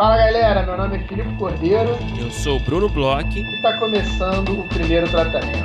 [0.00, 1.90] Fala galera, meu nome é Filipe Cordeiro.
[2.18, 3.38] Eu sou o Bruno Bloch.
[3.38, 5.58] E está começando o primeiro tratamento.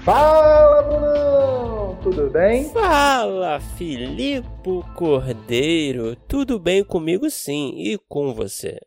[0.00, 1.96] Fala, Brunão!
[2.02, 2.64] Tudo bem?
[2.70, 4.48] Fala, Filipe
[4.96, 6.16] Cordeiro.
[6.26, 8.80] Tudo bem comigo sim, e com você?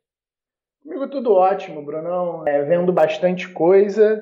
[0.84, 2.46] Comigo tudo ótimo, Brunão.
[2.46, 4.22] É, vendo bastante coisa,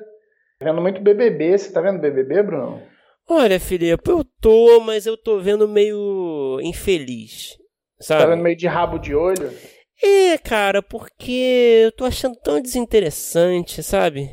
[0.62, 1.58] vendo muito BBB.
[1.58, 2.95] Você tá vendo BBB, Brunão?
[3.28, 7.56] Olha, Filipe, eu tô, mas eu tô vendo meio infeliz,
[8.00, 8.22] sabe?
[8.22, 9.52] Tá vendo meio de rabo de olho?
[10.02, 14.30] É, cara, porque eu tô achando tão desinteressante, sabe?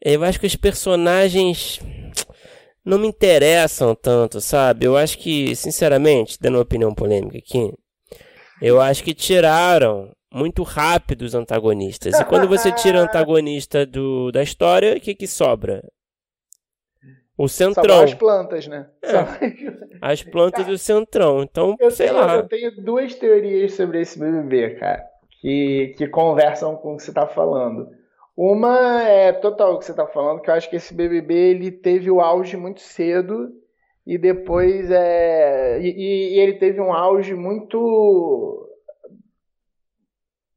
[0.00, 1.80] Eu acho que os personagens
[2.84, 4.86] não me interessam tanto, sabe?
[4.86, 7.72] Eu acho que, sinceramente, dando uma opinião polêmica aqui,
[8.62, 12.18] eu acho que tiraram muito rápido os antagonistas.
[12.18, 15.82] E quando você tira o antagonista do, da história, o que, que sobra?
[17.38, 17.96] O centrão.
[17.96, 18.86] Só as plantas, né?
[19.02, 19.86] É.
[20.00, 21.42] As plantas do centrão.
[21.42, 22.36] Então, eu sei tenho, lá.
[22.36, 25.04] Eu tenho duas teorias sobre esse BBB, cara,
[25.40, 27.88] que, que conversam com o que você tá falando.
[28.36, 31.70] Uma é total o que você está falando, que eu acho que esse BBB ele
[31.70, 33.50] teve o auge muito cedo
[34.06, 38.68] e depois é e, e ele teve um auge muito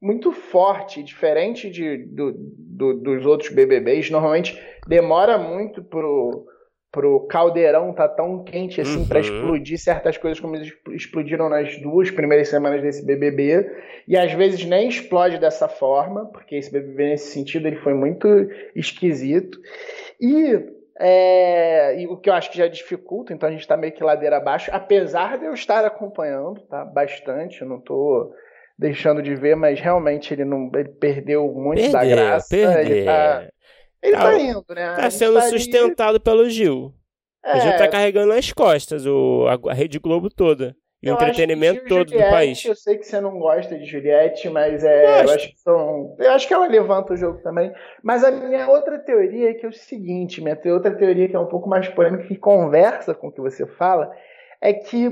[0.02, 4.09] muito forte, diferente de, do, do, dos outros BBBs.
[4.09, 6.48] Normalmente demora muito pro
[6.91, 9.07] pro caldeirão tá tão quente assim uhum.
[9.07, 13.69] para explodir certas coisas como eles explodiram nas duas primeiras semanas desse BBB
[14.07, 18.27] e às vezes nem explode dessa forma porque esse BBB nesse sentido ele foi muito
[18.75, 19.59] esquisito
[20.19, 20.59] e,
[20.99, 24.03] é, e o que eu acho que já dificulta então a gente está meio que
[24.03, 28.33] ladeira abaixo apesar de eu estar acompanhando tá bastante eu não tô
[28.79, 32.95] deixando de ver mas realmente ele não ele perdeu muito perdeu, da graça perdeu.
[32.95, 33.47] ele tá
[34.02, 34.95] ele tá, tá indo, né?
[34.95, 36.19] Tá sendo tá sustentado ali...
[36.19, 36.94] pelo Gil.
[37.44, 40.75] É, o Gil tá carregando nas costas o, a, a Rede Globo toda.
[41.01, 42.66] E o entretenimento todo Juliette, do país.
[42.66, 46.18] Eu sei que você não gosta de Juliette, mas é, eu acho que são.
[46.19, 47.73] Eu acho que ela levanta o jogo também.
[48.03, 51.40] Mas a minha outra teoria é que é o seguinte: minha outra teoria que é
[51.40, 54.12] um pouco mais polêmica, que conversa com o que você fala,
[54.62, 55.09] é que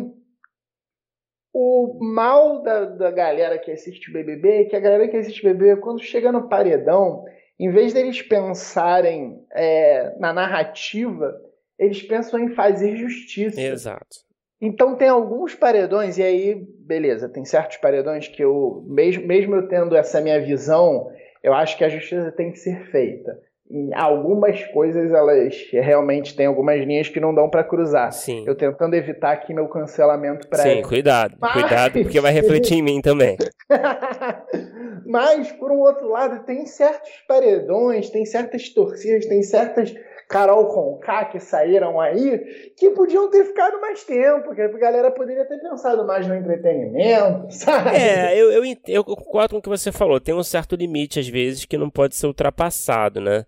[1.54, 5.80] o mal da, da galera que assiste BBB é que a galera que assiste BBB,
[5.80, 7.24] quando chega no paredão,
[7.60, 11.36] em vez deles pensarem é, na narrativa,
[11.78, 13.60] eles pensam em fazer justiça.
[13.60, 14.28] Exato.
[14.60, 19.68] Então tem alguns paredões, e aí, beleza, tem certos paredões que eu, mesmo, mesmo eu
[19.68, 21.12] tendo essa minha visão,
[21.44, 23.40] eu acho que a justiça tem que ser feita.
[23.70, 28.12] Em algumas coisas elas realmente têm algumas linhas que não dão para cruzar.
[28.14, 28.46] Sim.
[28.48, 31.52] Eu tentando evitar aqui meu cancelamento para Sim, cuidado, Mas...
[31.52, 33.38] cuidado, porque vai refletir em mim também.
[35.08, 39.94] Mas, por um outro lado, tem certos paredões, tem certas torcidas, tem certas
[40.28, 45.46] Carol Conká que saíram aí que podiam ter ficado mais tempo, que a galera poderia
[45.46, 47.96] ter pensado mais no entretenimento, sabe?
[47.96, 50.20] É, eu, eu, eu concordo com o que você falou.
[50.20, 53.46] Tem um certo limite, às vezes, que não pode ser ultrapassado, né?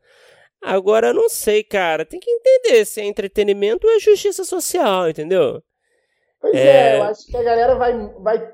[0.61, 2.05] Agora, não sei, cara.
[2.05, 5.61] Tem que entender se é entretenimento ou é justiça social, entendeu?
[6.39, 8.53] Pois é, é eu acho que a galera vai, vai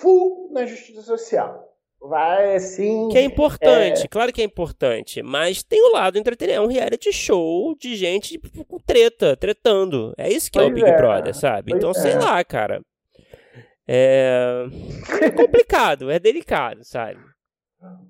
[0.00, 1.69] full na justiça social.
[2.00, 3.08] Vai assim.
[3.10, 4.08] Que é importante, é...
[4.08, 5.22] claro que é importante.
[5.22, 6.62] Mas tem o lado entretenimento.
[6.62, 10.14] É um reality show de gente com treta, tretando.
[10.16, 10.96] É isso que pois é o Big é.
[10.96, 11.70] Brother, sabe?
[11.70, 12.18] Pois então, sei é.
[12.18, 12.80] lá, cara.
[13.86, 14.66] É...
[15.20, 17.18] é complicado, é delicado, sabe?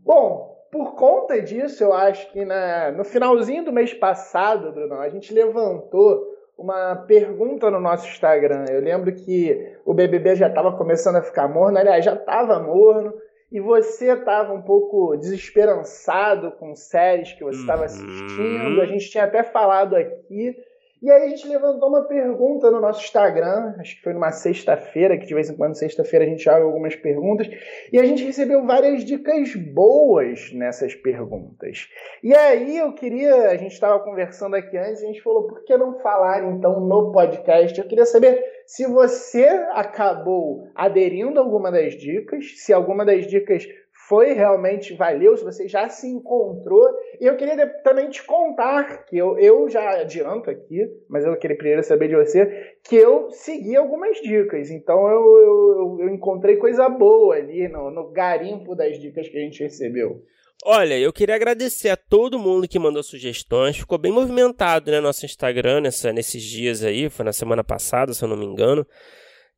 [0.05, 5.09] Bom, por conta disso, eu acho que na, no finalzinho do mês passado, Bruno, a
[5.09, 6.23] gente levantou
[6.57, 8.67] uma pergunta no nosso Instagram.
[8.69, 13.13] Eu lembro que o BBB já estava começando a ficar morno, aliás, já estava morno
[13.51, 17.85] e você estava um pouco desesperançado com séries que você estava uhum.
[17.87, 18.81] assistindo.
[18.81, 20.57] A gente tinha até falado aqui.
[21.03, 25.17] E aí a gente levantou uma pergunta no nosso Instagram, acho que foi numa sexta-feira,
[25.17, 27.49] que de vez em quando sexta-feira a gente joga algumas perguntas,
[27.91, 31.89] e a gente recebeu várias dicas boas nessas perguntas.
[32.23, 35.75] E aí eu queria, a gente estava conversando aqui antes, a gente falou, por que
[35.79, 37.79] não falar então no podcast?
[37.79, 43.67] Eu queria saber se você acabou aderindo a alguma das dicas, se alguma das dicas
[44.11, 46.85] foi realmente valeu, se você já se encontrou.
[47.21, 51.57] E eu queria também te contar que eu, eu já adianto aqui, mas eu queria
[51.57, 54.69] primeiro saber de você, que eu segui algumas dicas.
[54.69, 59.43] Então eu, eu, eu encontrei coisa boa ali no, no garimpo das dicas que a
[59.43, 60.21] gente recebeu.
[60.65, 63.77] Olha, eu queria agradecer a todo mundo que mandou sugestões.
[63.79, 67.09] Ficou bem movimentado, né, nosso Instagram nessa, nesses dias aí.
[67.09, 68.85] Foi na semana passada, se eu não me engano.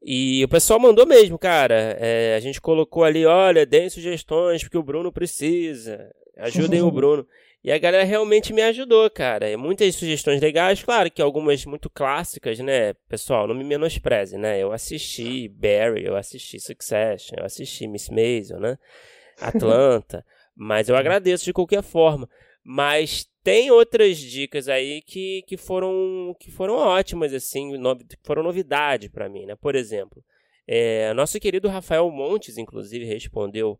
[0.05, 1.97] E o pessoal mandou mesmo, cara.
[2.01, 6.11] É, a gente colocou ali, olha, deem sugestões porque o Bruno precisa.
[6.37, 7.27] Ajudem o Bruno.
[7.65, 9.57] E a galera realmente me ajudou, cara.
[9.57, 12.95] Muitas sugestões legais, claro que algumas muito clássicas, né?
[13.09, 14.59] Pessoal, não me menospreze, né?
[14.59, 18.77] Eu assisti Barry, eu assisti Succession, eu assisti Miss Maisel, né?
[19.41, 20.25] Atlanta.
[20.57, 22.29] mas eu agradeço de qualquer forma.
[22.65, 29.09] Mas tem outras dicas aí que, que, foram, que foram ótimas, assim, no, foram novidade
[29.09, 29.57] para mim, né?
[29.57, 30.25] Por exemplo,
[30.67, 33.79] é, nosso querido Rafael Montes, inclusive, respondeu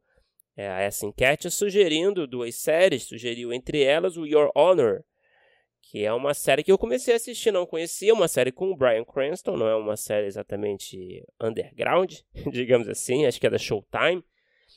[0.57, 5.05] é, a essa enquete sugerindo duas séries, sugeriu entre elas o Your Honor,
[5.81, 8.77] que é uma série que eu comecei a assistir, não conhecia, uma série com o
[8.77, 12.15] Bryan Cranston, não é uma série exatamente underground,
[12.51, 14.25] digamos assim, acho que é da Showtime.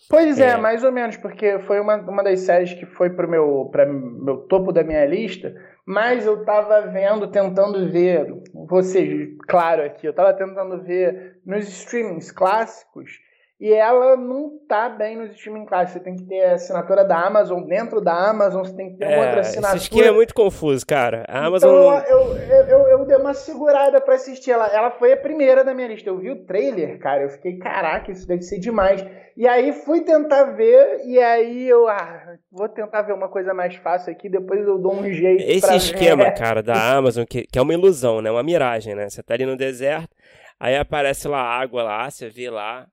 [0.09, 3.27] Pois é, é, mais ou menos, porque foi uma, uma das séries que foi pro
[3.27, 5.55] meu, pra meu topo da minha lista,
[5.85, 8.27] mas eu tava vendo, tentando ver,
[8.67, 13.19] vocês, claro aqui, eu tava tentando ver nos streamings clássicos,
[13.59, 15.93] e ela não tá bem nos streaming clássicos.
[15.93, 19.05] Você tem que ter a assinatura da Amazon dentro da Amazon, você tem que ter
[19.05, 19.77] é, outra assinatura.
[19.77, 21.23] Esse esquema é muito confuso, cara.
[21.27, 21.69] A Amazon.
[21.69, 24.51] Então, eu, eu, eu, eu, dei uma segurada pra assistir.
[24.51, 26.09] Ela, ela foi a primeira da minha lista.
[26.09, 27.23] Eu vi o trailer, cara.
[27.23, 29.05] Eu fiquei, caraca, isso deve ser demais.
[29.37, 33.75] E aí fui tentar ver, e aí eu, ah, vou tentar ver uma coisa mais
[33.75, 35.43] fácil aqui, depois eu dou um jeito.
[35.43, 36.35] Esse esquema, ver.
[36.39, 38.31] cara, da Amazon, que, que é uma ilusão, né?
[38.31, 39.09] Uma miragem, né?
[39.09, 40.15] Você tá ali no deserto,
[40.57, 42.87] aí aparece lá água lá, você vê lá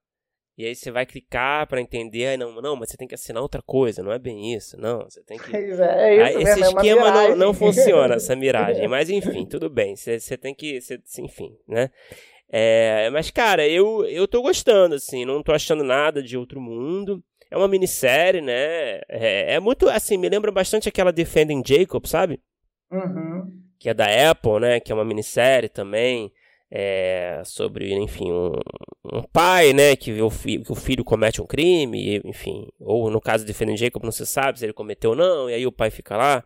[0.62, 3.42] e aí você vai clicar para entender, aí não, não, mas você tem que assinar
[3.42, 5.54] outra coisa, não é bem isso, não, você tem que...
[5.54, 9.44] É, é isso aí, esse mesmo, é esquema não, não funciona, essa miragem, mas enfim,
[9.44, 11.90] tudo bem, você, você tem que, você, enfim, né?
[12.48, 17.20] É, mas cara, eu, eu tô gostando, assim, não tô achando nada de outro mundo,
[17.50, 22.40] é uma minissérie, né, é, é muito, assim, me lembra bastante aquela Defending Jacob, sabe?
[22.88, 23.50] Uhum.
[23.80, 26.32] Que é da Apple, né, que é uma minissérie também,
[26.74, 28.52] é, sobre, enfim, um,
[29.12, 33.20] um, pai, né, que o, filho, que o filho comete um crime, enfim, ou no
[33.20, 35.72] caso de Fernando Jacob não se sabe se ele cometeu ou não, e aí o
[35.72, 36.42] pai fica lá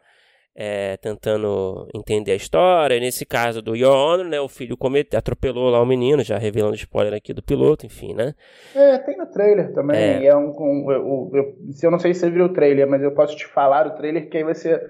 [0.56, 2.96] é, tentando entender a história.
[2.96, 6.36] E nesse caso do Your Honor, né, o filho comete, atropelou lá o menino, já
[6.38, 8.34] revelando spoiler aqui do piloto, enfim, né.
[8.74, 10.26] É, tem no trailer também, é.
[10.26, 13.12] é um, um eu, eu, eu, não sei se você viu o trailer, mas eu
[13.12, 14.80] posso te falar o trailer que aí você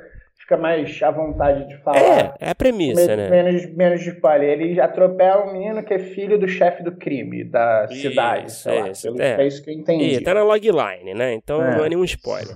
[0.47, 1.99] fica mais à vontade de falar.
[1.99, 3.29] É, é a premissa, né?
[3.29, 4.49] Menos, menos de spoiler.
[4.49, 8.81] Ele atropela um menino que é filho do chefe do crime da isso, cidade, sei
[8.81, 8.89] lá.
[8.89, 9.43] Isso, é.
[9.43, 9.47] é.
[9.47, 10.15] isso que eu entendi.
[10.15, 11.35] E, tá na logline, né?
[11.35, 11.77] Então é.
[11.77, 12.55] não é nenhum spoiler.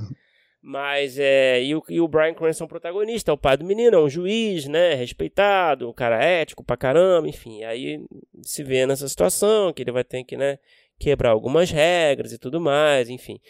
[0.63, 1.61] Mas é.
[1.63, 4.01] E o, e o Brian Cranston é o protagonista, é o pai do menino, é
[4.01, 4.95] um juiz, né?
[4.95, 7.65] Respeitado, um cara ético pra caramba, enfim.
[7.65, 8.01] Aí
[8.43, 10.59] se vê nessa situação que ele vai ter que, né?
[10.97, 13.41] Quebrar algumas regras e tudo mais, enfim.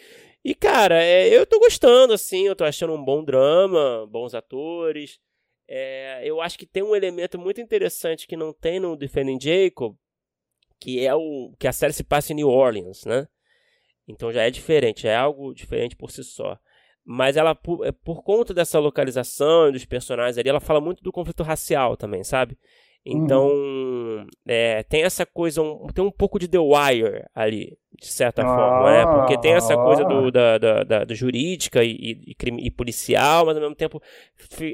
[0.43, 5.19] E, cara, é, eu tô gostando, assim, eu tô achando um bom drama, bons atores.
[5.67, 9.95] É, eu acho que tem um elemento muito interessante que não tem no Defending Jacob,
[10.79, 13.27] que é o que a série se passa em New Orleans, né?
[14.07, 16.59] Então já é diferente, é algo diferente por si só.
[17.05, 21.03] Mas ela, por, é, por conta dessa localização e dos personagens ali, ela fala muito
[21.03, 22.57] do conflito racial também, sabe?
[23.05, 24.27] Então, uhum.
[24.47, 28.45] é, tem essa coisa, um, tem um pouco de The Wire ali, de certa ah,
[28.45, 29.05] forma, né?
[29.05, 30.31] Porque tem essa coisa do, ah.
[30.31, 33.99] da, da, da, da jurídica e, e, e, policial, mas ao mesmo tempo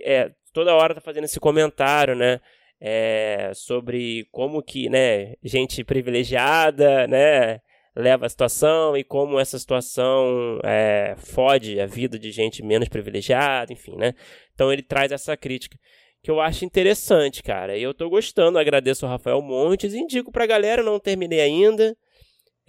[0.04, 2.42] é, toda hora tá fazendo esse comentário, né?
[2.80, 7.60] É, sobre como que, né, gente privilegiada, né,
[7.96, 13.74] leva a situação e como essa situação é, fode a vida de gente menos privilegiada,
[13.74, 14.14] enfim, né?
[14.54, 15.76] Então ele traz essa crítica
[16.22, 17.78] que eu acho interessante, cara.
[17.78, 21.96] E eu tô gostando, agradeço ao Rafael Montes, indico pra galera, não terminei ainda.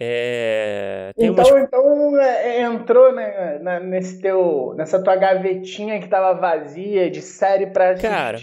[0.01, 1.63] É, então, umas...
[1.63, 7.21] então é, é, entrou né, na, nesse teu, nessa tua gavetinha que tava vazia de
[7.21, 8.07] série pra assistir.
[8.07, 8.39] Cara,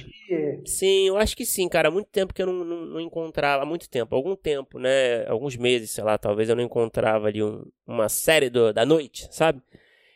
[0.67, 1.89] sim, eu acho que sim, cara.
[1.89, 5.27] Há muito tempo que eu não, não, não, encontrava, há muito tempo, algum tempo, né?
[5.29, 9.27] Alguns meses, sei lá, talvez eu não encontrava ali um, uma série do, da noite,
[9.31, 9.63] sabe?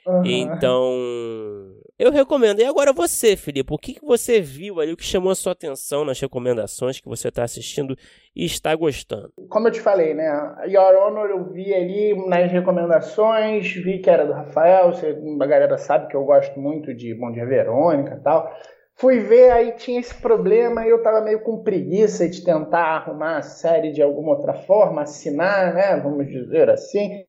[0.07, 0.27] Uhum.
[0.27, 1.70] Então,
[2.01, 2.61] eu recomendo.
[2.61, 5.53] E agora você, Felipe, o que, que você viu ali, o que chamou a sua
[5.53, 7.95] atenção nas recomendações que você está assistindo
[8.35, 9.31] e está gostando?
[9.51, 10.27] Como eu te falei, né?
[10.67, 15.77] Your Honor eu vi ali nas recomendações, vi que era do Rafael, você, a galera
[15.77, 18.51] sabe que eu gosto muito de Bom Dia Verônica e tal.
[18.97, 23.37] Fui ver, aí tinha esse problema e eu tava meio com preguiça de tentar arrumar
[23.37, 26.01] a série de alguma outra forma, assinar, né?
[26.03, 27.25] Vamos dizer assim.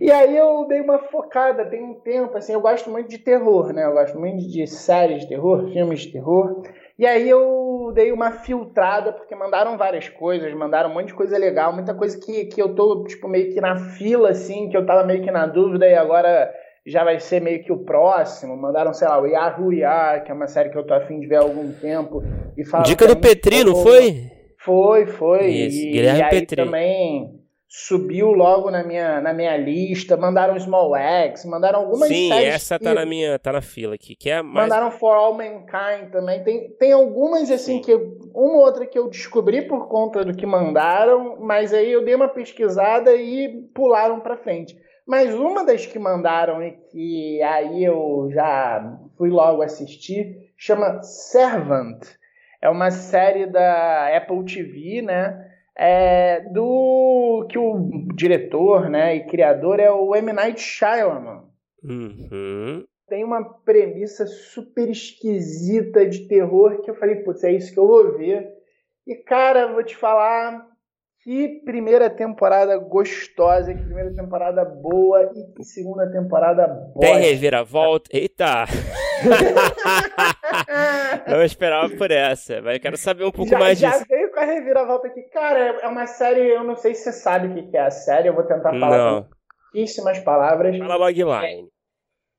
[0.00, 3.72] E aí eu dei uma focada, tem um tempo, assim, eu gosto muito de terror,
[3.72, 3.84] né?
[3.84, 6.62] Eu gosto muito de séries de terror, filmes de terror.
[6.98, 11.36] E aí eu dei uma filtrada, porque mandaram várias coisas, mandaram um monte de coisa
[11.36, 14.86] legal, muita coisa que, que eu tô, tipo, meio que na fila, assim, que eu
[14.86, 16.52] tava meio que na dúvida e agora
[16.86, 18.56] já vai ser meio que o próximo.
[18.56, 21.26] Mandaram, sei lá, o Yahoo Yar, que é uma série que eu tô afim de
[21.26, 22.22] ver há algum tempo.
[22.56, 24.30] E Dica do Petri, não foi?
[24.58, 25.46] Foi, foi.
[25.46, 26.64] Isso, e, Guilherme e aí Petri.
[26.64, 27.41] também
[27.74, 32.84] subiu logo na minha, na minha lista, mandaram Small X, mandaram algumas Sim, essa que-
[32.84, 36.44] tá na minha, tá na fila aqui, que é mais Mandaram For All Mankind também.
[36.44, 37.80] Tem, tem algumas, assim, Sim.
[37.80, 41.90] que eu- uma ou outra que eu descobri por conta do que mandaram, mas aí
[41.90, 44.76] eu dei uma pesquisada e pularam pra frente.
[45.06, 52.02] Mas uma das que mandaram e que aí eu já fui logo assistir chama Servant.
[52.60, 55.48] É uma série da Apple TV, né?
[55.76, 61.44] É do que o diretor, né, e criador é o M Night Shyamalan
[61.84, 62.84] Uhum.
[63.08, 67.86] tem uma premissa super esquisita de terror que eu falei, putz, é isso que eu
[67.86, 68.46] vou ver.
[69.06, 70.64] E, cara, vou te falar
[71.24, 76.68] que primeira temporada gostosa, que primeira temporada boa e que segunda temporada
[77.00, 77.16] Tem bosta.
[77.18, 78.10] reviravolta.
[78.12, 78.64] Eita!
[81.28, 84.04] Não esperava por essa, mas eu quero saber um pouco já, mais já disso.
[84.08, 85.22] veio com a reviravolta aqui.
[85.32, 88.28] Cara, é uma série, eu não sei se você sabe o que é a série,
[88.28, 89.22] eu vou tentar falar Não.
[89.22, 89.30] com
[89.72, 90.76] pouquíssimas palavras.
[90.76, 91.68] Fala logline.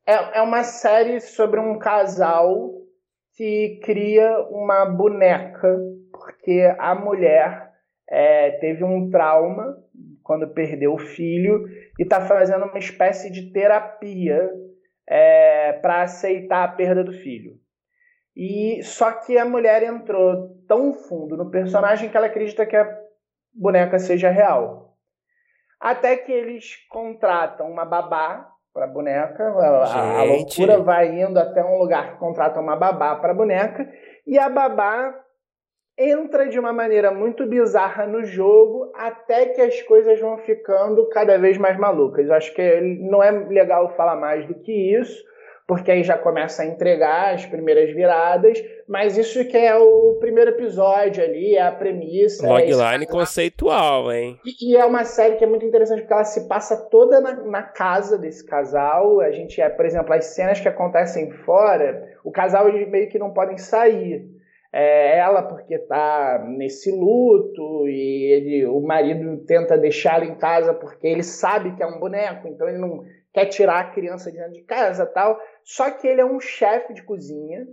[0.06, 2.72] É, é uma série sobre um casal
[3.36, 5.80] que cria uma boneca
[6.12, 7.72] porque a mulher
[8.10, 9.78] é, teve um trauma
[10.22, 11.66] quando perdeu o filho
[12.00, 14.50] e está fazendo uma espécie de terapia
[15.82, 17.60] para aceitar a perda do filho.
[18.36, 22.98] E só que a mulher entrou tão fundo no personagem que ela acredita que a
[23.54, 24.96] boneca seja real.
[25.80, 31.78] Até que eles contratam uma babá para boneca, a, a loucura vai indo até um
[31.78, 33.88] lugar que contrata uma babá para boneca
[34.26, 35.14] e a babá
[35.98, 41.38] entra de uma maneira muito bizarra no jogo até que as coisas vão ficando cada
[41.38, 42.26] vez mais malucas.
[42.28, 45.24] Eu acho que não é legal falar mais do que isso,
[45.68, 50.52] porque aí já começa a entregar as primeiras viradas, mas isso que é o primeiro
[50.52, 52.46] episódio ali, é a premissa.
[52.46, 54.38] é Logline conceitual, hein?
[54.46, 57.36] e, e é uma série que é muito interessante porque ela se passa toda na,
[57.44, 59.22] na casa desse casal.
[59.22, 63.20] A gente é, por exemplo, as cenas que acontecem fora, o casal eles meio que
[63.20, 64.26] não podem sair.
[64.76, 71.06] É, ela porque tá nesse luto e ele, o marido tenta deixá-la em casa porque
[71.06, 74.54] ele sabe que é um boneco, então ele não quer tirar a criança de dentro
[74.54, 75.40] de casa tal.
[75.64, 77.66] Só que ele é um chefe de cozinha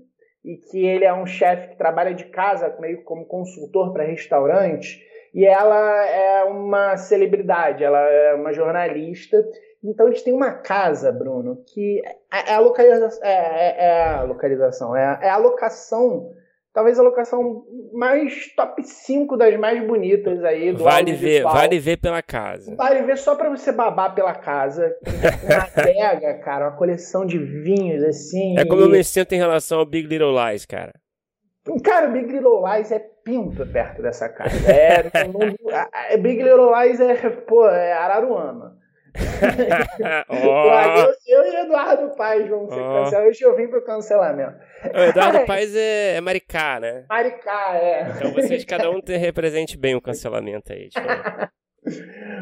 [0.44, 5.04] e que ele é um chefe que trabalha de casa meio como consultor para restaurante
[5.34, 9.36] e ela é uma celebridade, ela é uma jornalista.
[9.82, 12.02] Então eles têm uma casa, Bruno, que
[12.32, 16.32] é a localização, é, é- é a localização, é, é a locação,
[16.72, 21.96] talvez a locação mais top 5 das mais bonitas aí do Vale ver, vale ver
[21.96, 22.74] pela casa.
[22.76, 24.94] Vale ver só pra você babar pela casa.
[25.44, 28.58] Uma adega, cara, uma coleção de vinhos, assim.
[28.58, 30.92] É como eu e- me sinto em relação ao Big Little Lies, cara.
[31.84, 34.54] Cara, Big Little Lies é pinto perto dessa casa.
[34.72, 35.00] É,
[36.14, 38.79] a- Big Little Lies é, pô, é Araruama.
[40.28, 43.04] Ó, Eu, eu e Eduardo Paes vamos ser Ó.
[43.04, 43.28] cancelados.
[43.30, 44.54] Hoje eu vim pro cancelamento.
[44.94, 47.04] o Eduardo Paes é, é Maricá, né?
[47.08, 48.06] Maricá, é.
[48.16, 50.88] Então vocês, cada um te- represente bem o cancelamento aí.
[50.88, 51.06] tipo.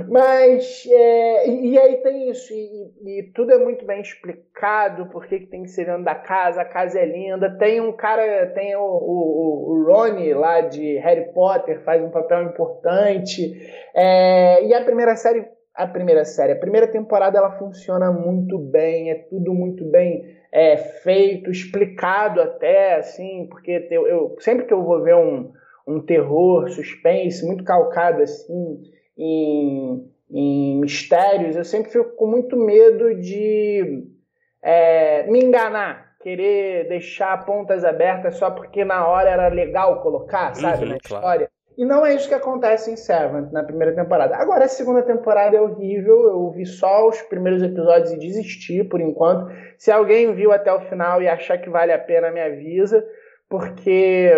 [0.08, 5.38] Mas, é, e, aí tem isso, e, e tudo é muito bem explicado, por que
[5.46, 7.56] tem que ser dentro da casa, a casa é linda.
[7.56, 12.42] Tem um cara, tem o, o, o Ronnie lá de Harry Potter, faz um papel
[12.44, 13.52] importante.
[13.94, 15.46] É, e a primeira série,
[15.78, 20.76] a primeira série, a primeira temporada ela funciona muito bem, é tudo muito bem é,
[20.76, 25.52] feito, explicado até, assim, porque eu, eu- sempre que eu vou ver um,
[25.87, 28.82] um terror, suspense, muito calcado assim
[29.16, 34.04] em, em mistérios, eu sempre fico com muito medo de
[34.61, 40.82] é, me enganar, querer deixar pontas abertas só porque na hora era legal colocar, sabe,
[40.82, 41.49] Uhum, na claro.
[41.78, 44.35] E não é isso que acontece em Servant na primeira temporada.
[44.35, 46.25] Agora a segunda temporada é horrível.
[46.26, 49.49] Eu vi só os primeiros episódios e desisti por enquanto.
[49.78, 53.06] Se alguém viu até o final e achar que vale a pena, me avisa,
[53.49, 54.28] porque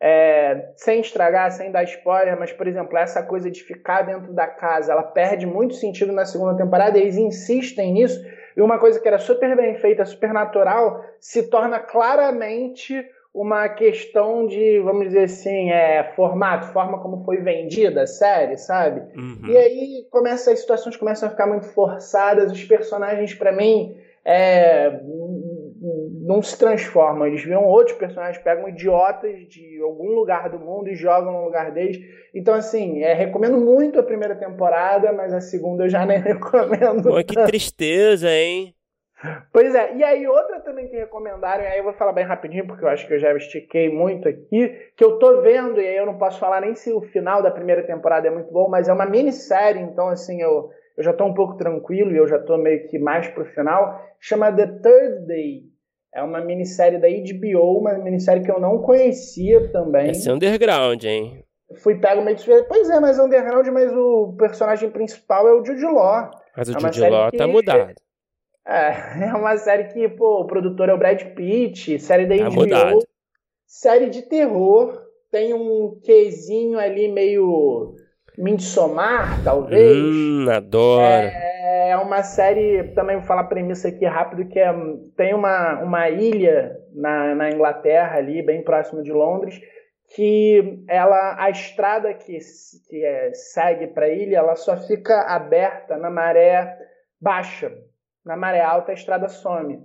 [0.00, 4.46] é, sem estragar, sem dar spoiler, mas por exemplo, essa coisa de ficar dentro da
[4.46, 6.96] casa, ela perde muito sentido na segunda temporada.
[6.96, 8.18] Eles insistem nisso.
[8.56, 14.46] E uma coisa que era super bem feita, super natural, se torna claramente uma questão
[14.46, 19.00] de, vamos dizer assim, é, formato, forma como foi vendida a série, sabe?
[19.16, 19.48] Uhum.
[19.48, 25.00] E aí começa, as situações começam a ficar muito forçadas, os personagens, para mim, é,
[26.20, 27.26] não se transformam.
[27.26, 31.72] Eles viram outros personagens, pegam idiotas de algum lugar do mundo e jogam no lugar
[31.72, 31.98] deles.
[32.34, 37.08] Então, assim, é, recomendo muito a primeira temporada, mas a segunda eu já nem recomendo.
[37.08, 38.74] Pô, que tristeza, hein?
[39.52, 42.66] Pois é, e aí outra também que recomendaram, e aí eu vou falar bem rapidinho,
[42.66, 45.96] porque eu acho que eu já estiquei muito aqui, que eu tô vendo, e aí
[45.96, 48.88] eu não posso falar nem se o final da primeira temporada é muito bom, mas
[48.88, 52.38] é uma minissérie, então assim, eu, eu já tô um pouco tranquilo e eu já
[52.38, 55.72] tô meio que mais pro final, chama The Third Day.
[56.14, 60.10] É uma minissérie da HBO, uma minissérie que eu não conhecia também.
[60.10, 61.42] Esse é underground, hein?
[61.76, 62.44] Fui pego meio de...
[62.64, 66.30] Pois é, mas é underground, mas o personagem principal é o Jude Law.
[66.54, 67.94] Mas o é Jude Law tá mudado.
[68.66, 72.68] É, é uma série que, pô, o produtor é o Brad Pitt, série da HBO,
[72.68, 72.92] tá
[73.66, 75.00] série de terror,
[75.30, 77.94] tem um quezinho ali meio
[78.36, 79.96] Midsommar, talvez.
[79.96, 81.02] Hum, adoro.
[81.02, 84.72] É, é uma série, também vou falar a premissa aqui rápido, que é,
[85.16, 89.60] tem uma, uma ilha na, na Inglaterra ali, bem próximo de Londres,
[90.14, 92.38] que ela a estrada que,
[92.88, 96.76] que é, segue para a ilha, ela só fica aberta na maré
[97.18, 97.72] baixa
[98.24, 99.80] na maré alta a estrada some.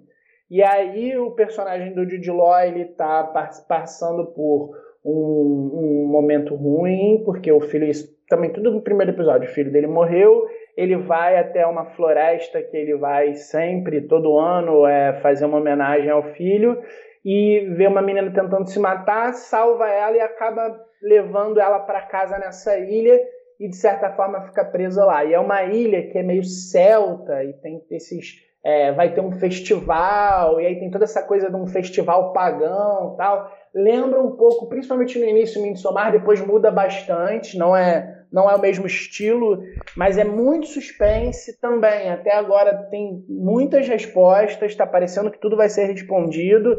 [0.50, 3.24] E aí o personagem do Jude Law, ele tá
[3.68, 4.72] passando por
[5.04, 7.92] um, um, momento ruim, porque o filho,
[8.30, 12.78] também tudo no primeiro episódio, o filho dele morreu, ele vai até uma floresta que
[12.78, 16.82] ele vai sempre, todo ano, é, fazer uma homenagem ao filho,
[17.26, 22.38] e vê uma menina tentando se matar, salva ela e acaba levando ela para casa
[22.38, 23.20] nessa ilha,
[23.60, 25.26] e de certa forma fica presa lá.
[25.26, 28.46] E é uma ilha que é meio celta e tem esses.
[28.64, 33.16] É, vai ter um festival, e aí tem toda essa coisa de um festival pagão
[33.18, 33.50] tal.
[33.74, 38.60] Lembra um pouco, principalmente no início, Midsommar, depois muda bastante, não é, não é o
[38.60, 39.62] mesmo estilo,
[39.96, 42.10] mas é muito suspense também.
[42.10, 46.76] Até agora tem muitas respostas, está parecendo que tudo vai ser respondido.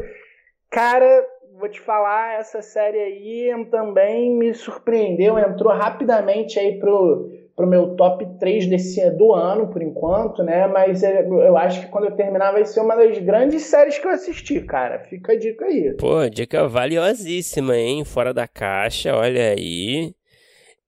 [0.71, 1.25] Cara,
[1.59, 7.97] vou te falar, essa série aí também me surpreendeu, entrou rapidamente aí pro, pro meu
[7.97, 10.69] top 3 desse, do ano, por enquanto, né?
[10.69, 14.07] Mas é, eu acho que quando eu terminar vai ser uma das grandes séries que
[14.07, 15.01] eu assisti, cara.
[15.01, 15.95] Fica a dica aí.
[15.97, 18.05] Pô, dica valiosíssima, hein?
[18.05, 20.15] Fora da caixa, olha aí.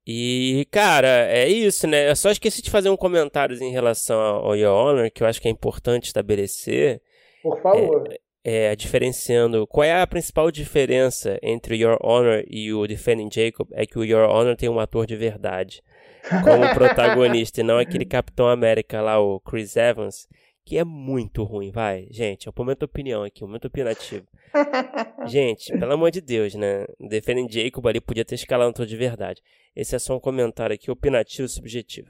[0.07, 2.11] E, cara, é isso, né?
[2.11, 5.41] Eu só esqueci de fazer um comentário em relação ao Your Honor, que eu acho
[5.41, 7.03] que é importante estabelecer.
[7.43, 8.09] Por favor.
[8.11, 13.29] É, é, diferenciando qual é a principal diferença entre o Your Honor e o Defending
[13.31, 15.83] Jacob é que o Your Honor tem um ator de verdade
[16.43, 20.27] como protagonista e não aquele Capitão América lá, o Chris Evans,
[20.65, 24.27] que é muito ruim, vai, gente, é o momento opinião aqui, o momento opinativo.
[25.27, 26.87] gente, pelo amor de Deus, né?
[26.99, 29.41] Defending Jacob ali podia ter escalado um ator de verdade.
[29.75, 32.09] Esse é só um comentário aqui opinativo subjetivo.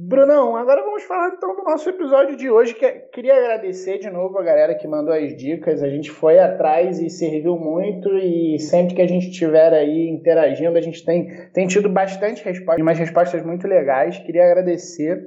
[0.00, 2.72] Brunão, agora vamos falar então do nosso episódio de hoje.
[2.72, 5.82] Que é, queria agradecer de novo a galera que mandou as dicas.
[5.82, 8.08] A gente foi atrás e serviu muito.
[8.16, 12.80] E sempre que a gente estiver aí interagindo, a gente tem, tem tido bastante respostas,
[12.80, 14.16] umas respostas muito legais.
[14.18, 15.26] Queria agradecer.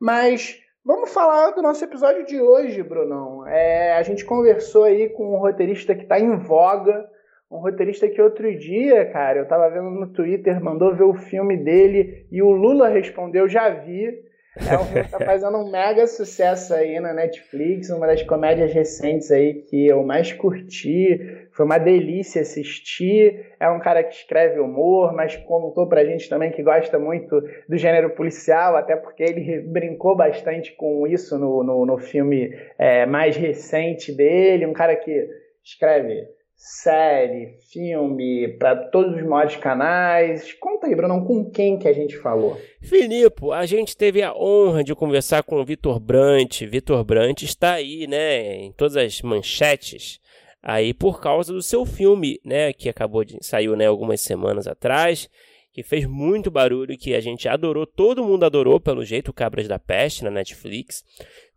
[0.00, 0.56] Mas
[0.86, 3.44] vamos falar do nosso episódio de hoje, Brunão.
[3.48, 7.10] É, a gente conversou aí com um roteirista que está em voga
[7.52, 11.54] um roteirista que outro dia, cara, eu tava vendo no Twitter, mandou ver o filme
[11.56, 14.32] dele e o Lula respondeu, já vi.
[14.56, 18.72] É um filme que tá fazendo um mega sucesso aí na Netflix, uma das comédias
[18.72, 21.46] recentes aí que eu mais curti.
[21.52, 23.52] Foi uma delícia assistir.
[23.60, 27.76] É um cara que escreve humor, mas contou pra gente também que gosta muito do
[27.76, 33.36] gênero policial, até porque ele brincou bastante com isso no, no, no filme é, mais
[33.36, 34.66] recente dele.
[34.66, 35.28] Um cara que
[35.64, 36.26] escreve
[36.62, 40.52] série, filme, para todos os maiores canais.
[40.52, 42.56] Conta aí, Bruno, com quem que a gente falou?
[42.80, 46.62] Filipe, a gente teve a honra de conversar com o Vitor Brant.
[46.62, 50.20] Vitor Brant está aí, né, em todas as manchetes,
[50.62, 55.28] aí por causa do seu filme, né, que acabou de saiu, né, algumas semanas atrás,
[55.72, 59.78] que fez muito barulho, que a gente adorou, todo mundo adorou pelo jeito, Cabras da
[59.78, 61.02] Peste na Netflix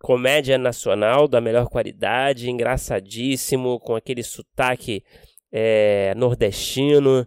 [0.05, 5.03] comédia nacional da melhor qualidade, engraçadíssimo, com aquele sotaque
[5.51, 7.25] é, nordestino.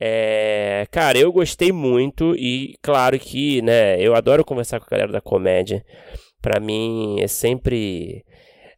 [0.00, 5.12] É, cara, eu gostei muito e claro que, né, eu adoro conversar com a galera
[5.12, 5.84] da comédia.
[6.40, 8.24] Para mim é sempre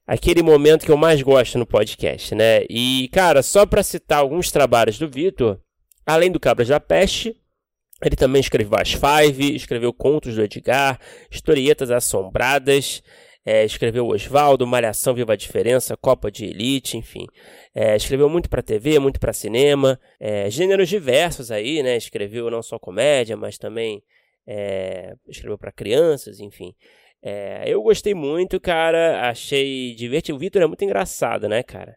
[0.05, 2.65] aquele momento que eu mais gosto no podcast, né?
[2.69, 5.61] E, cara, só para citar alguns trabalhos do Vitor,
[6.05, 7.37] além do Cabras da Peste,
[8.03, 10.99] ele também escreveu As Five, escreveu contos do Edgar,
[11.31, 13.03] historietas assombradas,
[13.45, 17.27] é, escreveu Oswaldo, Malhação Viva a Diferença, Copa de Elite, enfim.
[17.75, 21.97] É, escreveu muito para TV, muito para cinema, é, gêneros diversos aí, né?
[21.97, 24.03] Escreveu não só comédia, mas também
[24.47, 26.75] é, escreveu para crianças, enfim.
[27.23, 30.37] É, eu gostei muito, cara, achei divertido.
[30.37, 31.97] O Vitor é muito engraçado, né, cara?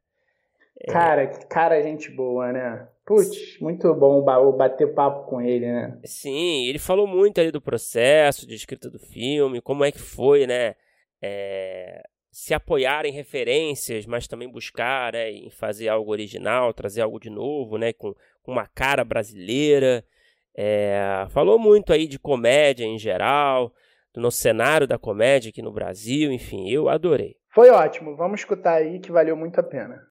[0.82, 0.92] É.
[0.92, 2.88] Cara, cara gente boa, né?
[3.10, 4.22] Putz, muito bom
[4.56, 6.00] bater papo com ele, né?
[6.06, 10.46] Sim, ele falou muito ali do processo de escrita do filme, como é que foi,
[10.46, 10.76] né?
[11.22, 17.20] é, se apoiar em referências, mas também buscar né, em fazer algo original, trazer algo
[17.20, 20.04] de novo, né, com, com uma cara brasileira.
[20.56, 23.74] É, falou muito aí de comédia em geral,
[24.14, 27.36] do nosso cenário da comédia aqui no Brasil, enfim, eu adorei.
[27.54, 30.08] Foi ótimo, vamos escutar aí que valeu muito a pena.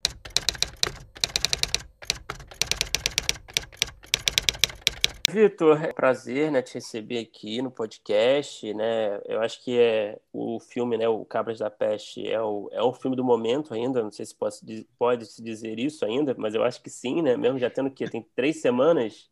[5.28, 8.72] Vitor, é um prazer né, te receber aqui no podcast.
[8.74, 9.20] Né?
[9.26, 12.92] Eu acho que é o filme, né, o Cabras da Peste, é o, é o
[12.92, 14.02] filme do momento ainda.
[14.02, 14.64] Não sei se posso,
[14.98, 17.36] pode se dizer isso ainda, mas eu acho que sim, né?
[17.36, 19.28] Mesmo já tendo que tem três semanas.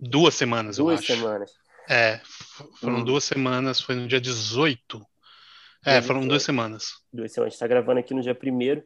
[0.00, 1.06] Duas semanas, duas eu acho.
[1.06, 1.64] Duas semanas.
[1.88, 2.20] É,
[2.80, 3.04] foram hum.
[3.04, 5.04] duas semanas, foi no dia 18.
[5.84, 6.94] É, foram duas semanas.
[7.12, 7.48] Duas semanas.
[7.48, 8.82] A gente está gravando aqui no dia primeiro.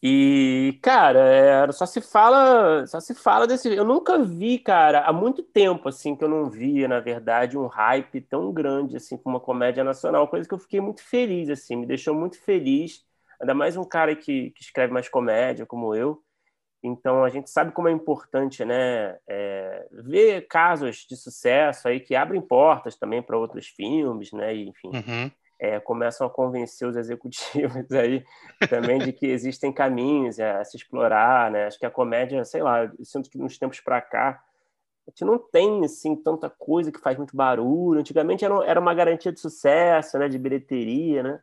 [0.00, 3.74] E, cara, é, só se fala, só se fala desse.
[3.74, 7.66] Eu nunca vi, cara, há muito tempo assim que eu não via, na verdade, um
[7.66, 11.76] hype tão grande assim com uma comédia nacional, coisa que eu fiquei muito feliz assim,
[11.76, 13.04] me deixou muito feliz.
[13.40, 16.22] Ainda mais um cara que, que escreve mais comédia como eu.
[16.80, 22.14] Então a gente sabe como é importante, né, é, ver casos de sucesso aí que
[22.14, 24.90] abrem portas também para outros filmes, né, e, enfim.
[24.94, 28.24] Uhum é, começam a convencer os executivos aí
[28.68, 31.66] também de que existem caminhos a, se explorar, né?
[31.66, 34.42] Acho que a comédia, sei lá, eu sinto que nos tempos para cá
[35.06, 37.98] a gente não tem assim tanta coisa que faz muito barulho.
[37.98, 41.40] Antigamente era, era uma garantia de sucesso, né, de bilheteria, né?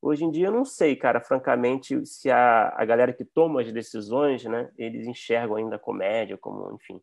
[0.00, 3.70] Hoje em dia eu não sei, cara, francamente, se a, a galera que toma as
[3.70, 7.00] decisões, né, eles enxergam ainda a comédia como, enfim,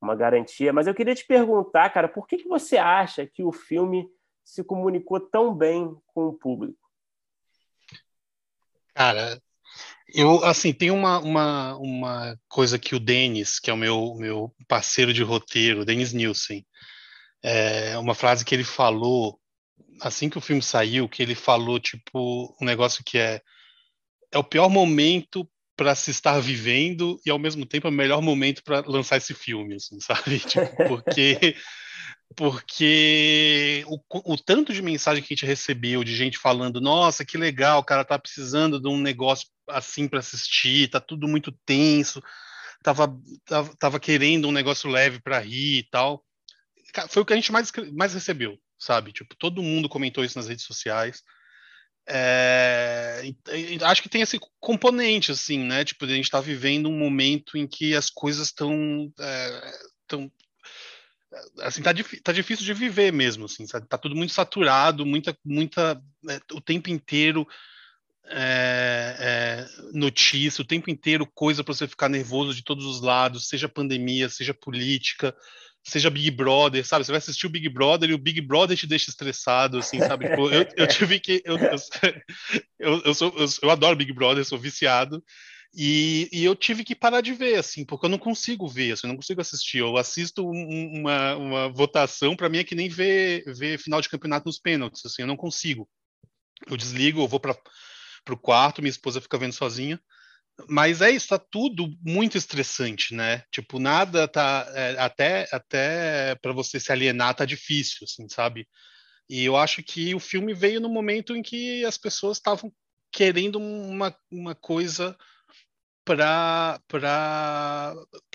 [0.00, 0.72] uma garantia.
[0.72, 4.08] Mas eu queria te perguntar, cara, por que, que você acha que o filme
[4.50, 6.78] se comunicou tão bem com o público?
[8.94, 9.40] Cara,
[10.12, 14.54] eu, assim, tem uma, uma, uma coisa que o Denis, que é o meu, meu
[14.66, 16.66] parceiro de roteiro, Denis Nielsen,
[17.42, 19.40] é uma frase que ele falou
[20.00, 23.40] assim que o filme saiu, que ele falou, tipo, um negócio que é
[24.32, 28.22] é o pior momento para se estar vivendo e ao mesmo tempo é o melhor
[28.22, 30.38] momento para lançar esse filme, assim, sabe?
[30.46, 31.56] Tipo, porque
[32.36, 33.98] porque o,
[34.32, 37.84] o, tanto de mensagem que a gente recebeu de gente falando, nossa, que legal, o
[37.84, 42.22] cara tá precisando de um negócio assim para assistir, tá tudo muito tenso,
[42.82, 43.08] tava,
[43.44, 46.24] tava, tava querendo um negócio leve para rir e tal.
[47.08, 49.12] Foi o que a gente mais, mais recebeu, sabe?
[49.12, 51.22] Tipo, todo mundo comentou isso nas redes sociais.
[52.08, 53.22] É,
[53.82, 55.84] acho que tem esse componente, assim, né?
[55.84, 59.72] Tipo, a gente está vivendo um momento em que as coisas estão é,
[60.08, 60.32] tão,
[61.60, 63.86] assim tá, tá difícil de viver mesmo assim sabe?
[63.86, 67.46] tá tudo muito saturado muita muita é, o tempo inteiro
[68.32, 73.48] é, é, notícia o tempo inteiro coisa para você ficar nervoso de todos os lados
[73.48, 75.34] seja pandemia seja política
[75.84, 78.86] seja Big Brother sabe você vai assistir o Big Brother e o Big Brother te
[78.86, 81.76] deixa estressado assim sabe tipo, eu, eu tive que eu, eu,
[82.78, 85.22] eu, eu, sou, eu, eu adoro Big Brother sou viciado
[85.72, 89.06] e, e, eu tive que parar de ver, assim, porque eu não consigo ver, assim,
[89.06, 89.78] eu não consigo assistir.
[89.78, 94.08] Eu assisto um, uma, uma votação, para mim é que nem ver, ver final de
[94.08, 95.88] campeonato nos pênaltis, assim, eu não consigo.
[96.68, 97.56] Eu desligo, eu vou para
[98.30, 100.00] o quarto, minha esposa fica vendo sozinha.
[100.68, 103.44] Mas é isso, tá tudo muito estressante, né?
[103.50, 104.70] Tipo, nada tá.
[104.74, 108.68] É, até até para você se alienar tá difícil, assim, sabe?
[109.28, 112.72] E eu acho que o filme veio no momento em que as pessoas estavam
[113.12, 115.16] querendo uma, uma coisa
[116.04, 116.82] para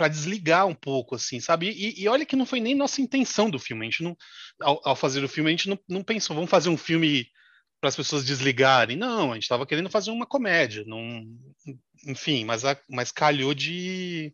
[0.10, 1.70] desligar um pouco, assim, sabe?
[1.70, 3.86] E, e, olha que não foi nem nossa intenção do filme.
[3.86, 4.16] A gente não,
[4.62, 7.28] ao, ao fazer o filme, a gente não, não pensou, vamos fazer um filme
[7.82, 8.98] para as pessoas desligarem.
[8.98, 10.84] Não, a gente estava querendo fazer uma comédia.
[10.86, 11.24] Não,
[12.08, 14.34] enfim, mas, a, mas calhou de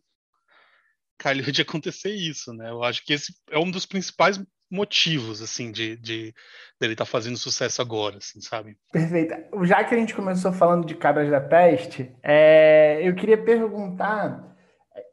[1.18, 2.70] calhou de acontecer isso, né?
[2.70, 4.40] Eu acho que esse é um dos principais
[4.72, 6.34] motivos, assim, de, de
[6.80, 8.76] dele estar tá fazendo sucesso agora, assim, sabe?
[8.90, 9.34] Perfeito.
[9.64, 14.56] Já que a gente começou falando de Cabras da Peste, é, eu queria perguntar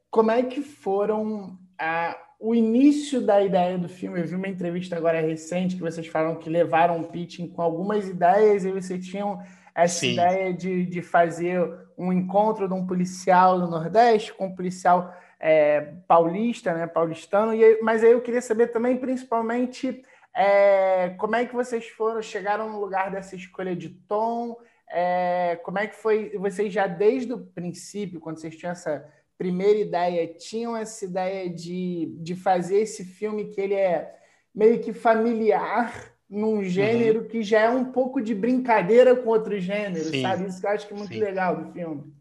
[0.09, 4.21] como é que foram a, o início da ideia do filme.
[4.21, 8.07] Eu vi uma entrevista agora recente que vocês falaram que levaram um pitching com algumas
[8.07, 9.43] ideias e vocês tinham
[9.75, 10.13] essa Sim.
[10.13, 11.61] ideia de, de fazer
[11.97, 17.81] um encontro de um policial no Nordeste com um policial é, paulista, né, paulistano, e,
[17.81, 20.03] mas aí eu queria saber também, principalmente,
[20.35, 24.57] é, como é que vocês foram, chegaram no lugar dessa escolha de tom,
[24.89, 29.79] é, como é que foi, vocês já desde o princípio, quando vocês tinham essa primeira
[29.79, 34.13] ideia, tinham essa ideia de, de fazer esse filme que ele é
[34.53, 35.93] meio que familiar,
[36.29, 37.27] num gênero uhum.
[37.27, 40.21] que já é um pouco de brincadeira com outros gêneros, Sim.
[40.21, 40.47] sabe?
[40.47, 41.19] Isso que eu acho que é muito Sim.
[41.19, 42.13] legal do filme.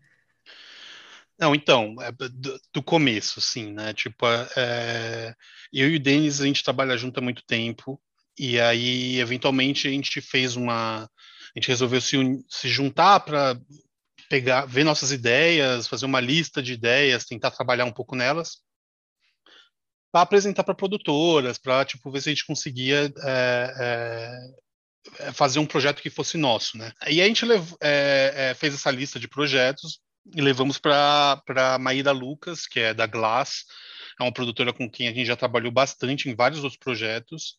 [1.38, 3.94] Não, então, é do, do começo, sim, né?
[3.94, 5.34] Tipo, é,
[5.72, 8.00] eu e o Denis, a gente trabalha junto há muito tempo,
[8.38, 11.04] e aí, eventualmente, a gente fez uma.
[11.04, 12.16] A gente resolveu se,
[12.48, 13.58] se juntar para
[14.28, 18.58] pegar, ver nossas ideias, fazer uma lista de ideias, tentar trabalhar um pouco nelas,
[20.12, 23.74] para apresentar para produtoras, para tipo ver se a gente conseguia é,
[25.20, 26.92] é, é, fazer um projeto que fosse nosso, né?
[27.08, 27.44] E a gente
[27.80, 30.00] é, é, fez essa lista de projetos
[30.34, 33.64] e levamos para Maíra Lucas, que é da Glass,
[34.18, 37.56] é uma produtora com quem a gente já trabalhou bastante em vários outros projetos.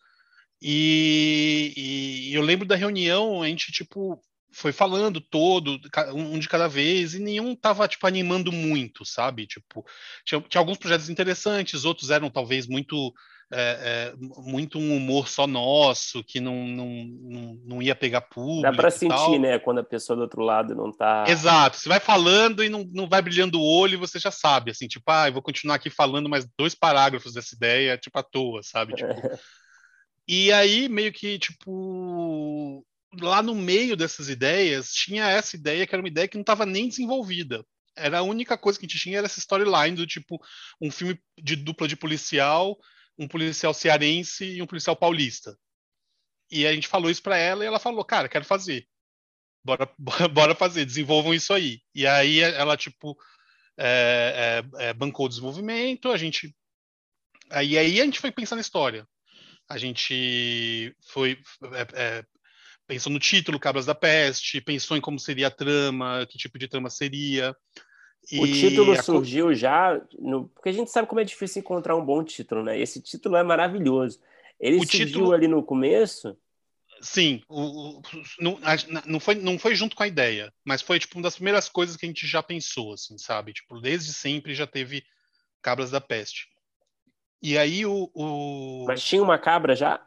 [0.61, 5.79] E, e, eu lembro da reunião, a gente, tipo, foi falando todo,
[6.13, 9.47] um de cada vez, e nenhum tava, tipo, animando muito, sabe?
[9.47, 9.85] Tipo,
[10.25, 13.13] tinha, tinha alguns projetos interessantes, outros eram talvez muito
[13.51, 18.61] é, é, muito um humor só nosso, que não, não, não, não ia pegar público.
[18.61, 21.25] Dá para sentir, né, quando a pessoa do outro lado não tá.
[21.27, 24.87] Exato, você vai falando e não, não vai brilhando o olho você já sabe, assim,
[24.87, 28.61] tipo, ah, eu vou continuar aqui falando mais dois parágrafos dessa ideia, tipo, à toa,
[28.61, 28.93] sabe?
[28.93, 29.07] Tipo...
[30.27, 32.85] e aí, meio que, tipo,
[33.19, 36.65] lá no meio dessas ideias, tinha essa ideia que era uma ideia que não estava
[36.65, 37.65] nem desenvolvida.
[37.97, 40.39] Era a única coisa que a gente tinha era essa storyline do tipo
[40.79, 42.77] um filme de dupla de policial
[43.19, 45.59] um policial cearense e um policial paulista.
[46.49, 48.87] E a gente falou isso para ela e ela falou, cara, quero fazer.
[49.61, 49.93] Bora,
[50.31, 51.81] bora fazer, desenvolvam isso aí.
[51.93, 53.17] E aí ela, tipo,
[53.77, 56.55] é, é, é, bancou o desenvolvimento, a gente.
[57.51, 59.05] Aí, aí a gente foi pensar na história.
[59.69, 61.37] A gente foi.
[61.73, 62.25] É, é,
[62.87, 66.69] pensou no título, Cabras da Peste, pensou em como seria a trama, que tipo de
[66.69, 67.53] trama seria.
[68.33, 69.01] O título a...
[69.01, 70.47] surgiu já, no...
[70.49, 72.79] porque a gente sabe como é difícil encontrar um bom título, né?
[72.79, 74.19] Esse título é maravilhoso.
[74.59, 75.31] Ele o surgiu título...
[75.31, 76.37] ali no começo?
[77.01, 78.01] Sim, o, o,
[78.39, 78.59] não,
[79.05, 81.95] não, foi, não foi junto com a ideia, mas foi tipo uma das primeiras coisas
[81.95, 83.53] que a gente já pensou, assim, sabe?
[83.53, 85.03] Tipo, desde sempre já teve
[85.61, 86.49] Cabras da Peste.
[87.41, 88.85] E aí o, o...
[88.85, 90.05] Mas tinha uma cabra já?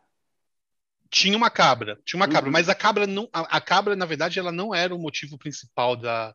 [1.11, 2.53] Tinha uma cabra, tinha uma cabra, uhum.
[2.53, 5.97] mas a cabra não, a, a, cabra na verdade ela não era o motivo principal
[5.97, 6.35] da,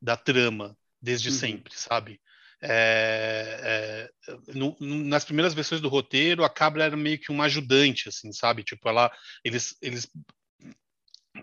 [0.00, 1.34] da trama desde uhum.
[1.34, 2.20] sempre, sabe?
[2.62, 8.08] É, é, no, nas primeiras versões do roteiro, a cabra era meio que uma ajudante,
[8.08, 8.62] assim, sabe?
[8.62, 9.12] Tipo, ela,
[9.44, 10.10] eles, eles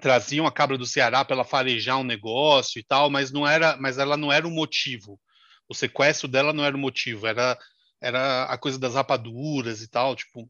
[0.02, 3.78] traziam a cabra do Ceará para ela farejar um negócio e tal, mas não era,
[3.78, 5.20] mas ela não era o motivo.
[5.70, 7.58] O sequestro dela não era o motivo, era
[8.04, 10.50] era a coisa das rapaduras e tal, tipo,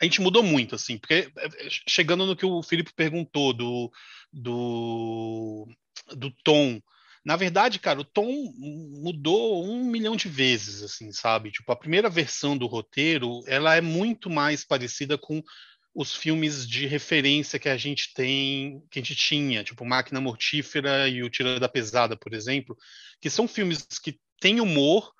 [0.00, 3.92] a gente mudou muito, assim, porque é, é, chegando no que o Felipe perguntou do,
[4.32, 5.68] do,
[6.16, 6.80] do tom
[7.28, 11.50] na verdade, cara, o tom mudou um milhão de vezes, assim, sabe?
[11.50, 15.42] Tipo, a primeira versão do roteiro, ela é muito mais parecida com
[15.94, 21.06] os filmes de referência que a gente tem, que a gente tinha, tipo Máquina Mortífera
[21.06, 22.74] e o Tira da Pesada, por exemplo,
[23.20, 25.12] que são filmes que têm humor,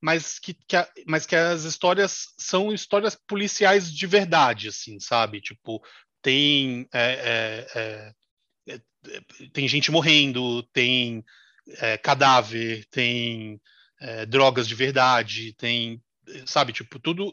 [0.00, 5.40] mas que, que a, mas que as histórias são histórias policiais de verdade, assim, sabe?
[5.40, 5.82] Tipo,
[6.22, 11.24] tem é, é, é, é tem gente morrendo, tem
[11.68, 13.60] é, cadáver, tem
[14.00, 16.02] é, drogas de verdade, tem,
[16.46, 17.32] sabe, tipo, tudo.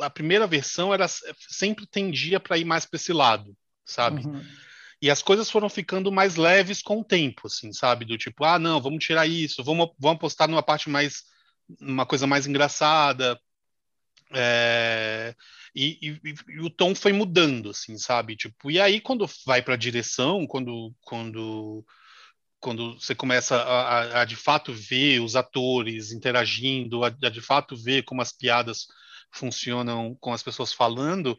[0.00, 1.06] A, a primeira versão era
[1.48, 4.26] sempre tendia para ir mais para esse lado, sabe?
[4.26, 4.44] Uhum.
[5.00, 8.04] E as coisas foram ficando mais leves com o tempo, assim, sabe?
[8.04, 11.22] Do tipo, ah, não, vamos tirar isso, vamos, vamos apostar numa parte mais.
[11.80, 13.38] uma coisa mais engraçada.
[14.34, 15.34] É,
[15.74, 18.36] e, e, e, o tom foi mudando, assim, sabe?
[18.36, 21.84] Tipo, e aí quando vai para a direção, quando, quando
[22.60, 27.40] quando você começa a, a, a, de fato ver os atores interagindo, a, a, de
[27.40, 28.86] fato ver como as piadas
[29.30, 31.38] funcionam com as pessoas falando,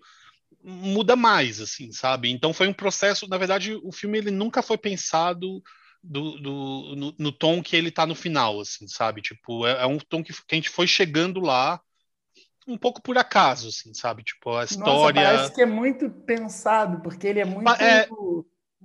[0.63, 2.29] muda mais, assim, sabe?
[2.29, 5.61] Então foi um processo, na verdade, o filme ele nunca foi pensado
[6.01, 9.21] do, do no, no, tom que ele está no final, assim, sabe?
[9.21, 11.81] Tipo, é, é um tom que, que, a gente foi chegando lá
[12.67, 14.23] um pouco por acaso, assim, sabe?
[14.23, 15.21] Tipo, a história...
[15.21, 17.69] Nossa, parece que é muito pensado, porque ele é muito...
[17.81, 18.07] É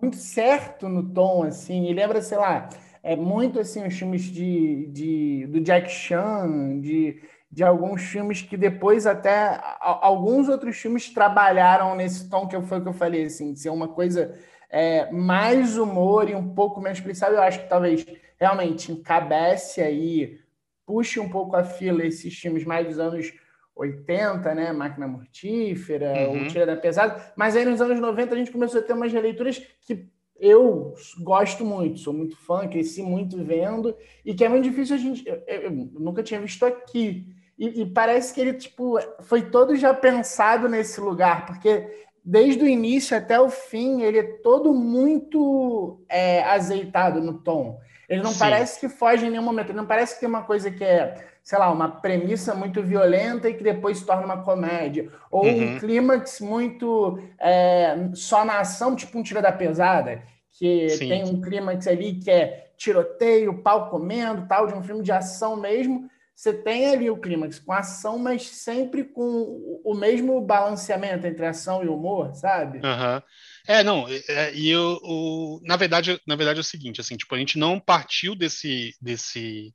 [0.00, 2.68] muito certo no tom, assim, e lembra, sei lá,
[3.02, 8.56] é muito assim os filmes de, de do Jack Chan, de, de alguns filmes que
[8.56, 13.52] depois até alguns outros filmes trabalharam nesse tom que foi o que eu falei, assim,
[13.52, 14.34] de ser uma coisa
[14.70, 17.30] é, mais humor e um pouco menos policial.
[17.30, 18.04] Eu acho que talvez
[18.40, 20.40] realmente encabece aí,
[20.86, 23.32] puxe um pouco a fila esses filmes mais dos anos
[23.76, 24.72] 80, né?
[24.72, 26.44] Máquina Mortífera, uhum.
[26.44, 27.32] o Tira da Pesada.
[27.36, 30.08] Mas aí nos anos 90 a gente começou a ter umas releituras que
[30.38, 34.98] eu gosto muito, sou muito fã, cresci muito vendo, e que é muito difícil a
[34.98, 35.24] gente.
[35.26, 37.26] Eu, eu nunca tinha visto aqui.
[37.56, 41.88] E, e, parece que ele tipo, foi todo já pensado nesse lugar, porque
[42.24, 47.78] desde o início até o fim ele é todo muito é, azeitado no tom.
[48.08, 48.40] Ele não Sim.
[48.40, 51.14] parece que foge em nenhum momento, ele não parece que tem uma coisa que é
[51.44, 55.12] sei lá, uma premissa muito violenta e que depois se torna uma comédia.
[55.30, 55.74] Ou uhum.
[55.74, 60.22] um clímax muito é, só na ação, tipo um tiro da pesada,
[60.58, 61.08] que Sim.
[61.08, 65.54] tem um clímax ali que é tiroteio, pau comendo, tal, de um filme de ação
[65.54, 66.08] mesmo.
[66.34, 71.84] Você tem ali o clímax com ação, mas sempre com o mesmo balanceamento entre ação
[71.84, 72.78] e humor, sabe?
[72.78, 73.22] Uhum.
[73.68, 77.34] É, não, é, e eu, o, na verdade, na verdade é o seguinte, assim, tipo,
[77.34, 79.72] a gente não partiu desse, desse,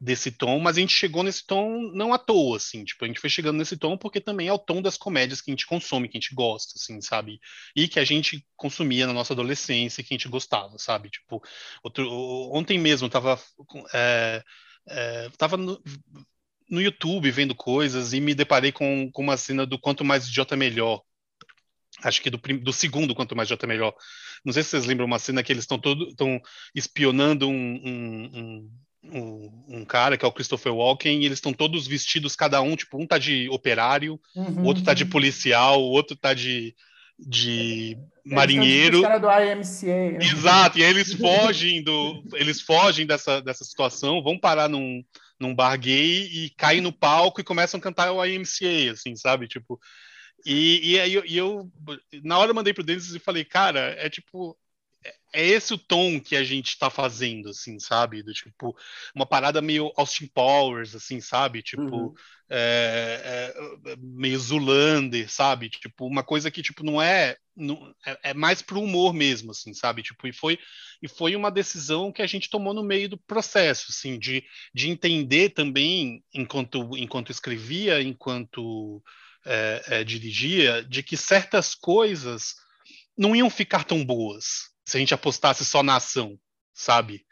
[0.00, 3.20] desse tom, mas a gente chegou nesse tom não à toa, assim, tipo, a gente
[3.20, 6.08] foi chegando nesse tom porque também é o tom das comédias que a gente consome,
[6.08, 7.40] que a gente gosta, assim, sabe?
[7.74, 11.10] E que a gente consumia na nossa adolescência, que a gente gostava, sabe?
[11.10, 11.42] Tipo,
[11.82, 12.08] outro,
[12.52, 13.40] ontem mesmo tava,
[13.92, 14.42] é,
[14.88, 15.82] é, tava no,
[16.70, 20.56] no YouTube vendo coisas e me deparei com, com uma cena do Quanto Mais Idiota
[20.56, 21.02] Melhor,
[22.02, 23.94] acho que do, do, segundo Quanto Mais Idiota Melhor.
[24.44, 26.40] Não sei se vocês lembram uma cena que eles estão todo estão
[26.74, 28.70] espionando um, um,
[29.04, 33.00] um, cara que é o Christopher Walken e eles estão todos vestidos cada um tipo
[33.00, 34.62] um tá de operário, uhum.
[34.62, 35.10] o outro tá de uhum.
[35.10, 36.74] policial, o outro tá de
[37.18, 39.00] de eles marinheiro.
[39.00, 40.12] Do IMCA.
[40.12, 40.18] Né?
[40.20, 45.02] Exato, e aí eles fogem do eles fogem dessa, dessa situação, vão parar num,
[45.38, 49.48] num bar gay e caem no palco e começam a cantar o IMCA, assim, sabe?
[49.48, 49.80] Tipo,
[50.46, 51.70] e, e aí eu, e eu,
[52.22, 54.56] na hora eu mandei pro Denis e falei, cara, é tipo,
[55.32, 58.22] é, esse o tom que a gente está fazendo, assim, sabe?
[58.22, 58.76] Do tipo,
[59.14, 61.62] uma parada meio Austin Powers, assim, sabe?
[61.62, 62.14] Tipo, uhum.
[62.48, 63.54] é,
[63.86, 65.68] é, meio Zulander, sabe?
[65.68, 69.74] Tipo, uma coisa que, tipo, não é, não, é, é, mais pro humor mesmo, assim,
[69.74, 70.02] sabe?
[70.02, 70.58] Tipo, e foi,
[71.02, 74.42] e foi uma decisão que a gente tomou no meio do processo, assim, de,
[74.74, 79.02] de entender também, enquanto, enquanto escrevia, enquanto
[79.44, 82.54] é, é, dirigia, de que certas coisas
[83.16, 86.38] não iam ficar tão boas se a gente apostasse só na ação,
[86.72, 87.26] sabe?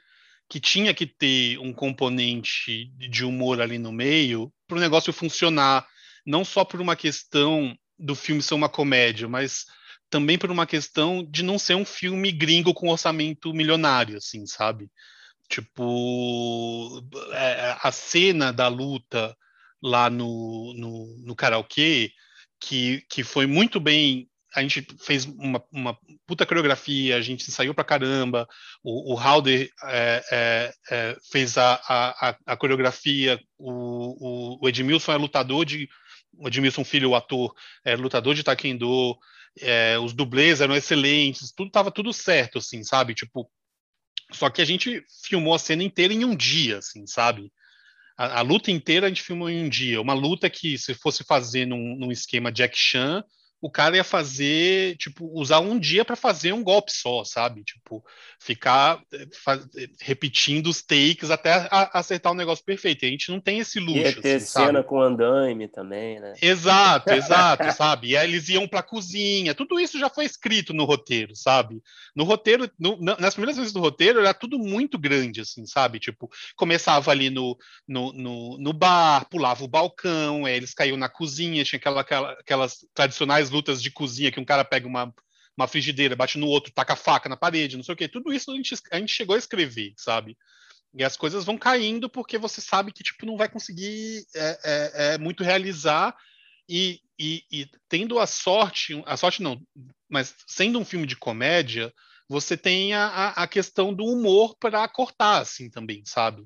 [0.46, 5.86] Que tinha que ter um componente de humor ali no meio para o negócio funcionar,
[6.26, 9.64] não só por uma questão do filme ser uma comédia, mas
[10.10, 14.90] também por uma questão de não ser um filme gringo com orçamento milionário, assim, sabe?
[15.48, 19.34] Tipo, é, a cena da luta
[19.82, 22.12] lá no, no, no karaokê,
[22.60, 24.28] que, que foi muito bem.
[24.56, 28.48] A gente fez uma, uma puta coreografia, a gente ensaiou pra caramba.
[28.82, 35.12] O, o Halder é, é, é, fez a, a, a coreografia, o, o, o, Edmilson
[35.12, 35.88] é lutador de.
[36.38, 39.16] O Edmilson Filho, o ator, é lutador de taekwondo.
[39.60, 43.14] É, os dublês eram excelentes, tudo tava tudo certo, assim, sabe?
[43.14, 43.50] Tipo,
[44.32, 47.52] só que a gente filmou a cena inteira em um dia, assim, sabe?
[48.16, 50.00] A, a, luta inteira a gente filmou em um dia.
[50.00, 53.22] Uma luta que, se fosse fazer num, num esquema Jack Chan,
[53.60, 57.64] o cara ia fazer, tipo, usar um dia para fazer um golpe só, sabe?
[57.64, 58.04] Tipo,
[58.38, 59.26] ficar eh,
[59.78, 63.04] eh, repetindo os takes até a, acertar o negócio perfeito.
[63.04, 63.98] E a gente não tem esse luxo.
[63.98, 64.84] Ia ter assim, cena sabe?
[64.84, 66.34] com andaime também, né?
[66.40, 68.08] Exato, exato, sabe?
[68.08, 69.54] E aí eles iam pra cozinha.
[69.54, 71.80] Tudo isso já foi escrito no roteiro, sabe?
[72.14, 75.98] No roteiro, no, nas primeiras vezes do roteiro, era tudo muito grande, assim, sabe?
[75.98, 77.56] Tipo, começava ali no,
[77.88, 82.32] no, no, no bar, pulava o balcão, aí eles caíam na cozinha, tinha aquela, aquela,
[82.32, 85.12] aquelas tradicionais lutas de cozinha que um cara pega uma,
[85.56, 88.08] uma frigideira, bate no outro, taca a faca na parede, não sei o quê.
[88.08, 90.36] Tudo isso a gente, a gente chegou a escrever, sabe?
[90.94, 95.14] E as coisas vão caindo porque você sabe que tipo não vai conseguir é, é,
[95.14, 96.16] é muito realizar
[96.68, 99.60] e, e, e, tendo a sorte, a sorte não,
[100.08, 101.92] mas sendo um filme de comédia,
[102.28, 106.44] você tem a, a questão do humor para cortar assim também, sabe?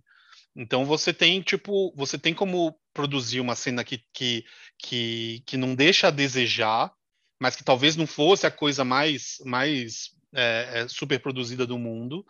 [0.55, 4.45] Então você tem tipo, você tem como produzir uma cena que, que,
[4.79, 6.93] que, que não deixa a desejar,
[7.41, 12.25] mas que talvez não fosse a coisa mais, mais é, é, super produzida do mundo,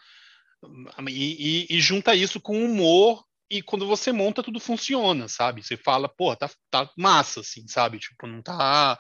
[1.09, 5.63] e, e, e, junta isso com humor, e quando você monta, tudo funciona, sabe?
[5.63, 7.99] Você fala, pô, tá, tá massa, assim, sabe?
[7.99, 8.99] Tipo, não tá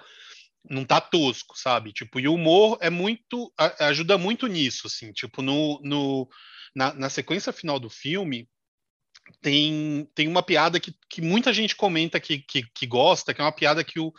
[0.68, 1.92] não tá tosco, sabe?
[1.92, 6.28] Tipo, e o humor é muito ajuda muito nisso, assim, tipo, no, no
[6.74, 8.48] na, na sequência final do filme,
[9.40, 13.44] tem, tem uma piada que, que muita gente comenta que, que, que gosta, que é
[13.44, 14.12] uma piada que o,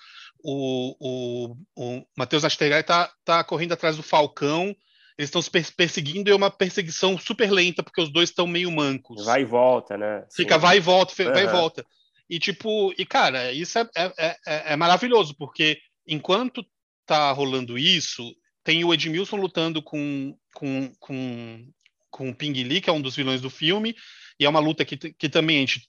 [0.43, 4.75] o, o, o Matheus Astegai tá, tá correndo atrás do Falcão,
[5.17, 8.71] eles estão se perseguindo e é uma perseguição super lenta, porque os dois estão meio
[8.71, 9.25] mancos.
[9.25, 10.25] Vai e volta, né?
[10.33, 10.59] Fica Sim.
[10.61, 11.31] vai e volta, uhum.
[11.31, 11.85] vai e volta.
[12.29, 16.65] E tipo, e cara, isso é, é, é, é, maravilhoso, porque enquanto
[17.05, 18.33] tá rolando isso,
[18.63, 21.67] tem o Edmilson lutando com, com, com,
[22.09, 23.95] com o Ping Li, que é um dos vilões do filme,
[24.41, 25.87] e é uma luta que, que também a gente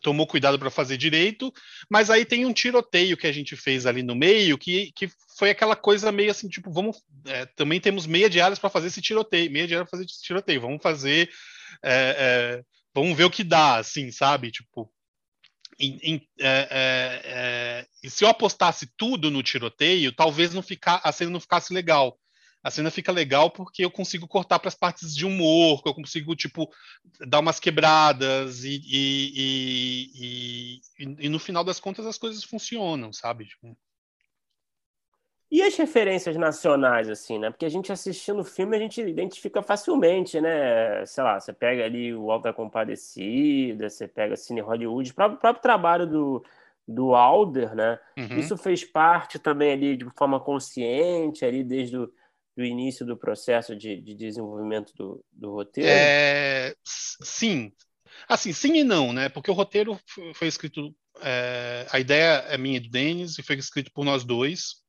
[0.00, 1.52] tomou cuidado para fazer direito,
[1.90, 5.50] mas aí tem um tiroteio que a gente fez ali no meio, que, que foi
[5.50, 9.50] aquela coisa meio assim, tipo, vamos, é, também temos meia diárias para fazer esse tiroteio,
[9.50, 11.28] meia diária para fazer esse tiroteio, vamos fazer,
[11.82, 14.88] é, é, vamos ver o que dá, assim, sabe, tipo,
[15.76, 21.10] em, em, é, é, é, se eu apostasse tudo no tiroteio, talvez não ficar, a
[21.10, 22.16] cena não ficasse legal.
[22.68, 26.36] A cena fica legal porque eu consigo cortar para as partes de humor, eu consigo
[26.36, 26.70] tipo
[27.26, 30.12] dar umas quebradas e, e,
[31.00, 33.46] e, e, no final das contas as coisas funcionam, sabe?
[33.46, 33.74] Tipo...
[35.50, 37.50] E as referências nacionais, assim, né?
[37.50, 41.06] Porque a gente assistindo o filme, a gente identifica facilmente, né?
[41.06, 45.62] Sei lá, você pega ali o Alta Compadecida, você pega Cine Hollywood, o próprio, próprio
[45.62, 46.44] trabalho do,
[46.86, 47.98] do Alder, né?
[48.18, 48.36] Uhum.
[48.36, 52.12] Isso fez parte também ali de forma consciente, ali desde o
[52.58, 55.88] do início do processo de, de desenvolvimento do, do roteiro?
[55.88, 57.70] É, sim.
[58.28, 59.28] Assim, sim e não, né?
[59.28, 59.96] Porque o roteiro
[60.34, 60.92] foi escrito.
[61.22, 64.82] É, a ideia é minha e do Denis e foi escrito por nós dois.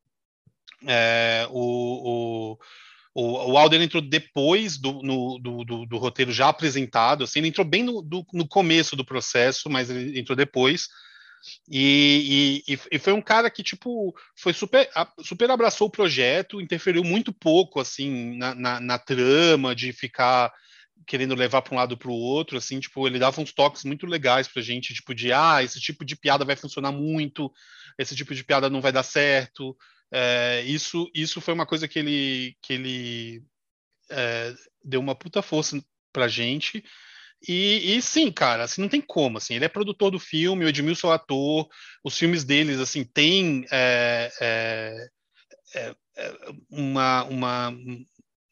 [0.87, 2.57] É, o,
[3.13, 7.49] o, o, Alder entrou depois do, no, do, do, do, roteiro já apresentado, assim, ele
[7.49, 8.01] entrou bem no,
[8.33, 10.87] no começo do processo, mas ele entrou depois.
[11.69, 14.89] E, e, e, foi um cara que, tipo, foi super,
[15.23, 20.51] super abraçou o projeto, interferiu muito pouco, assim, na, na, na trama, de ficar
[21.07, 24.05] querendo levar para um lado para o outro, assim, tipo, ele dava uns toques muito
[24.05, 27.51] legais pra gente, tipo, de, ah, esse tipo de piada vai funcionar muito,
[27.97, 29.75] esse tipo de piada não vai dar certo,
[30.11, 33.43] é, isso, isso foi uma coisa que ele, que ele
[34.09, 35.81] é, deu uma puta força
[36.11, 36.83] pra gente,
[37.47, 40.67] e, e, sim, cara, assim, não tem como, assim, ele é produtor do filme, o
[40.67, 41.67] Edmilson é ator,
[42.03, 45.09] os filmes deles, assim, tem é, é,
[45.75, 46.35] é, é
[46.69, 48.05] uma, uma, um,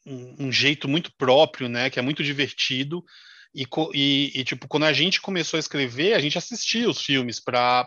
[0.06, 3.04] um, jeito muito próprio, né, que é muito divertido,
[3.54, 7.40] e, e, e, tipo, quando a gente começou a escrever, a gente assistia os filmes
[7.40, 7.86] para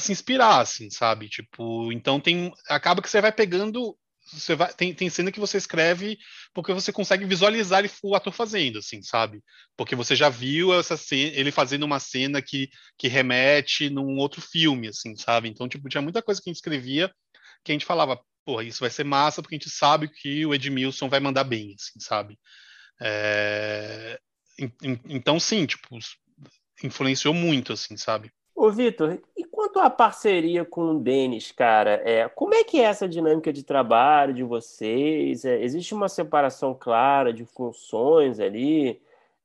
[0.00, 1.28] se inspirar, assim, sabe?
[1.28, 3.96] Tipo, então tem acaba que você vai pegando
[4.32, 6.18] você vai, tem, tem cena que você escreve
[6.54, 9.42] porque você consegue visualizar o ator fazendo, assim, sabe?
[9.76, 12.68] Porque você já viu essa cena, ele fazendo uma cena que,
[12.98, 15.48] que remete num outro filme, assim, sabe?
[15.48, 17.12] Então, tipo, tinha muita coisa que a gente escrevia
[17.64, 20.54] que a gente falava, porra, isso vai ser massa porque a gente sabe que o
[20.54, 22.38] Edmilson vai mandar bem, assim, sabe?
[23.00, 24.18] É...
[25.08, 25.98] Então, sim, tipo,
[26.82, 28.30] influenciou muito, assim, sabe?
[28.62, 32.84] Ô, Vitor, e quanto à parceria com o Denis, cara, é, como é que é
[32.84, 35.46] essa dinâmica de trabalho de vocês?
[35.46, 39.00] É, existe uma separação clara de funções ali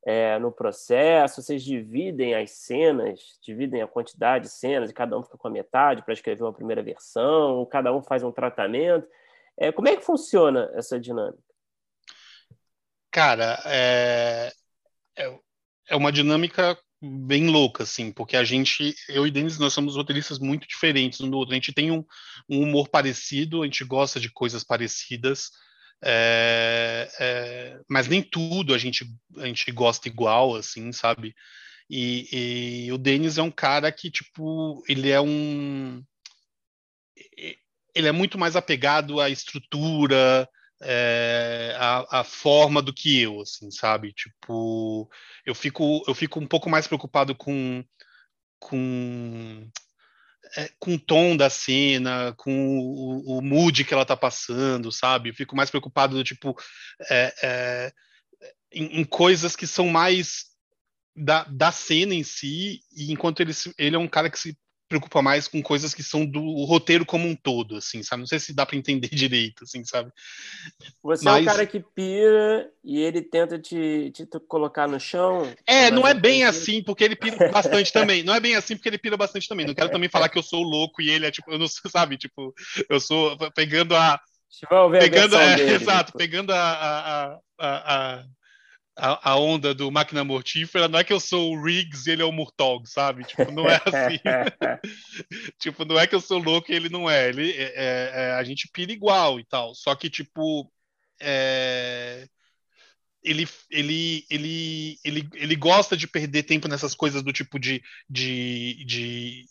[0.06, 1.42] é, no processo?
[1.42, 5.52] Vocês dividem as cenas, dividem a quantidade de cenas e cada um fica com a
[5.52, 9.08] metade para escrever uma primeira versão, ou cada um faz um tratamento?
[9.56, 11.42] É, como é que funciona essa dinâmica?
[13.10, 14.52] Cara, é,
[15.18, 15.40] é,
[15.88, 20.40] é uma dinâmica bem louca, assim, porque a gente, eu e Denis, nós somos roteiristas
[20.40, 21.54] muito diferentes um do outro.
[21.54, 22.04] A gente tem um,
[22.50, 25.52] um humor parecido, a gente gosta de coisas parecidas,
[26.04, 29.06] é, é, mas nem tudo a gente,
[29.38, 31.36] a gente gosta igual, assim, sabe?
[31.90, 36.04] E, e o Denis é um cara que, tipo, ele é um.
[37.94, 40.50] Ele é muito mais apegado à estrutura,
[40.82, 44.12] é, a, a, forma do que eu, assim, sabe?
[44.14, 45.10] Tipo,
[45.46, 47.84] eu fico, eu fico um pouco mais preocupado com,
[48.60, 49.70] com,
[50.58, 55.30] é, com o tom da cena, com o, o, mood que ela tá passando, sabe?
[55.30, 56.56] Eu fico mais preocupado, tipo,
[57.10, 57.94] é, é,
[58.72, 60.46] em, em, coisas que são mais
[61.16, 64.58] da, da cena em si, e enquanto ele, ele é um cara que se
[64.88, 68.22] preocupa mais com coisas que são do roteiro como um todo, assim, sabe?
[68.22, 70.12] Não sei se dá para entender direito, assim, sabe?
[71.04, 71.38] Você Mas...
[71.38, 75.52] é um cara que pira e ele tenta te, te colocar no chão.
[75.66, 78.24] É, não é bem assim, porque ele pira bastante também.
[78.24, 79.66] Não é bem assim, porque ele pira bastante também.
[79.66, 82.18] Não quero também falar que eu sou louco e ele é tipo, eu não sabe,
[82.18, 82.54] tipo,
[82.90, 84.20] eu sou pegando a.
[85.02, 86.18] Pegando, é, dele, exato, tipo.
[86.18, 88.26] pegando a, a, a, a
[88.96, 92.22] a, a, onda do máquina mortífera, não é que eu sou o Riggs e ele
[92.22, 93.24] é o Murtog, sabe?
[93.26, 94.20] Tipo, não é assim.
[95.60, 97.28] tipo, não é que eu sou louco e ele não é.
[97.28, 99.76] Ele, é, é, é a gente pira igual e tal.
[99.76, 100.72] Só que, tipo,
[101.20, 102.28] é,
[103.22, 108.86] ele, ele, ele, ele, ele gosta de perder tempo nessas coisas do tipo de, de,
[108.86, 109.46] de,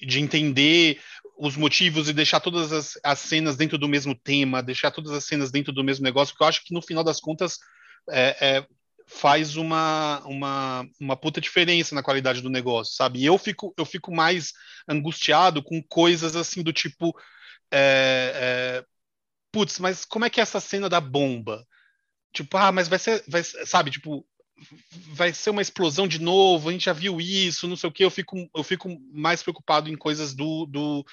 [0.00, 1.00] de entender
[1.36, 5.24] os motivos e deixar todas as, as cenas dentro do mesmo tema, deixar todas as
[5.24, 7.58] cenas dentro do mesmo negócio, porque eu acho que no final das contas
[8.08, 8.66] é, é,
[9.06, 13.24] faz uma, uma, uma puta diferença na qualidade do negócio, sabe?
[13.24, 14.52] Eu fico, eu fico mais
[14.88, 17.14] angustiado com coisas assim do tipo.
[17.72, 18.84] É, é,
[19.52, 21.66] putz, mas como é que é essa cena da bomba?
[22.32, 24.24] Tipo, ah, mas vai ser, vai, sabe, tipo,
[25.12, 28.04] vai ser uma explosão de novo, a gente já viu isso, não sei o que,
[28.04, 31.04] eu fico, eu fico mais preocupado em coisas do, do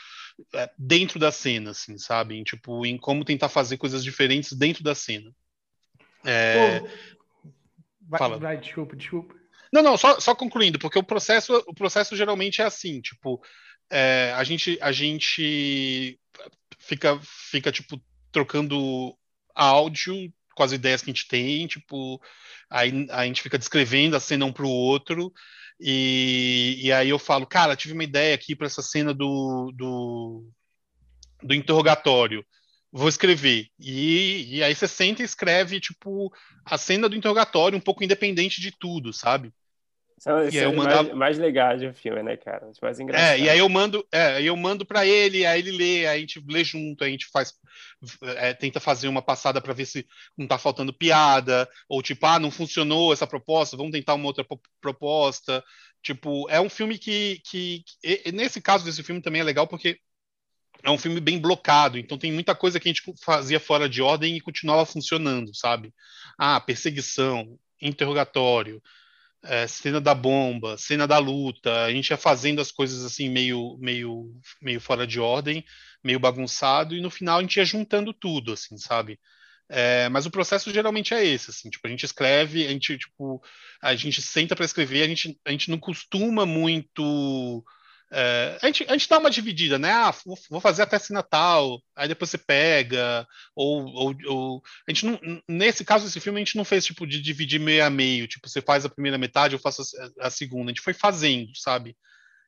[0.53, 2.35] é, dentro da cena, assim, sabe?
[2.35, 5.33] Em, tipo, em como tentar fazer coisas diferentes dentro da cena.
[6.27, 6.81] É...
[8.01, 9.33] Vai, vai, desculpa, desculpa.
[9.71, 13.41] Não, não, só, só concluindo, porque o processo, o processo geralmente é assim, tipo,
[13.89, 16.19] é, a gente, a gente
[16.77, 18.01] fica, fica tipo
[18.31, 19.17] trocando
[19.53, 22.21] áudio com as ideias que a gente tem, tipo,
[22.69, 25.33] aí a gente fica descrevendo a cena um para o outro,
[25.79, 30.49] e, e aí eu falo, cara, tive uma ideia aqui para essa cena do, do,
[31.43, 32.45] do interrogatório
[32.91, 33.67] vou escrever.
[33.79, 36.31] E, e aí você senta e escreve, tipo,
[36.65, 39.53] a cena do interrogatório, um pouco independente de tudo, sabe?
[40.19, 41.03] São, e aí eu mandava...
[41.03, 42.67] mais, mais legais do filme, né, cara?
[42.67, 43.39] Os mais engraçados.
[43.39, 46.19] É, e aí eu mando, é, eu mando para ele, aí ele lê, aí a
[46.19, 47.53] gente lê junto, aí a gente faz,
[48.23, 52.39] é, tenta fazer uma passada para ver se não tá faltando piada, ou tipo, ah,
[52.39, 54.43] não funcionou essa proposta, vamos tentar uma outra
[54.81, 55.63] proposta.
[56.01, 59.99] Tipo, é um filme que, que, que nesse caso desse filme também é legal porque
[60.87, 64.01] é um filme bem blocado, então tem muita coisa que a gente fazia fora de
[64.01, 65.93] ordem e continuava funcionando, sabe?
[66.39, 68.81] Ah, perseguição, interrogatório,
[69.43, 73.77] é, cena da bomba, cena da luta, a gente ia fazendo as coisas assim meio,
[73.81, 74.31] meio,
[74.61, 75.61] meio fora de ordem,
[76.01, 79.19] meio bagunçado, e no final a gente ia juntando tudo, assim, sabe?
[79.69, 83.43] É, mas o processo geralmente é esse, assim, tipo, a gente escreve, a gente, tipo,
[83.81, 87.61] a gente senta para escrever, a gente, a gente não costuma muito
[88.11, 89.91] é, a, gente, a gente dá uma dividida, né?
[89.91, 90.13] Ah,
[90.49, 95.41] vou fazer até esse Natal, aí depois você pega, ou, ou, ou, a gente não,
[95.47, 98.47] nesse caso desse filme a gente não fez tipo de dividir meio a meio, tipo
[98.47, 99.81] você faz a primeira metade, eu faço
[100.19, 101.97] a, a segunda, a gente foi fazendo, sabe?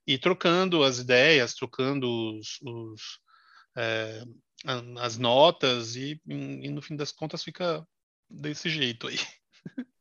[0.07, 2.07] E trocando as ideias, trocando
[2.37, 3.19] os, os
[3.77, 4.23] é,
[4.97, 7.85] as notas e, e no fim das contas fica
[8.29, 9.17] desse jeito aí.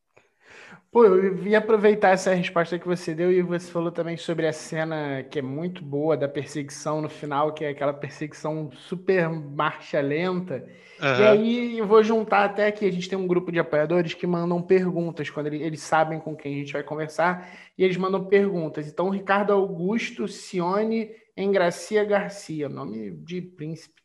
[0.90, 4.52] Pô, eu ia aproveitar essa resposta que você deu e você falou também sobre a
[4.54, 10.00] cena que é muito boa da perseguição no final, que é aquela perseguição super marcha
[10.00, 10.66] lenta.
[11.00, 11.20] Uhum.
[11.20, 14.26] E aí eu vou juntar até aqui, a gente tem um grupo de apoiadores que
[14.26, 18.24] mandam perguntas, quando eles, eles sabem com quem a gente vai conversar, e eles mandam
[18.24, 18.88] perguntas.
[18.88, 24.02] Então, Ricardo Augusto Cione Engracia Garcia, nome de príncipe.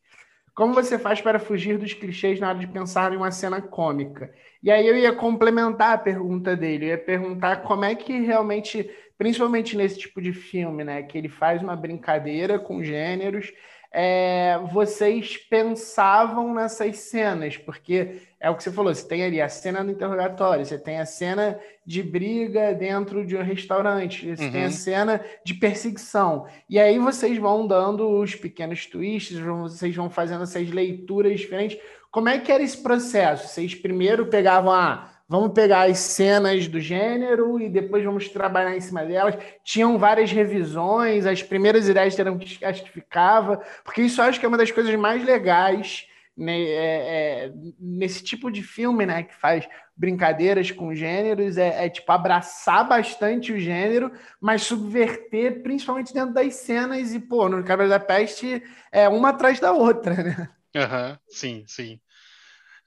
[0.55, 4.31] Como você faz para fugir dos clichês na hora de pensar em uma cena cômica?
[4.61, 8.87] E aí eu ia complementar a pergunta dele, eu ia perguntar como é que realmente,
[9.17, 13.51] principalmente nesse tipo de filme, né, que ele faz uma brincadeira com gêneros,
[13.95, 19.47] é, vocês pensavam nessas cenas, porque é o que você falou, você tem ali a
[19.47, 24.51] cena do interrogatório, você tem a cena de briga dentro de um restaurante, você uhum.
[24.51, 24.71] tem a uhum.
[24.71, 26.47] cena de perseguição.
[26.67, 31.77] E aí vocês vão dando os pequenos twists, vocês vão fazendo essas leituras diferentes.
[32.09, 33.47] Como é que era esse processo?
[33.47, 35.12] Vocês primeiro pegavam a.
[35.33, 39.35] Vamos pegar as cenas do gênero e depois vamos trabalhar em cima delas.
[39.63, 44.47] Tinham várias revisões, as primeiras ideias eram as que ficava, porque isso acho que é
[44.47, 46.07] uma das coisas mais legais
[46.37, 49.67] né, é, é, nesse tipo de filme, né, que faz
[49.97, 56.53] brincadeiras com gêneros, é, é, tipo abraçar bastante o gênero, mas subverter principalmente dentro das
[56.57, 58.61] cenas e, pô, no Cabra da Peste
[58.91, 60.49] é uma atrás da outra, né?
[60.75, 61.99] Uhum, sim, sim.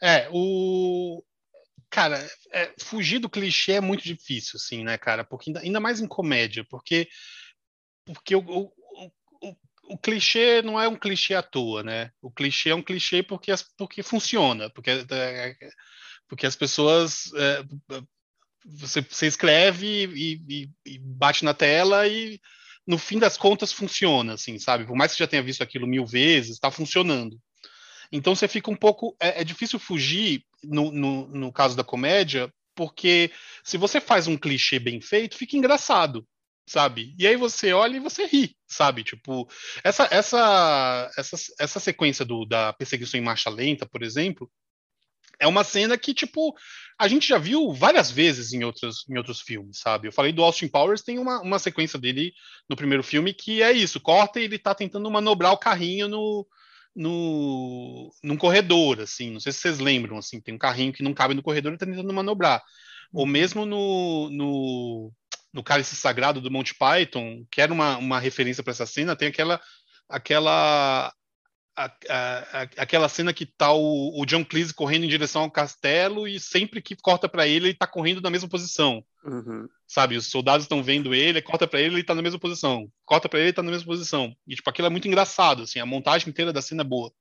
[0.01, 1.25] É, o.
[1.91, 5.25] Cara, é, fugir do clichê é muito difícil, assim, né, cara?
[5.25, 7.09] Porque ainda, ainda mais em comédia, porque,
[8.05, 8.73] porque o, o,
[9.43, 9.57] o,
[9.91, 12.11] o, clichê não é um clichê à toa, né?
[12.21, 15.57] O clichê é um clichê porque, as, porque funciona, porque, é, é
[16.29, 17.33] porque as pessoas.
[17.35, 17.65] É,
[18.67, 22.41] você, você escreve e, e, e bate na tela e
[22.87, 24.87] no fim das contas funciona, assim, sabe?
[24.87, 27.41] Por mais que você já tenha visto aquilo mil vezes, está funcionando.
[28.11, 29.17] Então você fica um pouco.
[29.21, 33.31] É, é difícil fugir, no, no, no, caso da comédia, porque
[33.65, 36.27] se você faz um clichê bem feito, fica engraçado,
[36.69, 37.15] sabe?
[37.19, 39.05] E aí você olha e você ri, sabe?
[39.05, 39.49] Tipo,
[39.83, 44.51] essa, essa, essa, essa sequência do, da perseguição em marcha lenta, por exemplo,
[45.39, 46.55] é uma cena que, tipo,
[46.99, 50.09] a gente já viu várias vezes em outros, em outros filmes, sabe?
[50.09, 52.33] Eu falei do Austin Powers, tem uma, uma sequência dele
[52.69, 56.47] no primeiro filme que é isso, corta e ele tá tentando manobrar o carrinho no,
[56.97, 61.13] no, num corredor, assim, não sei se vocês lembram, assim, tem um carrinho que não
[61.13, 62.63] cabe no corredor e tá tentando manobrar.
[63.13, 63.31] Ou uhum.
[63.31, 65.13] mesmo no, no,
[65.53, 69.29] no Cálice Sagrado do Monty Python, que era uma, uma referência para essa cena, tem
[69.29, 69.61] aquela
[70.09, 71.13] aquela
[71.77, 76.27] a, a, aquela cena que tá o, o, John Cleese correndo em direção ao castelo
[76.27, 79.05] e sempre que corta para ele, ele tá correndo na mesma posição.
[79.23, 79.69] Uhum.
[79.87, 82.91] Sabe, os soldados estão vendo ele, corta para ele, ele tá na mesma posição.
[83.05, 84.35] Corta para ele, ele tá na mesma posição.
[84.47, 87.13] E tipo, aquilo é muito engraçado, assim, a montagem inteira da cena é boa.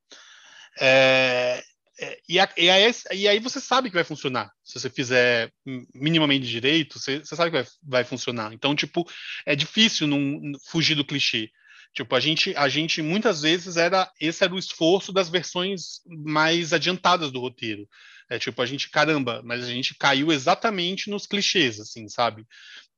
[0.80, 1.62] É,
[2.00, 4.52] é, e, a, e, aí, e, aí, você sabe que vai funcionar.
[4.64, 5.52] Se você fizer
[5.94, 8.54] minimamente direito, você, você sabe que vai, vai funcionar.
[8.54, 9.06] Então, tipo,
[9.46, 11.50] é difícil não fugir do clichê.
[11.96, 16.74] Tipo, a gente, a gente muitas vezes era esse era o esforço das versões mais
[16.74, 17.88] adiantadas do roteiro.
[18.30, 22.46] É tipo, a gente, caramba, mas a gente caiu exatamente nos clichês, assim, sabe?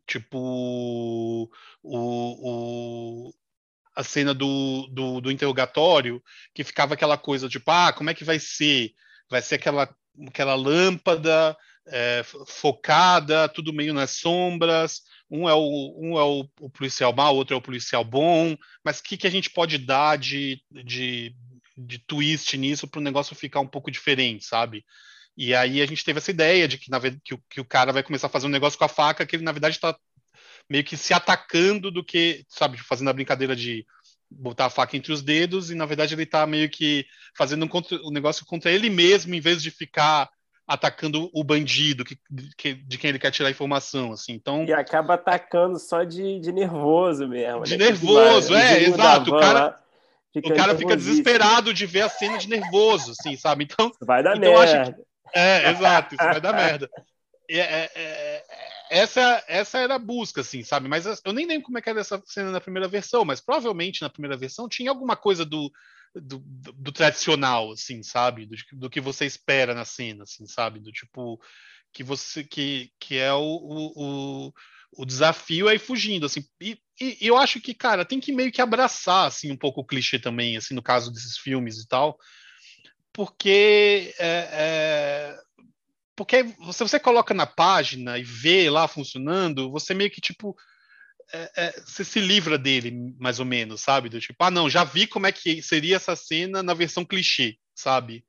[0.08, 1.50] Tipo, o,
[1.84, 3.34] o,
[3.96, 6.24] a cena do, do, do, interrogatório,
[6.56, 8.94] que ficava aquela coisa, tipo, ah, como é que vai ser?
[9.30, 9.94] Vai ser aquela,
[10.28, 11.56] aquela lâmpada
[11.88, 17.36] é, focada, tudo meio nas sombras, um é o, um é o, o policial mau,
[17.36, 21.36] outro é o policial bom, mas o que, que a gente pode dar de, de,
[21.78, 24.86] de twist nisso para o negócio ficar um pouco diferente, sabe?
[25.38, 27.94] E aí a gente teve essa ideia de que, na, que, o, que o cara
[27.94, 29.96] vai começar a fazer um negócio com a faca que ele, na verdade, está
[30.70, 33.86] meio que se atacando do que, sabe, fazendo a brincadeira de
[34.30, 37.06] botar a faca entre os dedos e, na verdade, ele está meio que
[37.38, 40.30] fazendo um, contra, um negócio contra ele mesmo, em vez de ficar
[40.68, 42.20] atacando o bandido que,
[42.58, 44.34] que, de quem ele quer tirar informação, assim.
[44.34, 47.64] Então e acaba atacando só de, de nervoso mesmo.
[47.64, 47.86] De né?
[47.86, 49.34] nervoso, é, exato.
[49.34, 49.80] O cara,
[50.36, 53.64] o cara fica desesperado de ver a cena de nervoso, assim, sabe?
[53.64, 54.94] Então vai dar então merda.
[54.94, 56.90] Que, é, exato, isso vai dar merda.
[57.50, 58.44] É, é, é,
[58.90, 60.90] essa, essa era a busca, assim, sabe?
[60.90, 64.02] Mas eu nem lembro como é que era essa cena na primeira versão, mas provavelmente
[64.02, 65.72] na primeira versão tinha alguma coisa do,
[66.16, 68.46] do, do, tradicional, assim, sabe?
[68.46, 70.80] Do, do, que você espera na cena, assim, sabe?
[70.80, 71.40] Do tipo
[71.94, 74.54] que você que, que é o, o,
[74.98, 76.44] o desafio é ir fugindo, assim.
[76.62, 79.86] E, e, eu acho que, cara, tem que meio que abraçar, assim, um pouco o
[79.86, 82.18] clichê também, assim, no caso desses filmes e tal,
[83.14, 85.38] porque é, é,
[86.16, 90.56] porque se você coloca na página e vê lá funcionando, você meio que tipo
[91.34, 94.10] é, é, você se livra dele, mais ou menos, sabe?
[94.10, 97.58] Do tipo, ah, não, já vi como é que seria essa cena na versão clichê,
[97.76, 98.24] sabe?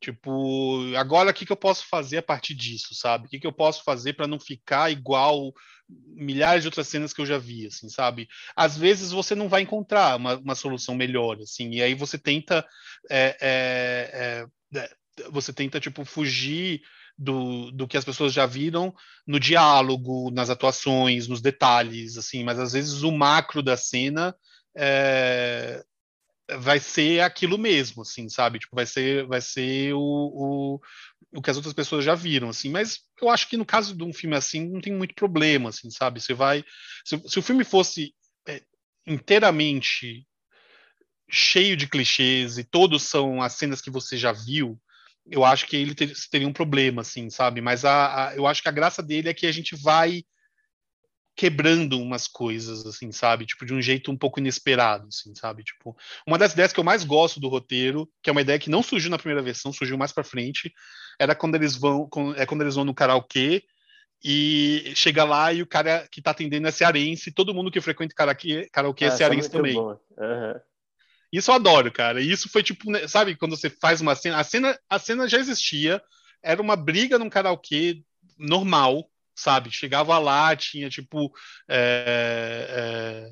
[0.00, 3.26] Tipo, agora o que, que eu posso fazer a partir disso, sabe?
[3.26, 5.52] O que, que eu posso fazer para não ficar igual
[5.88, 8.28] milhares de outras cenas que eu já vi, assim, sabe?
[8.54, 12.66] Às vezes você não vai encontrar uma, uma solução melhor, assim, e aí você tenta
[13.10, 14.94] é, é, é, é
[15.30, 16.82] você tenta tipo fugir
[17.16, 18.94] do, do que as pessoas já viram
[19.26, 24.34] no diálogo, nas atuações, nos detalhes, assim, mas às vezes o macro da cena
[24.76, 25.84] é,
[26.58, 28.58] vai ser aquilo mesmo, assim, sabe?
[28.58, 30.80] Tipo, vai ser, vai ser o, o,
[31.32, 32.68] o que as outras pessoas já viram, assim.
[32.68, 35.90] Mas eu acho que no caso de um filme assim não tem muito problema, assim,
[35.90, 36.20] sabe?
[36.20, 36.64] Você vai,
[37.04, 38.12] se, se o filme fosse
[38.46, 38.62] é,
[39.06, 40.26] inteiramente
[41.30, 44.78] cheio de clichês e todos são as cenas que você já viu,
[45.30, 47.60] eu acho que ele ter, teria um problema, assim, sabe?
[47.60, 50.22] Mas a, a, eu acho que a graça dele é que a gente vai
[51.36, 53.44] quebrando umas coisas, assim, sabe?
[53.46, 55.64] Tipo, de um jeito um pouco inesperado, assim, sabe?
[55.64, 55.96] Tipo,
[56.26, 58.82] uma das ideias que eu mais gosto do roteiro, que é uma ideia que não
[58.82, 60.72] surgiu na primeira versão, surgiu mais para frente,
[61.18, 63.64] era quando eles vão, é quando eles vão no karaokê
[64.22, 67.80] e chega lá e o cara que tá atendendo é cearense, e todo mundo que
[67.80, 69.76] frequenta karaokê, karaokê é, é cearense também.
[69.76, 70.60] Uhum.
[71.34, 72.20] Isso eu adoro, cara.
[72.20, 75.28] E isso foi tipo, né, sabe, quando você faz uma cena, a cena, a cena
[75.28, 76.00] já existia,
[76.40, 78.02] era uma briga num karaokê
[78.38, 79.68] normal, sabe?
[79.70, 81.32] Chegava lá, tinha tipo.
[81.68, 83.30] É,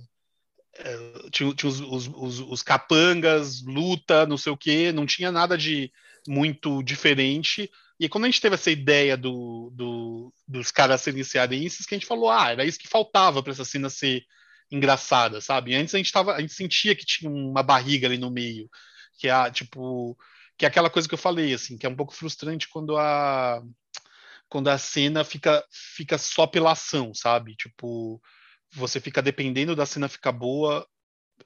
[0.74, 5.06] é, é, tinha, tinha os, os, os, os, capangas, luta, não sei o quê, não
[5.06, 5.92] tinha nada de
[6.26, 7.70] muito diferente.
[8.00, 11.98] E quando a gente teve essa ideia do, do dos caras serem cearenses, que a
[11.98, 14.24] gente falou, ah, era isso que faltava para essa cena ser
[14.72, 15.74] engraçada, sabe?
[15.74, 18.68] Antes a gente tava, a gente sentia que tinha uma barriga ali no meio,
[19.18, 20.16] que é tipo,
[20.56, 23.62] que é aquela coisa que eu falei assim, que é um pouco frustrante quando a
[24.48, 27.54] quando a cena fica fica só pela ação, sabe?
[27.56, 28.20] Tipo,
[28.72, 30.86] você fica dependendo da cena ficar boa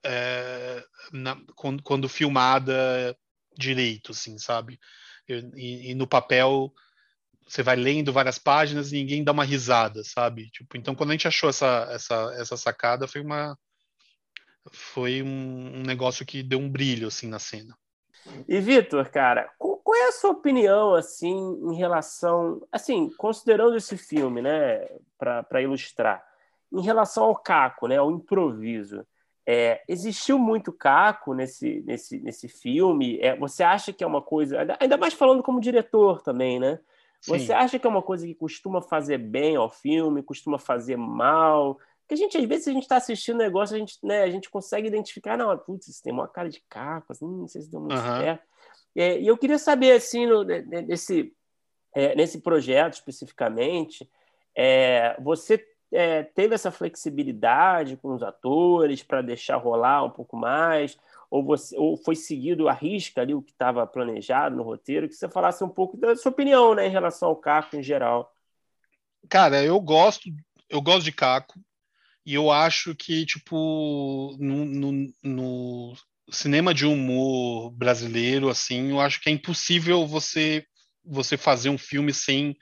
[0.05, 3.16] é, na, quando, quando, filmada
[3.59, 4.79] direito, assim, sabe?
[5.29, 6.72] E, e, no papel
[7.47, 10.51] você vai lendo várias páginas e ninguém dá uma risada, sabe?
[10.51, 13.57] Tipo, então quando a gente achou essa, essa, essa sacada foi uma
[14.72, 17.76] foi um, um negócio que deu um brilho assim na cena.
[18.49, 21.36] E Vitor, cara, qual é a sua opinião assim
[21.70, 24.84] em relação, assim, considerando esse filme, né,
[25.16, 26.24] para ilustrar,
[26.72, 29.07] em relação ao caco, né, ao improviso?
[29.49, 33.20] É, existiu muito caco nesse, nesse, nesse filme?
[33.20, 36.80] É, você acha que é uma coisa, ainda mais falando como diretor também, né?
[37.27, 41.79] Você acha que é uma coisa que costuma fazer bem ao filme, costuma fazer mal?
[42.01, 44.31] Porque a gente, às vezes, a gente está assistindo um negócio, a gente, né, a
[44.31, 47.70] gente consegue identificar, não, putz, isso tem uma cara de caco, assim, não sei se
[47.70, 48.18] deu muito uhum.
[48.20, 48.45] certo.
[48.95, 51.35] É, e eu queria saber, assim, no, nesse,
[51.93, 54.09] é, nesse projeto especificamente,
[54.55, 55.62] é, você
[55.93, 60.97] é, teve essa flexibilidade com os atores para deixar rolar um pouco mais?
[61.31, 65.14] Ou, você, ou foi seguido a risca ali o que estava planejado no roteiro, que
[65.14, 68.33] você falasse um pouco da sua opinião né, em relação ao Caco em geral.
[69.29, 70.29] Cara, eu gosto,
[70.68, 71.59] eu gosto de Caco,
[72.24, 75.95] e eu acho que, tipo, no, no, no
[76.31, 80.66] cinema de humor brasileiro, assim, eu acho que é impossível você,
[81.05, 82.57] você fazer um filme sem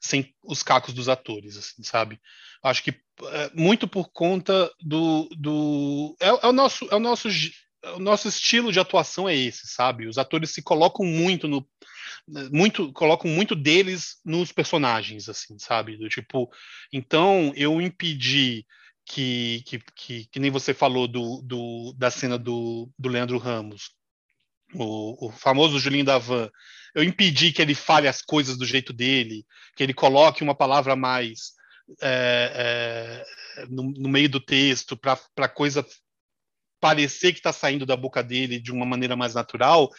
[0.00, 2.20] sem os cacos dos atores, assim, sabe?
[2.62, 7.28] Acho que é, muito por conta do, do é, é, o nosso é o nosso
[7.96, 10.06] o nosso estilo de atuação é esse, sabe?
[10.06, 11.66] Os atores se colocam muito no
[12.52, 15.96] muito colocam muito deles nos personagens, assim, sabe?
[15.96, 16.50] Do tipo,
[16.92, 18.66] então eu impedi
[19.06, 23.90] que, que, que, que nem você falou do, do, da cena do, do Leandro Ramos,
[24.74, 26.50] o, o famoso Julinho da Van,
[26.94, 30.94] eu impedi que ele fale as coisas do jeito dele, que ele coloque uma palavra
[30.94, 31.52] mais
[32.02, 33.24] é,
[33.56, 35.84] é, no, no, meio do texto para a coisa
[36.80, 39.90] parecer que está saindo da boca dele de uma maneira mais natural,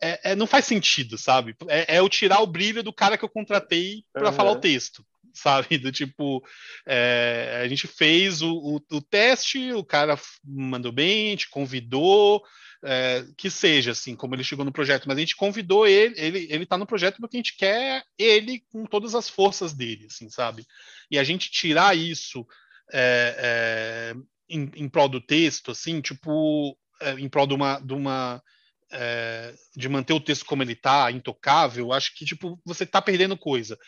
[0.00, 1.54] é, é, não faz sentido, sabe?
[1.68, 4.32] É, é eu tirar o brilho do cara que eu contratei para uhum.
[4.32, 5.04] falar o texto
[5.34, 5.78] sabe?
[5.78, 6.44] Do tipo,
[6.86, 12.42] é, a gente fez o, o, o, teste, o cara mandou bem, te convidou,
[12.84, 16.46] é, que seja assim, como ele chegou no projeto, mas a gente convidou ele, ele,
[16.50, 20.28] ele tá no projeto porque a gente quer ele com todas as forças dele, assim,
[20.28, 20.66] sabe?
[21.10, 22.46] E a gente tirar isso
[22.92, 24.14] é,
[24.48, 26.76] em, em prol do texto, assim, tipo,
[27.18, 28.42] em prol de uma, de uma
[28.90, 33.36] é, de manter o texto como ele está, intocável, acho que tipo você está perdendo
[33.36, 33.78] coisa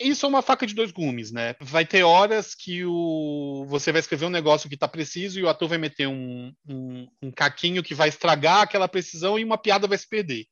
[0.00, 1.54] isso é uma faca de dois gumes, né?
[1.60, 5.48] Vai ter horas que o você vai escrever um negócio que está preciso e o
[5.48, 9.86] ator vai meter um, um, um caquinho que vai estragar aquela precisão e uma piada
[9.86, 10.46] vai se perder.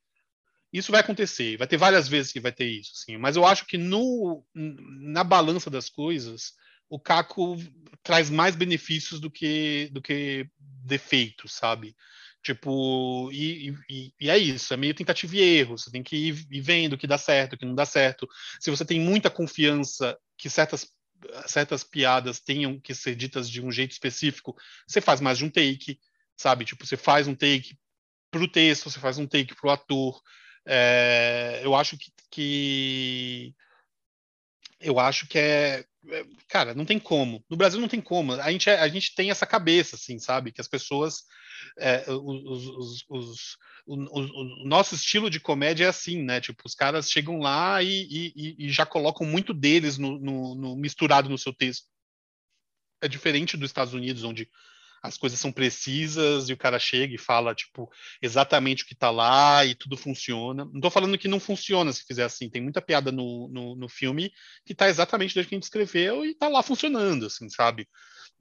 [0.71, 3.17] Isso vai acontecer, vai ter várias vezes que vai ter isso, assim.
[3.17, 6.53] Mas eu acho que no, na balança das coisas,
[6.91, 7.55] o caco
[8.03, 11.95] traz mais benefícios do que, do que defeitos, sabe?
[12.43, 15.77] Tipo, e, e, e, é isso, é meio tentativa e erro.
[15.77, 18.27] Você tem que ir, vendo o que dá certo, o que não dá certo.
[18.59, 20.89] Se você tem muita confiança que certas,
[21.45, 24.53] certas piadas tenham que ser ditas de um jeito específico,
[24.85, 25.97] você faz mais de um take,
[26.35, 26.65] sabe?
[26.65, 27.77] Tipo, você faz um take
[28.29, 30.21] para o texto, você faz um take para o ator.
[30.67, 33.55] É, eu acho que, que
[34.81, 35.85] eu acho que é,
[36.47, 37.43] cara, não tem como.
[37.49, 38.33] No Brasil não tem como.
[38.33, 40.51] A gente, é, a gente tem essa cabeça, assim, sabe?
[40.51, 41.23] Que as pessoas
[41.77, 46.41] é, os, os, os, o, o, nosso estilo de comédia é assim, né?
[46.41, 50.75] Tipo, os caras chegam lá e, e, e já colocam muito deles no, no, no,
[50.75, 51.87] misturado no seu texto.
[53.01, 54.49] É diferente dos Estados Unidos, onde
[55.01, 57.91] as coisas são precisas e o cara chega e fala, tipo,
[58.21, 60.65] exatamente o que tá lá e tudo funciona.
[60.65, 62.49] Não tô falando que não funciona se fizer assim.
[62.49, 64.31] Tem muita piada no, no, no filme
[64.65, 67.87] que tá exatamente do que a gente escreveu e tá lá funcionando, assim, sabe?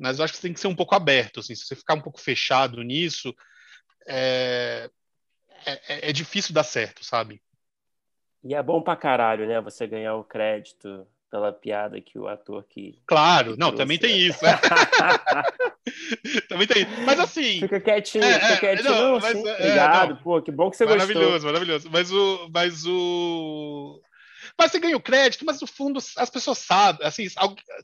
[0.00, 1.40] mas eu acho que você tem que ser um pouco aberto.
[1.40, 3.34] Assim, se você ficar um pouco fechado nisso,
[4.08, 4.90] é,
[5.66, 7.42] é, é difícil dar certo, sabe?
[8.42, 9.60] E é bom pra caralho, né?
[9.60, 12.98] Você ganhar o crédito pela piada que o ator que.
[13.06, 14.42] Claro, que não, também tem isso.
[14.44, 14.58] Né?
[16.48, 17.00] também tem isso.
[17.04, 17.60] Mas assim.
[17.60, 18.90] Fica quietinho, é, fica é, quietinho.
[18.90, 20.16] Não, não, mas, assim, é, obrigado, não.
[20.22, 21.52] pô, que bom que você maravilhoso, gostou.
[21.52, 21.90] Maravilhoso, maravilhoso.
[21.90, 22.50] Mas o.
[22.52, 24.02] Mas o.
[24.58, 27.26] Mas você ganha o crédito, mas no fundo as pessoas sabem, assim,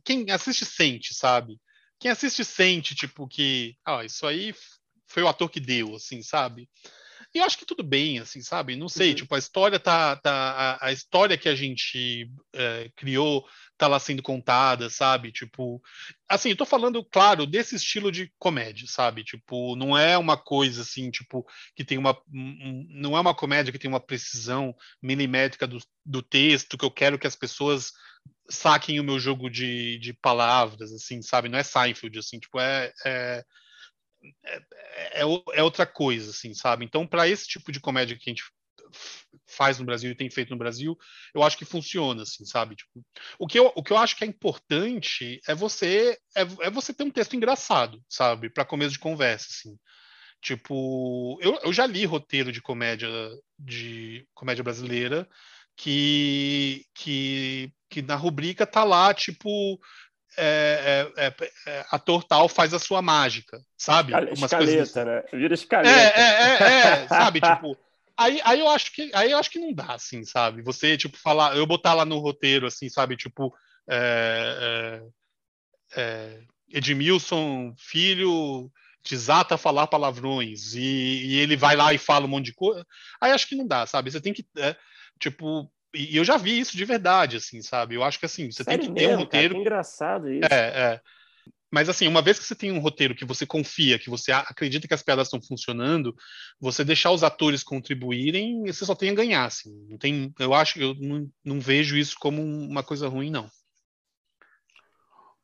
[0.05, 1.59] quem assiste sente, sabe?
[1.99, 4.55] quem assiste sente, tipo, que, ah, isso aí
[5.07, 6.69] foi o ator que deu, assim, sabe?
[7.37, 8.77] E eu acho que tudo bem, assim, sabe?
[8.77, 9.15] Não sei, uhum.
[9.15, 10.17] tipo, a história tá.
[10.17, 10.33] tá
[10.81, 15.31] a, a história que a gente é, criou tá lá sendo contada, sabe?
[15.31, 15.79] Tipo.
[16.27, 19.23] Assim, eu tô falando, claro, desse estilo de comédia, sabe?
[19.23, 22.19] Tipo, não é uma coisa assim, tipo, que tem uma.
[22.33, 26.91] Um, não é uma comédia que tem uma precisão milimétrica do, do texto, que eu
[26.91, 27.93] quero que as pessoas
[28.49, 31.51] saquem o meu jogo de, de palavras, assim, sabe?
[31.51, 33.45] Não é Seinfeld, assim, tipo, é, é,
[34.45, 34.63] é,
[35.15, 35.23] é,
[35.55, 36.85] é outra coisa, assim, sabe?
[36.85, 38.45] Então, para esse tipo de comédia que a gente
[39.47, 40.97] faz no Brasil e tem feito no Brasil,
[41.35, 42.77] eu acho que funciona, assim, sabe?
[42.77, 43.05] Tipo,
[43.39, 46.93] o, que eu, o que eu acho que é importante é você é, é você
[46.93, 48.51] ter um texto engraçado, sabe?
[48.51, 49.77] Para começo de conversa, assim.
[50.41, 53.09] Tipo, eu, eu já li roteiro de comédia
[53.59, 55.29] de comédia brasileira
[55.77, 59.79] que, que, que na rubrica tá lá, tipo,
[60.37, 64.13] é, é, é, é, ator tal faz a sua mágica, sabe?
[64.33, 64.95] Escaleta, coisas...
[64.95, 65.23] né?
[65.33, 65.89] Vira escaleta.
[65.89, 67.41] É, é, é, é sabe?
[67.41, 67.77] tipo,
[68.17, 70.63] aí, aí eu acho que aí eu acho que não dá, assim, sabe?
[70.63, 73.17] Você, tipo, falar, eu botar lá no roteiro, assim, sabe?
[73.17, 73.55] Tipo,
[76.69, 78.71] Edmilson, filho,
[79.09, 82.87] desata a falar palavrões e, e, ele vai lá e fala um monte de coisa.
[83.21, 84.11] Aí acho que não dá, sabe?
[84.11, 84.47] Você tem que
[85.19, 87.95] Tipo, e eu já vi isso de verdade, assim, sabe?
[87.95, 89.49] Eu acho que assim, você Sério tem que ter um roteiro.
[89.49, 90.49] Cara, que engraçado isso.
[90.53, 91.01] É, é.
[91.71, 94.87] Mas assim, uma vez que você tem um roteiro que você confia, que você acredita
[94.87, 96.15] que as piadas estão funcionando,
[96.61, 99.87] você deixar os atores contribuírem, você só tem a ganhar, assim.
[99.89, 103.51] Não tem, eu acho, eu não, não vejo isso como uma coisa ruim, não.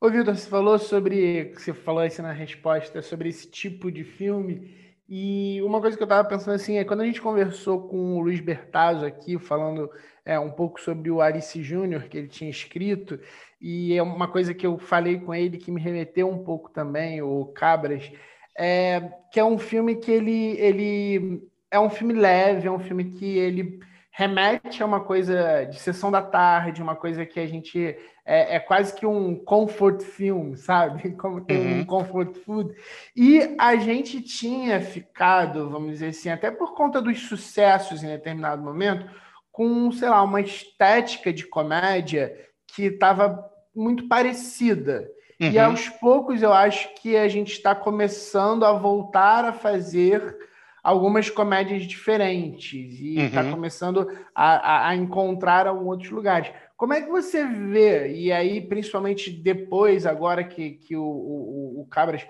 [0.01, 4.75] Ô, Vitor, você falou sobre, você falou isso na resposta, sobre esse tipo de filme
[5.15, 8.21] E uma coisa que eu estava pensando assim é quando a gente conversou com o
[8.23, 9.91] Luiz Bertazzo aqui, falando
[10.25, 13.21] é, um pouco sobre o Arice Júnior, que ele tinha escrito,
[13.61, 17.21] e é uma coisa que eu falei com ele que me remeteu um pouco também,
[17.21, 18.11] o Cabras,
[18.57, 23.13] é, que é um filme que ele, ele é um filme leve, é um filme
[23.13, 23.81] que ele
[24.13, 27.97] remete a uma coisa de sessão da tarde, uma coisa que a gente
[28.27, 31.13] é, é quase que um comfort film, sabe?
[31.13, 31.81] Como tem uhum.
[31.81, 32.75] um comfort food.
[33.17, 38.63] E a gente tinha ficado, vamos dizer assim, até por conta dos sucessos em determinado
[38.63, 39.11] momento,
[39.51, 42.35] com, sei lá, uma estética de comédia
[42.67, 45.11] que estava muito parecida.
[45.41, 45.51] Uhum.
[45.51, 50.37] E aos poucos eu acho que a gente está começando a voltar a fazer
[50.83, 53.53] algumas comédias diferentes e está uhum.
[53.53, 56.53] começando a, a, encontrar em outros lugares.
[56.77, 61.87] Como é que você vê, e aí principalmente depois, agora que, que o, o, o
[61.87, 62.27] Cabras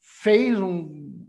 [0.00, 1.26] fez um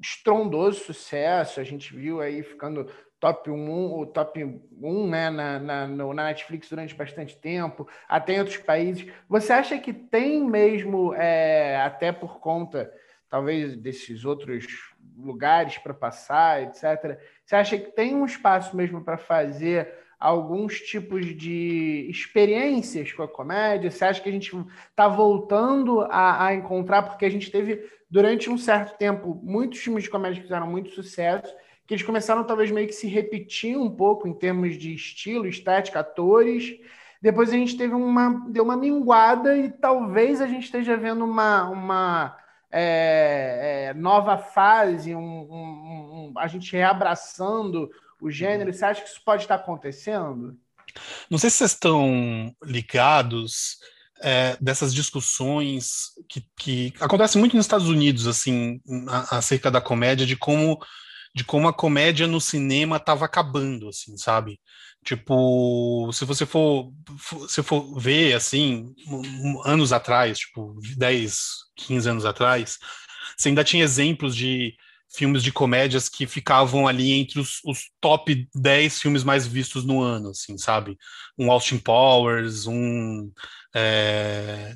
[0.00, 4.42] estrondoso sucesso, a gente viu aí ficando top 1, o top
[4.80, 9.06] 1 né, na, na, na Netflix durante bastante tempo, até em outros países.
[9.28, 12.92] Você acha que tem mesmo, é, até por conta,
[13.28, 14.91] talvez, desses outros
[15.22, 21.36] lugares para passar, etc., você acha que tem um espaço mesmo para fazer alguns tipos
[21.36, 23.90] de experiências com a comédia?
[23.90, 24.56] Você acha que a gente
[24.90, 30.04] está voltando a, a encontrar, porque a gente teve, durante um certo tempo, muitos filmes
[30.04, 31.54] de comédia que fizeram muito sucesso,
[31.86, 36.00] que eles começaram talvez meio que se repetir um pouco em termos de estilo, estética,
[36.00, 36.78] atores.
[37.20, 41.68] Depois a gente teve uma deu uma minguada e talvez a gente esteja vendo uma,
[41.68, 42.36] uma
[42.72, 48.72] é, é, nova fase, um, um, um, a gente reabraçando o gênero.
[48.72, 50.56] Você acha que isso pode estar acontecendo?
[51.30, 53.76] Não sei se vocês estão ligados
[54.22, 58.80] é, dessas discussões que, que acontecem muito nos Estados Unidos, assim,
[59.30, 60.78] acerca da comédia, de como
[61.34, 64.60] de como a comédia no cinema estava acabando, assim, sabe?
[65.04, 66.92] Tipo, se você for,
[67.48, 68.94] se for ver, assim,
[69.64, 71.38] anos atrás, tipo, 10,
[71.76, 72.78] 15 anos atrás,
[73.36, 74.74] você ainda tinha exemplos de
[75.14, 80.00] filmes de comédias que ficavam ali entre os, os, top 10 filmes mais vistos no
[80.00, 80.96] ano, assim, sabe?
[81.38, 83.30] Um Austin Powers, um.
[83.74, 84.74] É,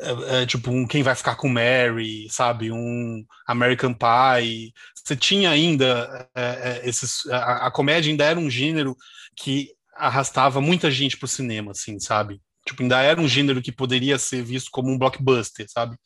[0.00, 2.70] é, é, tipo um Quem Vai Ficar com Mary, sabe?
[2.70, 4.72] Um American Pie.
[4.94, 7.26] Você tinha ainda é, é esses.
[7.26, 8.96] A, a, comédia ainda era um gênero
[9.36, 12.40] que arrastava muita gente pro cinema, assim, sabe?
[12.66, 15.96] Tipo, ainda era um gênero que poderia ser visto como um blockbuster, sabe?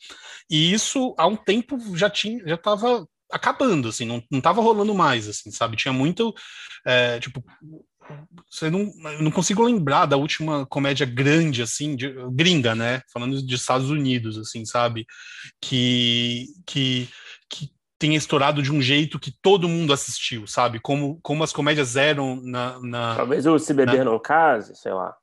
[0.49, 4.95] E isso, há um tempo, já tinha, já tava acabando, assim, não, não tava rolando
[4.95, 5.77] mais, assim, sabe?
[5.77, 6.33] Tinha muito,
[6.87, 7.43] é, tipo,
[8.51, 8.91] você não,
[9.21, 13.03] não consigo lembrar da última comédia grande, assim, de, gringa, né?
[13.13, 15.07] Falando de Estados Unidos, assim, sabe?
[15.61, 17.09] Que, que,
[17.49, 20.81] que tenha estourado de um jeito que todo mundo assistiu, sabe?
[20.81, 22.79] Como, como as comédias eram na.
[22.81, 24.11] na Talvez o Se Beber na...
[24.11, 25.15] Não Case, sei lá.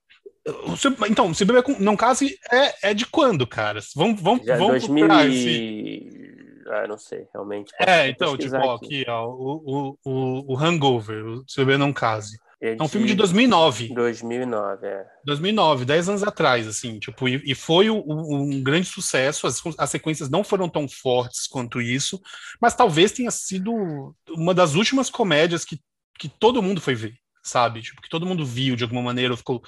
[1.10, 3.80] Então, Se Beber Não Case é, é de quando, cara?
[3.96, 6.30] Vamos, vamos, Já vamos 2000 procurar esse...
[6.72, 7.74] Ah, não sei, realmente.
[7.80, 12.38] É, então, tipo, aqui, aqui ó, o, o, o Hangover, o Se Beber Não Case.
[12.62, 13.94] É, é um filme de 2009.
[13.94, 15.06] 2009, é.
[15.26, 19.48] 2009, 10 anos atrás, assim, tipo, e, e foi o, um grande sucesso.
[19.48, 22.22] As, as, sequências não foram tão fortes quanto isso,
[22.62, 25.80] mas talvez tenha sido uma das últimas comédias que,
[26.18, 27.82] que todo mundo foi ver, sabe?
[27.82, 29.64] Tipo, que todo mundo viu de alguma maneira, ficou,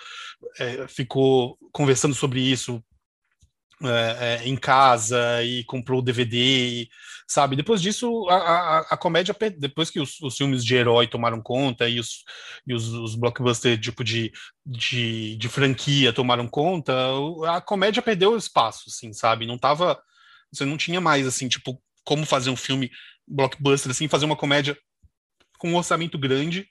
[0.59, 2.83] é, ficou conversando sobre isso
[3.83, 6.87] é, é, em casa e comprou o DVD,
[7.27, 7.55] sabe?
[7.55, 11.89] Depois disso, a, a, a comédia, depois que os, os, filmes de herói tomaram conta
[11.89, 12.23] e os,
[12.67, 14.31] e os, os blockbusters tipo de,
[14.65, 16.93] de, de, franquia tomaram conta,
[17.47, 19.45] a comédia perdeu espaço, assim, sabe?
[19.45, 19.99] Não tava.
[20.51, 22.91] Você não tinha mais, assim, tipo, como fazer um filme
[23.27, 24.77] blockbuster, assim, fazer uma comédia
[25.57, 26.67] com um orçamento grande,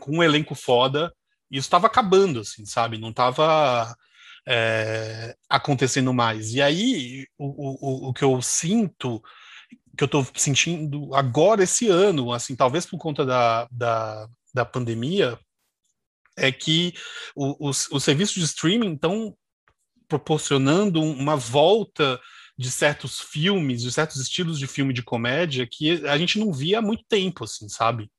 [0.00, 1.14] com um elenco foda,
[1.50, 2.98] e isso estava acabando, assim, sabe?
[2.98, 3.94] Não tava
[4.46, 6.54] é, acontecendo mais.
[6.54, 9.22] E aí, o, o, o que eu sinto,
[9.96, 15.38] que eu estou sentindo agora, esse ano, assim, talvez por conta da, da, da pandemia,
[16.36, 16.94] é que
[17.36, 19.36] os, os serviços de streaming estão
[20.08, 22.20] proporcionando uma volta
[22.58, 26.78] de certos filmes, de certos estilos de filme de comédia que a gente não via
[26.78, 28.10] há muito tempo, assim, sabe?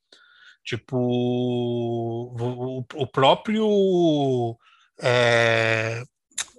[0.63, 4.57] Tipo, o, o próprio
[4.99, 6.03] é,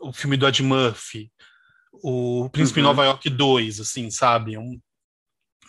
[0.00, 1.30] o filme do Ed Murphy,
[1.92, 2.86] o Príncipe uhum.
[2.86, 4.54] Nova York 2, assim, sabe?
[4.54, 4.80] É um,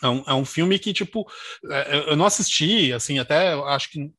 [0.02, 1.30] é um, é um filme que, tipo,
[1.70, 4.12] é, eu não assisti, assim, até acho que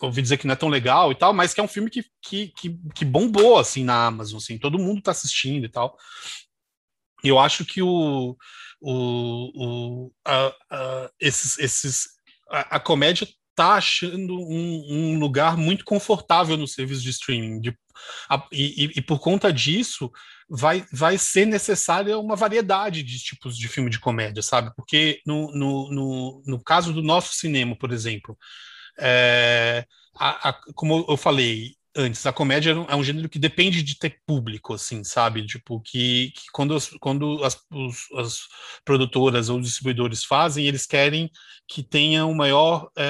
[0.00, 2.02] ouvi dizer que não é tão legal e tal, mas que é um filme que,
[2.22, 5.96] que, que, que bombou, assim, na Amazon, assim, todo mundo tá assistindo e tal.
[7.22, 8.36] E eu acho que o,
[8.80, 12.08] o, o, a, a, esses, esses,
[12.50, 13.28] a, a comédia
[13.58, 17.60] está achando um, um, lugar muito confortável no serviço de streaming.
[17.60, 17.76] De,
[18.30, 20.12] a, e, e, por conta disso,
[20.48, 24.70] vai, vai ser necessária uma variedade de tipos de filme de comédia, sabe?
[24.76, 28.38] Porque no, no, no, no caso do nosso cinema, por exemplo,
[28.96, 29.84] é,
[30.16, 34.20] a, a, como eu falei, antes, a comédia é um gênero que depende de ter
[34.24, 35.44] público, assim, sabe?
[35.44, 38.40] Tipo, que, que quando, as, quando as, os, as
[38.84, 41.28] produtoras ou distribuidores fazem, eles querem
[41.66, 43.04] que tenha o maior é,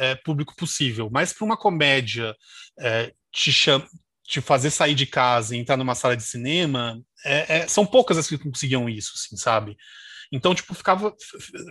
[0.00, 1.08] é, é público possível.
[1.10, 2.34] Mas para uma comédia
[2.80, 3.86] é, te, cham,
[4.26, 8.18] te fazer sair de casa e entrar numa sala de cinema, é, é, são poucas
[8.18, 9.76] as que conseguiam isso, assim, sabe?
[10.32, 11.14] Então, tipo, ficava,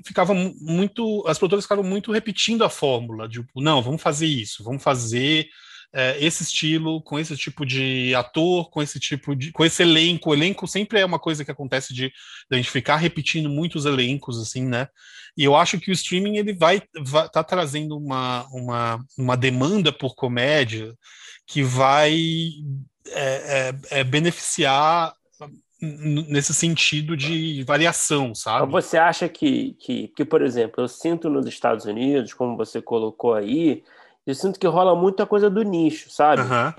[0.05, 1.25] ficava muito.
[1.27, 5.49] As produtoras ficavam muito repetindo a fórmula, tipo, não, vamos fazer isso, vamos fazer
[5.93, 9.51] é, esse estilo, com esse tipo de ator, com esse tipo de.
[9.51, 10.29] com esse elenco.
[10.29, 12.13] O elenco sempre é uma coisa que acontece de, de
[12.51, 14.87] a gente ficar repetindo muitos elencos, assim, né?
[15.37, 19.91] E eu acho que o streaming ele vai, vai tá trazendo uma, uma, uma demanda
[19.91, 20.93] por comédia
[21.47, 22.17] que vai
[23.07, 25.13] é, é, é beneficiar
[25.81, 28.71] nesse sentido de variação, sabe?
[28.71, 33.33] Você acha que, que, que, por exemplo, eu sinto nos Estados Unidos, como você colocou
[33.33, 33.83] aí,
[34.25, 36.41] eu sinto que rola muita coisa do nicho, sabe?
[36.41, 36.73] Uhum.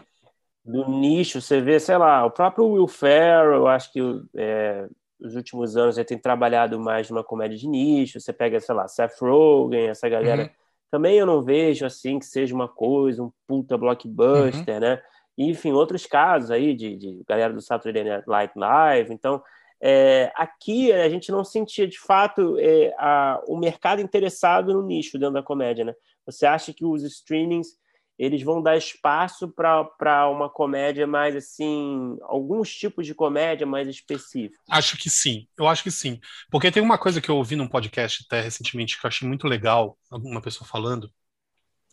[0.64, 4.00] Do nicho, você vê, sei lá, o próprio Will Ferrell, eu acho que
[4.36, 4.86] é,
[5.20, 8.86] os últimos anos ele tem trabalhado mais numa comédia de nicho, você pega, sei lá,
[8.86, 10.48] Seth Rogen, essa galera, uhum.
[10.90, 14.80] também eu não vejo, assim, que seja uma coisa, um puta blockbuster, uhum.
[14.80, 15.02] né?
[15.36, 19.42] E, enfim, outros casos aí de, de galera do Saturday Night Live, então...
[19.84, 25.18] É, aqui a gente não sentia de fato é, a, o mercado interessado no nicho
[25.18, 25.94] dentro da comédia, né?
[26.24, 27.70] Você acha que os streamings
[28.16, 34.60] eles vão dar espaço para uma comédia mais assim, alguns tipos de comédia mais específicos?
[34.70, 36.20] Acho que sim, eu acho que sim.
[36.48, 39.48] Porque tem uma coisa que eu ouvi num podcast até recentemente que eu achei muito
[39.48, 41.12] legal, alguma pessoa falando,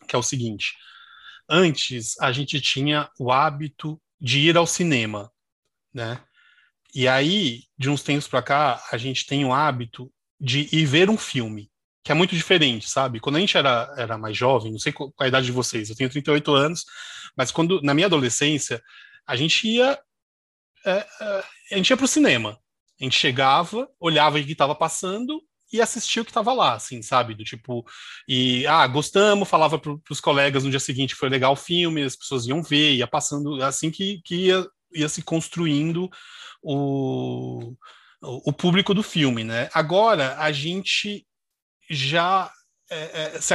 [0.08, 0.76] que é o seguinte:
[1.50, 5.32] antes a gente tinha o hábito de ir ao cinema,
[5.92, 6.22] né?
[6.94, 11.10] E aí, de uns tempos para cá, a gente tem o hábito de ir ver
[11.10, 11.70] um filme
[12.04, 13.20] que é muito diferente, sabe?
[13.20, 15.96] Quando a gente era, era mais jovem, não sei qual a idade de vocês, eu
[15.96, 16.86] tenho 38 anos,
[17.38, 18.82] mas quando na minha adolescência,
[19.28, 20.00] a gente ia
[20.86, 22.58] é, é, a gente ia pro cinema.
[23.00, 27.02] A gente chegava, olhava o que estava passando e assistia o que estava lá, assim,
[27.02, 27.36] sabe?
[27.36, 27.86] Do tipo,
[28.28, 32.16] e ah, gostamos, falava para os colegas no dia seguinte foi legal o filme, as
[32.16, 36.10] pessoas iam ver, ia passando, assim que, que ia, ia se construindo
[36.62, 37.74] o,
[38.22, 39.70] o público do filme, né?
[39.74, 41.26] Agora a gente
[41.90, 42.52] já
[42.90, 43.54] é, é, se,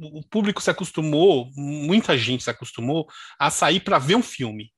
[0.00, 4.72] o público se acostumou, muita gente se acostumou a sair para ver um filme.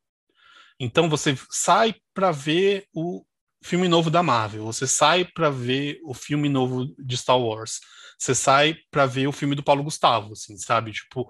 [0.78, 3.24] Então você sai para ver o
[3.62, 7.80] filme novo da Marvel, você sai para ver o filme novo de Star Wars,
[8.16, 10.92] você sai para ver o filme do Paulo Gustavo, assim, sabe?
[10.92, 11.28] Tipo,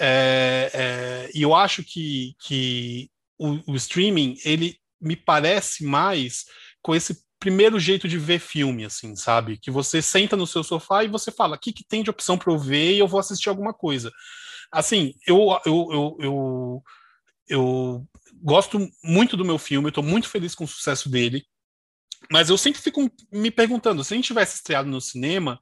[0.00, 6.44] é, é, e eu acho que, que o, o streaming ele me parece mais
[6.82, 9.58] com esse primeiro jeito de ver filme, assim, sabe?
[9.58, 12.38] Que você senta no seu sofá e você fala, o que, que tem de opção
[12.38, 14.10] para eu ver e eu vou assistir alguma coisa.
[14.72, 16.82] Assim, eu, eu, eu, eu,
[17.48, 18.06] eu
[18.42, 21.44] gosto muito do meu filme, tô muito feliz com o sucesso dele,
[22.30, 25.60] mas eu sempre fico me perguntando, se a gente tivesse estreado no cinema,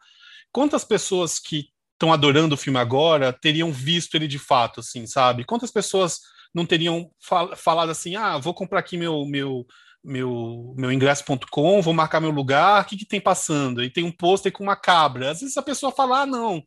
[0.52, 5.44] quantas pessoas que estão adorando o filme agora teriam visto ele de fato, assim, sabe?
[5.44, 6.20] Quantas pessoas
[6.54, 9.66] não teriam fal falado assim, ah, vou comprar aqui meu, meu,
[10.04, 13.82] meu, meu ingresso.com, vou marcar meu lugar, o que, que tem passando?
[13.82, 15.32] E tem um pôster com uma cabra.
[15.32, 16.62] Às vezes a pessoa fala, ah, não.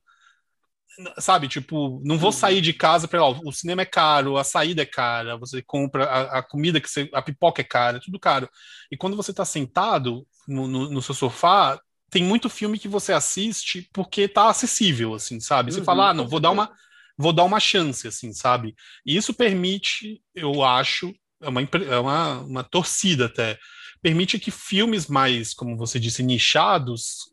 [1.20, 4.86] Sabe, tipo, não vou sair de casa para o cinema é caro, a saída é
[4.86, 8.50] cara, você compra a, a, comida que você, a pipoca é cara, é tudo caro.
[8.92, 11.80] E quando você está sentado no, no, no, seu sofá,
[12.10, 15.72] tem muito filme que você assiste porque tá acessível, assim, sabe?
[15.72, 16.72] Você uhum, fala, ah, não, vou dar uma
[17.18, 18.76] vou dar uma chance, assim, sabe?
[19.06, 23.58] E isso permite, eu acho, é uma, é uma, uma torcida até,
[24.02, 27.32] permite que filmes mais, como você disse, nichados,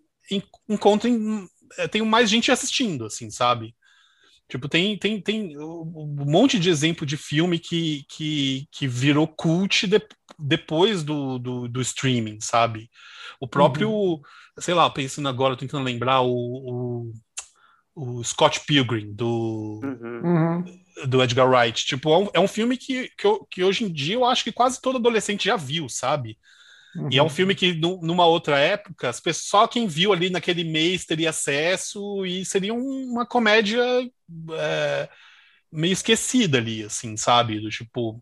[0.68, 3.74] encontrem, é, tenham mais gente assistindo, assim, sabe?
[4.49, 9.87] Tipo, tem, tem, tem um monte de exemplo de filme que, que, que virou cult
[9.87, 10.01] de,
[10.39, 12.91] depois do, do, do, streaming, sabe?
[13.41, 14.22] O próprio, uhum.
[14.59, 17.12] sei lá, pensando agora, tentando lembrar, o, o,
[17.95, 20.20] o Scott Pilgrim, do, uhum.
[20.22, 21.84] uhum do Edgar Wright.
[21.84, 24.45] Tipo, é um, é um filme que, que, eu, que, hoje em dia eu acho
[24.45, 26.38] que quase todo adolescente já viu, sabe?
[26.95, 27.09] Uhum.
[27.11, 27.30] E é um uhum.
[27.30, 32.72] filme que, numa outra época, só quem viu ali naquele mês teria acesso e seria
[32.72, 33.82] uma comédia
[34.53, 35.09] é,
[35.72, 37.61] meio esquecida ali, assim, sabe?
[37.61, 38.20] Do tipo.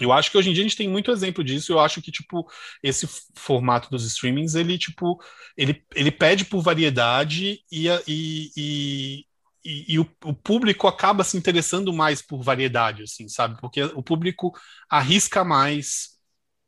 [0.00, 1.72] Eu acho que hoje em dia a gente tem muito exemplo disso.
[1.72, 2.48] Eu acho que, tipo,
[2.82, 5.18] esse formato dos streamings, ele, tipo,
[5.56, 9.24] ele, ele pede por variedade e, e, e,
[9.64, 13.60] e, e o, o, público acaba se interessando mais por variedade, assim, sabe?
[13.60, 14.52] Porque o público
[14.88, 16.18] arrisca mais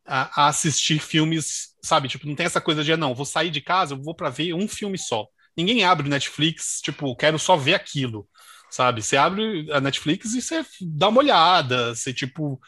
[0.06, 2.08] a, a assistir filmes, sabe?
[2.08, 4.66] Tipo, não tem essa coisa de, não, vou sair de casa, vou para ver um
[4.68, 5.26] filme só.
[5.56, 8.28] Ninguém abre o Netflix, tipo, quero só ver aquilo,
[8.70, 9.02] sabe?
[9.02, 12.60] Você abre a Netflix e você dá uma olhada, você, tipo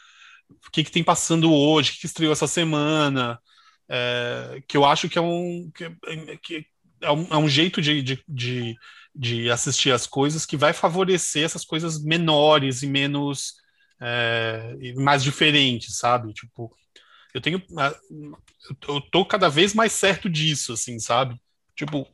[0.67, 3.39] o que, que tem passando hoje, o que, que estreou essa semana,
[3.89, 5.89] é, que eu acho que é um, que,
[6.41, 6.65] que
[7.01, 8.75] é, um, é um jeito de, de, de,
[9.13, 13.55] de, assistir as coisas que vai favorecer essas coisas menores e menos
[14.01, 16.33] é, mais diferentes, sabe?
[16.33, 16.75] Tipo,
[17.33, 17.61] eu tenho
[18.87, 21.39] eu tô cada vez mais certo disso, assim, sabe?
[21.75, 22.07] Tipo,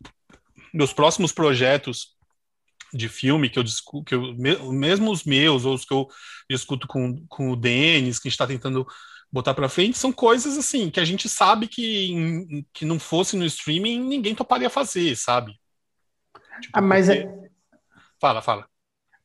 [0.73, 2.15] meus próximos projetos
[2.93, 4.33] de filme que eu discuto, que eu,
[4.71, 6.07] mesmo os meus, ou os que eu
[6.49, 8.85] discuto com, com o Denis, que está tentando
[9.31, 13.45] botar para frente, são coisas assim que a gente sabe que, que não fosse no
[13.45, 15.53] streaming ninguém toparia fazer, sabe?
[16.61, 17.21] Tipo, ah, mas porque...
[17.21, 17.49] é...
[18.19, 18.67] Fala, fala.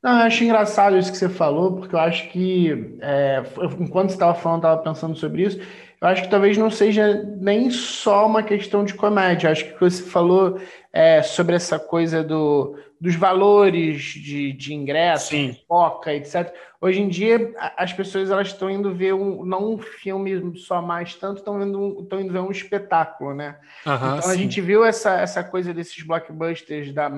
[0.05, 3.43] Não, eu acho engraçado isso que você falou, porque eu acho que, é,
[3.81, 5.59] enquanto você estava falando, estava pensando sobre isso,
[5.99, 9.47] eu acho que talvez não seja nem só uma questão de comédia.
[9.47, 10.61] Eu acho que o que você falou
[10.93, 15.57] é, sobre essa coisa do, dos valores de, de ingresso, Sim.
[15.67, 16.53] foca, etc.
[16.83, 21.15] Hoje em dia, as pessoas elas estão indo ver um, não um filme só mais
[21.15, 23.57] tanto, estão indo, estão indo ver um espetáculo, né?
[23.87, 24.31] Uhum, então sim.
[24.31, 27.09] a gente viu essa, essa coisa desses blockbusters da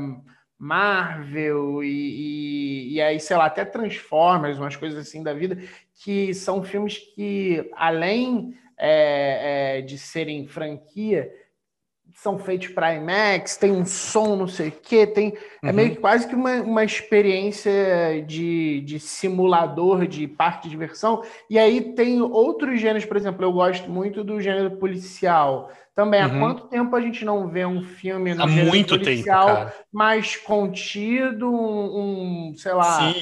[0.58, 5.58] Marvel e, e, e, aí, sei lá, até Transformers, umas coisas assim da vida,
[5.94, 11.30] que são filmes que, além é, é, de serem franquia,
[12.16, 15.28] são feitos para IMAX, tem um som, não sei o quê, tem,
[15.62, 15.68] uhum.
[15.68, 21.22] é meio que quase que uma, uma experiência de, de simulador de parque de diversão.
[21.48, 25.70] E aí tem outros gêneros, por exemplo, eu gosto muito do gênero policial.
[25.94, 26.26] Também, uhum.
[26.26, 29.72] há quanto tempo a gente não vê um filme no há gênero muito policial tempo,
[29.92, 33.12] mais contido, um, um sei lá,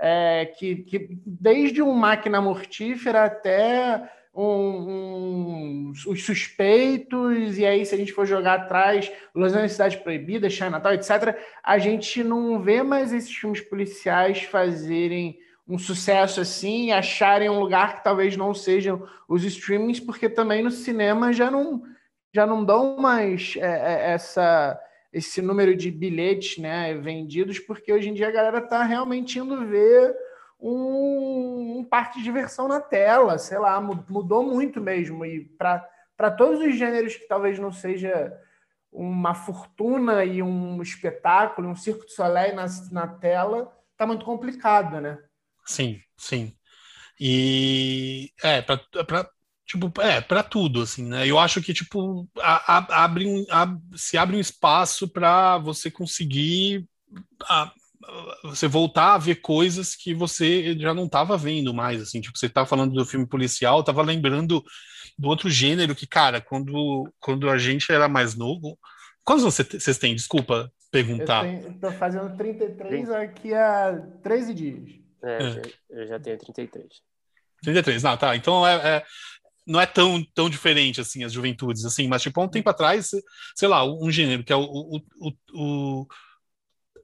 [0.00, 7.94] é, que, que desde um máquina mortífera até um, um, os suspeitos, e aí, se
[7.94, 12.82] a gente for jogar atrás, Los Angeles Cidade Proibida, Chinatown, etc., a gente não vê
[12.82, 15.38] mais esses filmes policiais fazerem
[15.70, 20.70] um sucesso assim acharem um lugar que talvez não sejam os streamings, porque também no
[20.70, 21.82] cinema já não,
[22.34, 24.78] já não dão mais é, é, essa
[25.12, 29.66] esse número de bilhetes né, vendidos, porque hoje em dia a galera está realmente indo
[29.66, 30.14] ver
[30.60, 35.24] um, um parque de diversão na tela, sei lá, mudou muito mesmo.
[35.24, 38.32] E para todos os gêneros que talvez não seja
[38.92, 45.00] uma fortuna e um espetáculo, um circo de soleil na, na tela, tá muito complicado,
[45.00, 45.18] né?
[45.64, 46.54] Sim, sim.
[47.18, 48.80] E é, para
[49.70, 51.26] tipo, é, para tudo, assim, né?
[51.26, 55.90] Eu acho que, tipo, a, a, abre um, a, se abre um espaço para você
[55.90, 56.88] conseguir
[57.44, 57.72] a,
[58.42, 62.46] você voltar a ver coisas que você já não estava vendo mais, assim, tipo, você
[62.46, 64.64] estava falando do filme policial, estava lembrando
[65.18, 68.78] do outro gênero que, cara, quando, quando a gente era mais novo,
[69.24, 70.14] quantos vocês têm?
[70.14, 71.46] Desculpa perguntar.
[71.46, 74.90] Eu estou fazendo 33 aqui há 13 dias.
[75.22, 75.62] É, é.
[75.90, 76.86] eu já tenho 33.
[77.62, 79.04] 33, não, tá, então é, é
[79.66, 83.10] não é tão, tão diferente assim as juventudes assim, mas tipo há um tempo atrás,
[83.54, 86.06] sei lá, um gênero que é o, o, o, o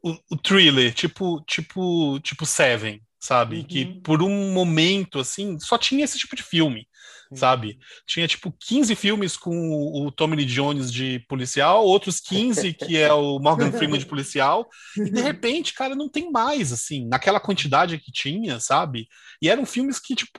[0.07, 3.57] o, o thriller, tipo, tipo, tipo Seven, sabe?
[3.57, 3.65] Uhum.
[3.65, 6.87] Que por um momento, assim, só tinha esse tipo de filme,
[7.29, 7.37] uhum.
[7.37, 7.77] sabe?
[8.07, 12.97] Tinha, tipo, 15 filmes com o, o Tommy Lee Jones de policial, outros 15 que
[12.97, 17.41] é o Morgan Freeman de policial, e de repente, cara, não tem mais, assim, naquela
[17.41, 19.09] quantidade que tinha, sabe?
[19.43, 20.39] E eram filmes que, tipo,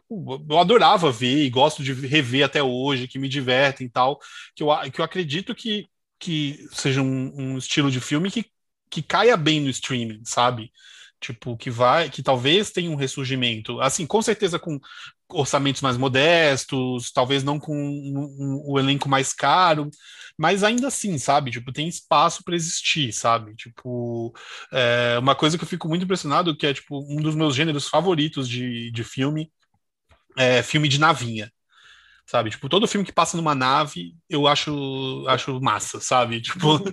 [0.50, 4.18] eu adorava ver e gosto de rever até hoje, que me divertem e tal,
[4.56, 5.86] que eu, que eu acredito que,
[6.18, 8.46] que seja um, um estilo de filme que
[8.90, 10.72] que caia bem no streaming, sabe?
[11.20, 13.82] Tipo, que vai, que talvez tenha um ressurgimento.
[13.82, 14.80] Assim, com certeza com
[15.30, 19.90] orçamentos mais modestos, talvez não com o um, um, elenco mais caro,
[20.38, 21.52] mas ainda assim, sabe?
[21.52, 23.56] Tipo, tem espaço para existir, sabe?
[23.56, 24.34] Tipo,
[24.72, 27.88] é, uma coisa que eu fico muito impressionado, que é, tipo, um dos meus gêneros
[27.88, 29.52] favoritos de, de filme,
[30.38, 31.52] é filme de navinha
[32.28, 32.50] sabe?
[32.50, 36.42] Tipo, todo filme que passa numa nave, eu acho, acho massa, sabe?
[36.48, 36.84] Tipo,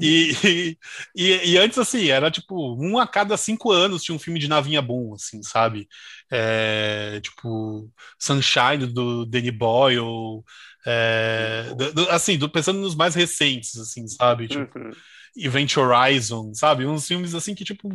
[0.00, 0.76] e,
[1.14, 4.48] e, e, antes, assim, era tipo, um a cada cinco anos tinha um filme de
[4.48, 5.88] navinha bom, assim, sabe?
[6.30, 10.44] É, tipo, Sunshine, do Danny Boyle,
[10.86, 14.46] é, do, do, assim, do, pensando nos mais recentes, assim, sabe?
[14.46, 14.90] Tipo, uhum.
[15.36, 16.86] Event Horizon, sabe?
[16.86, 17.88] Uns filmes, assim, que, tipo,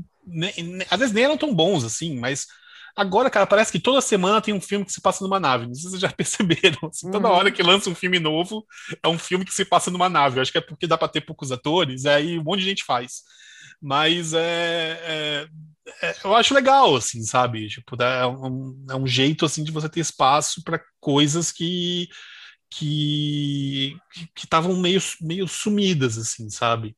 [0.89, 2.47] às vezes nem eram tão bons, assim, mas
[2.95, 5.65] Agora, cara, parece que toda semana tem um filme que se passa numa nave.
[5.67, 6.89] Não sei se vocês já perceberam.
[6.89, 7.33] Assim, toda Uhum.
[7.35, 8.65] hora que lança um filme novo,
[9.03, 10.37] é um filme que se passa numa nave.
[10.37, 12.83] Eu acho que é porque dá pra ter poucos atores, aí um monte de gente
[12.83, 13.21] faz.
[13.81, 15.47] Mas é,
[16.01, 17.67] é- é- eu acho legal, assim, sabe?
[17.67, 22.07] Tipo, é um, é um jeito, assim, de você ter espaço para coisas que
[22.69, 23.95] que
[24.35, 26.95] que estavam meio, meio sumidas, assim, sabe?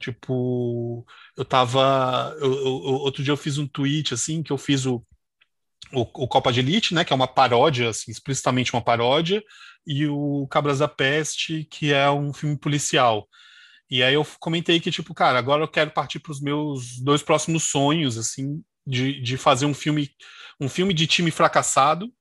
[0.00, 1.06] Tipo,
[1.36, 2.34] eu tava.
[2.40, 5.04] eu- eu- outro dia eu fiz um tweet, assim, que eu fiz o,
[5.92, 7.04] o, o Copa de Elite, né?
[7.04, 9.42] Que é uma paródia, assim, explicitamente uma paródia,
[9.86, 13.28] e o Cabras da Peste, que é um filme policial.
[13.90, 17.22] E aí eu comentei que, tipo, cara, agora eu quero partir para os meus dois
[17.22, 20.10] próximos sonhos, assim, de, de fazer um filme,
[20.60, 22.12] um filme de time fracassado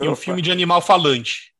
[0.00, 0.20] e um Opa.
[0.20, 1.51] filme de animal falante.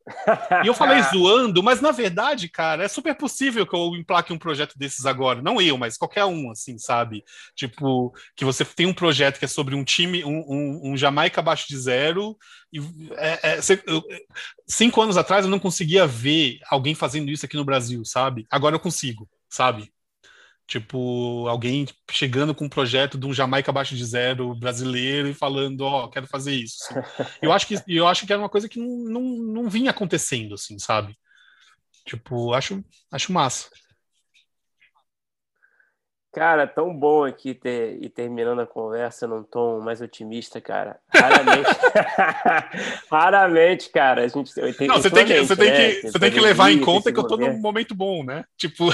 [0.62, 4.38] E eu falei zoando, mas na verdade, cara, é super possível que eu emplaque um
[4.38, 5.42] projeto desses agora.
[5.42, 7.24] Não eu, mas qualquer um, assim, sabe?
[7.54, 11.40] Tipo, que você tem um projeto que é sobre um time, um, um, um Jamaica
[11.40, 12.36] abaixo de zero.
[12.72, 12.78] E
[13.16, 14.02] é- é- eu-
[14.66, 18.46] cinco anos atrás eu não conseguia ver alguém fazendo isso aqui no Brasil, sabe?
[18.50, 19.92] Agora eu consigo, sabe?
[20.66, 25.82] Tipo, alguém chegando com um projeto de um Jamaica abaixo de zero brasileiro e falando,
[25.82, 26.76] ó, quero fazer isso.
[26.88, 27.28] assim.
[27.42, 30.54] Eu acho que eu acho que era uma coisa que não, não, não vinha acontecendo,
[30.54, 31.16] assim, sabe?
[32.06, 33.68] Tipo, acho, acho massa.
[36.32, 40.98] Cara, tão bom aqui ter, e terminando a conversa num tom mais otimista, cara.
[41.14, 41.68] Raramente.
[43.12, 44.24] Raramente, cara.
[44.24, 45.92] A gente, tem, Não, você tem que, você tem né?
[45.92, 48.44] que, você tem que levar em conta que eu tô num momento bom, né?
[48.56, 48.90] Tipo,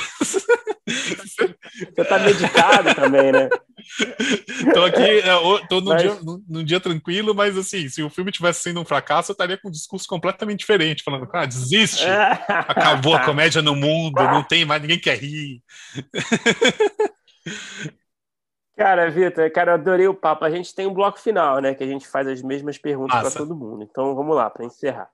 [0.89, 3.49] Você tá medicado também, né?
[4.75, 8.33] tô aqui, é, tô num, Mas- dia, num, dia tranquilo, mas assim, se o filme
[8.33, 12.05] tivesse sendo um fracasso, eu estaria com um discurso completamente diferente, falando, cara, desiste,
[12.49, 15.63] acabou a comédia no mundo, não tem mais, ninguém quer rir.
[18.77, 20.45] Cara, Vitor, cara, eu adorei o papo.
[20.45, 21.75] A gente tem um bloco final, né?
[21.75, 23.83] Que a gente faz as mesmas perguntas para todo mundo.
[23.83, 25.11] Então vamos lá, para encerrar.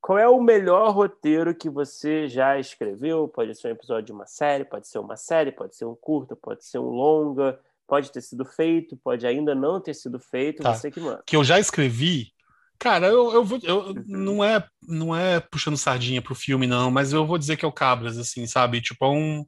[0.00, 3.28] Qual é o melhor roteiro que você já escreveu?
[3.28, 6.36] Pode ser um episódio de uma série, pode ser uma série, pode ser um curto,
[6.36, 10.74] pode ser um longa, pode ter sido feito, pode ainda não ter sido feito, Tá.
[10.74, 11.22] você que manda.
[11.24, 12.32] Que eu já escrevi,
[12.78, 14.04] cara, eu, eu vou, eu, Uhum.
[14.06, 17.68] não é, não é puxando sardinha pro filme, não, mas eu vou dizer que é
[17.68, 18.82] o Cabras, assim, sabe?
[18.82, 19.46] Tipo, é um,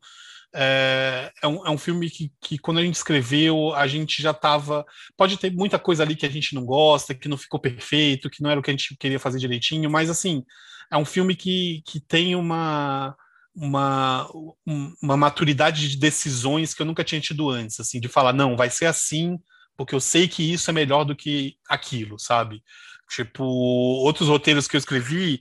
[0.56, 4.32] é, é um, é um filme que, que quando a gente escreveu, a gente já
[4.34, 4.84] tava.
[5.16, 8.42] Pode ter muita coisa ali que a gente não gosta, que não ficou perfeito, que
[8.42, 10.42] não era o que a gente queria fazer direitinho, mas assim,
[10.90, 13.14] é um filme que, que tem uma.
[13.58, 14.28] Uma,
[14.66, 18.54] um- uma maturidade de decisões que eu nunca tinha tido antes, assim, de falar, não,
[18.54, 19.38] vai ser assim,
[19.78, 22.62] porque eu sei que isso é melhor do que aquilo, sabe?
[23.08, 25.40] Tipo, outros roteiros que eu escrevi,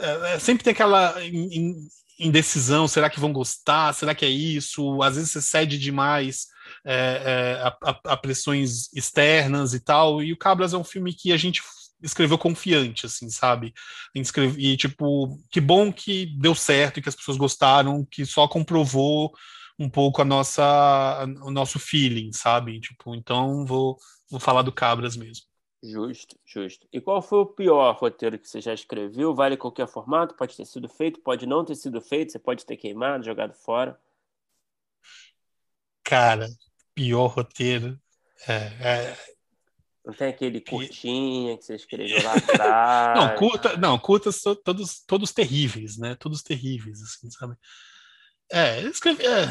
[0.00, 1.14] é, é, sempre tem aquela
[2.18, 3.92] indecisão, será que vão gostar?
[3.94, 5.02] Será que é isso?
[5.02, 6.46] Às vezes você cede demais
[6.84, 11.32] é, é, a, a- pressões externas e tal, e o Cabras é um filme que
[11.32, 11.62] a gente
[12.02, 13.72] escreveu confiante, assim, sabe?
[14.14, 18.48] Escreve- E, tipo, que bom que deu certo e que as pessoas gostaram, que só
[18.48, 19.32] comprovou
[19.78, 22.80] um pouco a nossa, o nosso feeling, sabe?
[22.80, 23.96] Tipo, então vou,
[24.30, 25.44] vou falar do Cabras mesmo.
[25.82, 26.86] Justo, justo.
[26.92, 29.34] E qual foi o pior roteiro que você já escreveu?
[29.34, 30.34] Vale qualquer formato?
[30.36, 34.00] Pode ter sido feito, pode não ter sido feito, você pode ter queimado, jogado fora.
[36.04, 36.48] Cara,
[36.94, 38.00] pior roteiro.
[38.46, 38.52] É,
[39.10, 39.16] é,
[40.04, 43.16] Não tem aquele curtinha que você escreveu lá atrás.
[43.16, 46.14] Não, curta, não, curtas to- todos, todos terríveis, né?
[46.14, 47.56] Todos terríveis, assim, sabe?
[48.50, 49.24] É, eu escrevi.
[49.26, 49.46] é.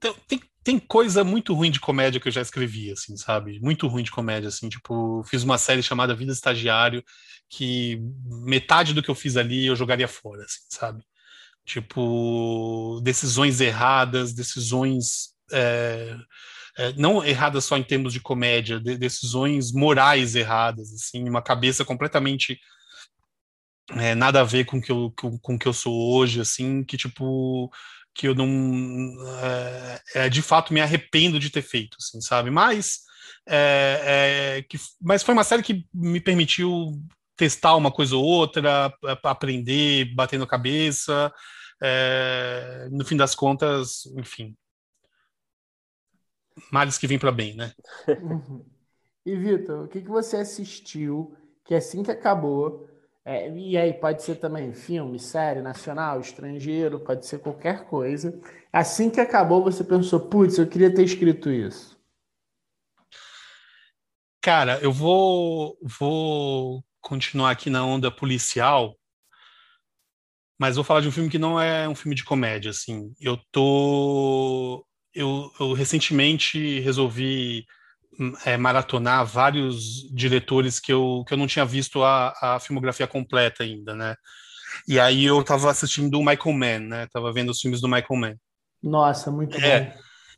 [0.00, 3.58] Tem, tem, tem coisa muito ruim de comédia que eu já escrevi, assim, sabe?
[3.60, 7.02] Muito ruim de comédia, assim, tipo, fiz uma série chamada Vida Estagiário,
[7.48, 11.02] que metade do que eu fiz ali eu jogaria fora, assim, sabe?
[11.66, 15.34] Tipo, decisões erradas, decisões.
[15.52, 16.16] é,
[16.78, 21.84] é, não erradas só em termos de comédia, de- decisões morais erradas, assim, uma cabeça
[21.84, 22.58] completamente
[23.92, 26.96] é, nada a ver com que eu, com, com que eu sou hoje, assim, que
[26.96, 27.70] tipo
[28.18, 28.46] que eu não
[29.44, 32.50] é, é, de fato me arrependo de ter feito, assim, sabe?
[32.50, 33.02] Mas
[33.48, 36.92] é, é, que, mas foi uma série que me permitiu
[37.36, 41.32] testar uma coisa ou outra, a- aprender, batendo a cabeça.
[41.82, 44.56] é, no fim das contas, enfim,
[46.72, 47.72] males que vêm para bem, né?
[49.26, 52.88] E Vitor, o que, que você assistiu que assim que acabou,
[53.30, 58.40] é, e aí pode ser também filme, série, nacional, estrangeiro, pode ser qualquer coisa.
[58.72, 61.94] Assim que acabou, você pensou, putz, eu queria ter escrito isso.
[64.40, 68.96] Cara, eu vou, vou continuar aqui na onda policial,
[70.58, 73.12] mas vou falar de um filme que não é um filme de comédia, assim.
[73.20, 77.66] Eu tô, eu, eu recentemente resolvi
[78.44, 83.62] é, maratonar vários diretores que eu, que eu não tinha visto a, a filmografia completa
[83.62, 84.16] ainda, né?
[84.86, 87.06] E aí eu tava assistindo o Michael Mann, né?
[87.12, 88.34] Tava vendo os filmes do Michael Mann.
[88.82, 89.92] Nossa, muito é, bom.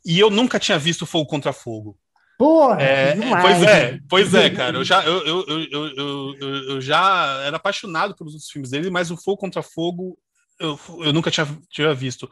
[0.05, 1.97] E eu nunca tinha visto Fogo contra Fogo.
[2.37, 3.43] Porra, é, demais.
[3.43, 4.77] Pois é, pois é, cara.
[4.77, 6.35] Eu já, eu, eu, eu, eu,
[6.69, 10.17] eu, já era apaixonado pelos outros filmes dele, mas o Fogo contra Fogo
[10.59, 12.29] eu, eu nunca tinha, tinha visto.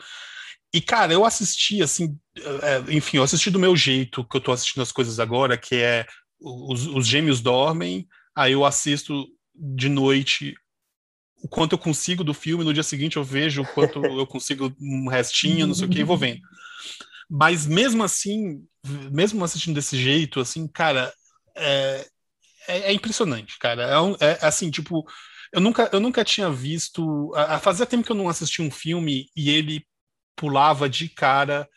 [0.74, 4.52] E, cara, eu assisti, assim, é, enfim, eu assisti do meu jeito, que eu tô
[4.52, 6.06] assistindo as coisas agora, que é
[6.40, 10.56] os, os gêmeos dormem, aí eu assisto de noite
[11.42, 14.74] o quanto eu consigo do filme, no dia seguinte eu vejo o quanto eu consigo
[14.80, 16.42] um restinho, não sei o que, e vou vendo.
[17.30, 18.64] Mas mesmo assim,
[19.12, 21.14] mesmo assistindo desse jeito, assim, cara,
[21.56, 22.08] é,
[22.68, 23.84] é, é impressionante, cara.
[23.84, 25.06] É, um, é, assim, tipo,
[25.54, 27.34] eu nunca, eu nunca tinha visto.
[27.36, 29.86] A, a, fazia tempo que eu não assisti um filme e ele
[30.40, 31.68] pulava de cara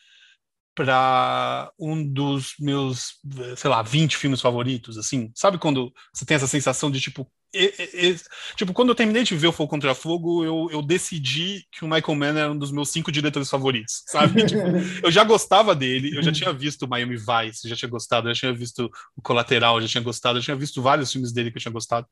[0.74, 3.16] para um dos meus,
[3.56, 5.30] sei lá, 20 filmes favoritos, assim.
[5.34, 8.16] Sabe quando você tem essa sensação de tipo, e, e,
[8.56, 11.89] tipo, quando eu terminei de ver o Fogo contra Fogo, eu, eu decidi que o
[11.89, 14.40] Michael Mann era um dos meus cinco diretores favoritos, sabe?
[14.47, 14.62] tipo,
[15.02, 18.40] eu já gostava dele, eu já tinha visto Miami Vice, já tinha gostado, eu já
[18.40, 21.62] tinha visto o Colateral, já tinha gostado, eu tinha visto vários filmes dele que eu
[21.62, 22.06] tinha gostado.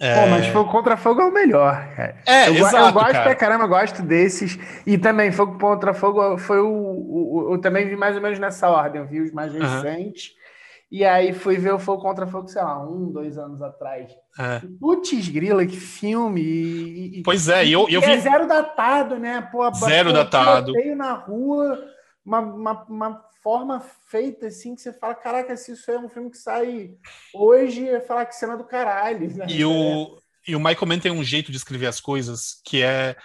[0.00, 0.14] É...
[0.14, 2.16] Pô, mas Fogo contra Fogo é o melhor, cara.
[2.26, 3.24] É, eu, exato, eu gosto cara.
[3.24, 4.58] pra caramba, gosto desses.
[4.86, 8.38] E também, Fogo contra Fogo foi o, o, o, Eu também vi mais ou menos
[8.38, 10.30] nessa ordem, eu vi os mais recentes.
[10.30, 10.40] Uhum.
[10.90, 14.10] E aí fui ver o Fogo contra Fogo, sei lá, um, dois anos atrás.
[14.38, 14.62] É.
[14.80, 16.40] Putz, grila, que filme!
[16.40, 18.10] E, pois é, e eu, eu vi.
[18.10, 19.46] É zero datado, né?
[19.52, 20.72] Pô, zero datado.
[20.72, 21.78] Veio na rua,
[22.24, 26.30] uma, uma, uma, forma feita assim que você fala: caraca, se isso é um filme
[26.30, 26.94] que sai
[27.34, 29.34] hoje, é falar que cena do caralho.
[29.36, 29.46] Né?
[29.48, 33.16] E o, e o Michael Mann tem um jeito de escrever as coisas que é,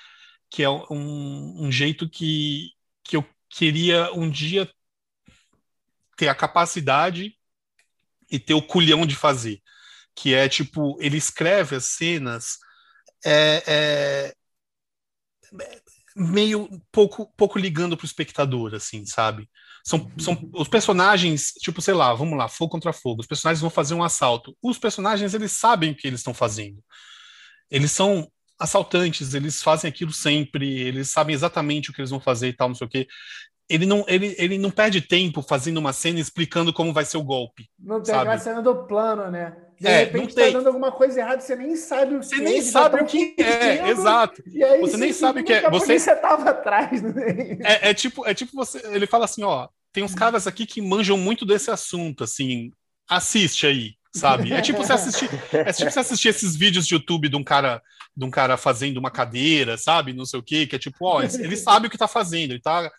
[0.49, 2.71] que é um, um jeito que,
[3.03, 4.69] que eu queria um dia
[6.17, 7.37] ter a capacidade
[8.29, 9.61] e ter o culhão de fazer.
[10.15, 12.57] Que é tipo, ele escreve as cenas
[13.25, 14.35] é, é,
[16.15, 19.49] meio pouco, pouco ligando para o espectador, assim, sabe?
[19.85, 23.21] São, são os personagens, tipo, sei lá, vamos lá, fogo contra fogo.
[23.21, 24.57] Os personagens vão fazer um assalto.
[24.61, 26.83] Os personagens, eles sabem o que eles estão fazendo.
[27.69, 32.47] Eles são assaltantes, eles fazem aquilo sempre, eles sabem exatamente o que eles vão fazer
[32.47, 33.07] e tal, não sei o quê
[33.69, 37.23] ele não, ele, ele não perde tempo fazendo uma cena explicando como vai ser o
[37.23, 37.67] golpe.
[37.79, 38.21] Não tem sabe?
[38.21, 39.55] aquela cena do plano, né?
[39.79, 42.61] De é, repente tá dando alguma coisa errada, você nem sabe o que Você nem
[42.61, 44.41] sabe o que é, exato.
[44.47, 45.69] E aí, você nem sabe o que é.
[45.69, 47.57] Você você tava atrás, né?
[47.61, 50.81] é, é tipo, é tipo você, ele fala assim, ó, tem uns caras aqui que
[50.81, 52.71] manjam muito desse assunto, assim,
[53.09, 54.53] assiste aí, sabe?
[54.53, 57.81] É tipo você assistir, é tipo você assistir esses vídeos de YouTube de um cara,
[58.15, 60.13] de um cara fazendo uma cadeira, sabe?
[60.13, 62.61] Não sei o quê, que é tipo, ó, ele sabe o que tá fazendo, ele
[62.61, 62.91] tá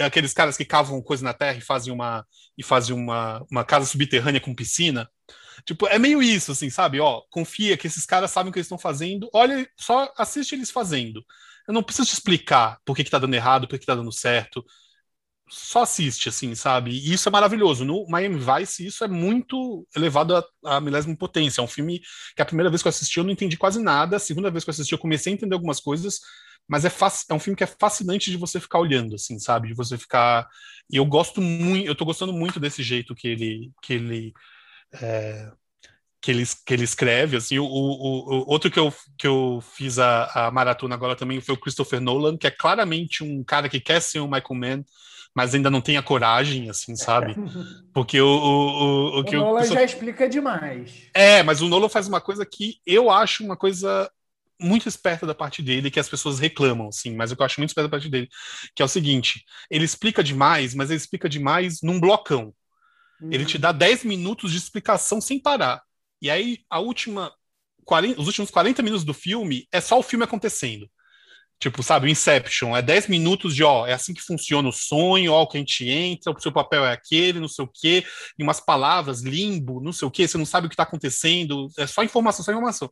[0.00, 2.26] aqueles caras que cavam coisa na terra e fazem uma
[2.56, 5.08] e fazem uma, uma casa subterrânea com piscina.
[5.64, 6.98] Tipo, é meio isso, assim, sabe?
[7.00, 9.28] Ó, confia que esses caras sabem o que eles estão fazendo.
[9.32, 11.24] Olha, só assiste eles fazendo.
[11.68, 13.94] Eu não preciso te explicar por que, que tá dando errado, por que, que tá
[13.94, 14.64] dando certo.
[15.54, 16.90] Só assiste, assim, sabe?
[16.92, 17.84] E isso é maravilhoso.
[17.84, 21.60] No Miami Vice, isso é muito elevado a, a milésima potência.
[21.60, 22.00] É um filme
[22.34, 24.16] que a primeira vez que eu assisti eu não entendi quase nada.
[24.16, 26.20] A segunda vez que eu assisti eu comecei a entender algumas coisas
[26.68, 26.88] mas é,
[27.28, 29.68] é um filme que é fascinante de você ficar olhando, assim, sabe?
[29.68, 30.48] De você ficar.
[30.90, 33.72] E eu gosto muito, eu tô gostando muito desse jeito que ele.
[33.82, 34.32] Que ele
[34.94, 35.50] é,
[36.20, 39.98] que ele, que ele escreve, assim, o, o, o, outro que eu, que eu fiz
[39.98, 43.80] a, a maratona agora também foi o Christopher Nolan, que é claramente um cara que
[43.80, 44.84] quer ser um Michael Mann,
[45.34, 47.34] mas ainda não tem a coragem, assim, sabe?
[47.92, 51.08] Porque o, o, o, o que o Nolan já explica demais.
[51.14, 54.10] É, mas o Nolan faz uma coisa que eu acho uma coisa
[54.60, 57.60] muito esperta da parte dele, que as pessoas reclamam, sim, mas o que eu acho
[57.60, 58.28] muito esperto da parte dele,
[58.74, 62.54] que é o seguinte, ele explica demais, mas ele explica demais num blocão.
[63.20, 63.30] Uhum.
[63.32, 65.82] Ele te dá 10 minutos de explicação sem parar.
[66.20, 67.32] E aí, a última
[67.84, 70.88] 40, os últimos 40 minutos do filme é só o filme acontecendo.
[71.62, 75.30] Tipo, sabe, o Inception, é 10 minutos de, ó, é assim que funciona o sonho,
[75.32, 78.04] ó, o que a gente entra, o seu papel é aquele, não sei o quê,
[78.36, 81.68] e umas palavras, limbo, não sei o quê, você não sabe o que tá acontecendo,
[81.78, 82.90] é só informação, só informação.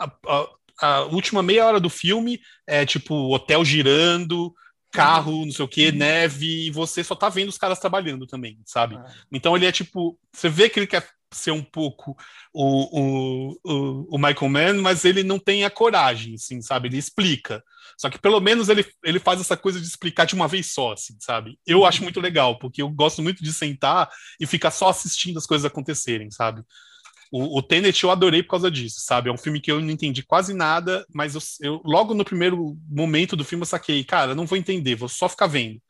[0.00, 0.48] A, a,
[0.80, 4.54] a última meia hora do filme é tipo hotel girando,
[4.90, 8.58] carro, não sei o que, neve, e você só tá vendo os caras trabalhando também,
[8.64, 8.96] sabe?
[8.96, 9.04] Ah.
[9.30, 12.16] Então ele é tipo, você vê que ele quer ser um pouco
[12.54, 16.88] o, o, o, o, Michael Mann, mas ele não tem a coragem, assim, sabe?
[16.88, 17.62] Ele explica.
[17.98, 20.92] Só que pelo menos ele, ele faz essa coisa de explicar de uma vez só,
[20.92, 21.58] assim, sabe?
[21.66, 24.08] Eu acho muito legal, porque eu gosto muito de sentar
[24.38, 26.62] e ficar só assistindo as coisas acontecerem, sabe?
[27.32, 29.28] O, o Tenet eu adorei por causa disso, sabe?
[29.28, 32.78] É um filme que eu não entendi quase nada, mas eu, eu logo no primeiro
[32.88, 35.82] momento do filme eu saquei, cara, não vou entender, vou só ficar vendo.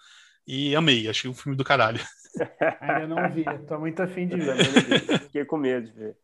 [0.46, 2.00] E amei, achei um filme do caralho.
[2.80, 4.56] Ainda não vi, tô muito afim de ver.
[5.28, 6.16] Fiquei com medo de ver.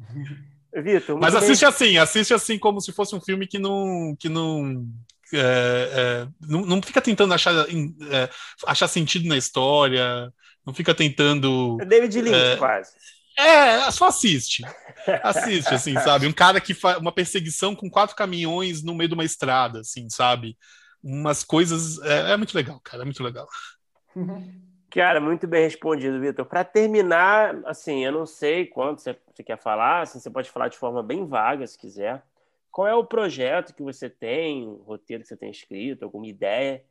[0.72, 1.68] Vitor, Mas assiste bem...
[1.68, 4.86] assim, assiste assim como se fosse um filme que não, que não,
[5.32, 8.30] é, é, não, não, fica tentando achar, é,
[8.66, 10.32] achar sentido na história,
[10.64, 11.76] não fica tentando.
[11.80, 12.92] É David Lynch, é, quase.
[13.36, 14.64] É, só assiste.
[15.22, 16.26] Assiste, assim, sabe?
[16.26, 20.08] Um cara que faz uma perseguição com quatro caminhões no meio de uma estrada, assim,
[20.08, 20.56] sabe?
[21.02, 21.98] Umas coisas.
[22.02, 23.48] É, é muito legal, cara, é muito legal.
[24.90, 26.44] Cara, muito bem respondido, Vitor.
[26.44, 29.14] Para terminar, assim, eu não sei quanto você,
[29.44, 32.24] quer falar, assim, você pode falar de forma bem vaga, se quiser.
[32.72, 36.84] Qual é o projeto que você tem, o roteiro que você tem escrito, alguma ideia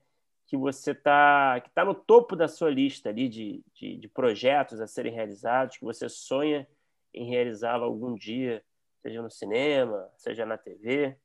[0.47, 4.79] que você está que tá no topo da sua lista ali de, de, de projetos
[4.79, 6.67] a serem realizados, que você sonha
[7.13, 8.63] em realizá-lo algum dia,
[9.01, 11.17] seja no cinema, seja na TV?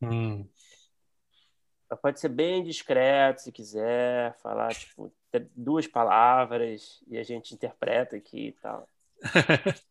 [0.00, 0.48] Hum.
[1.96, 5.12] Pode ser bem discreto, se quiser, falar tipo
[5.54, 8.88] duas palavras e a gente interpreta aqui e tal.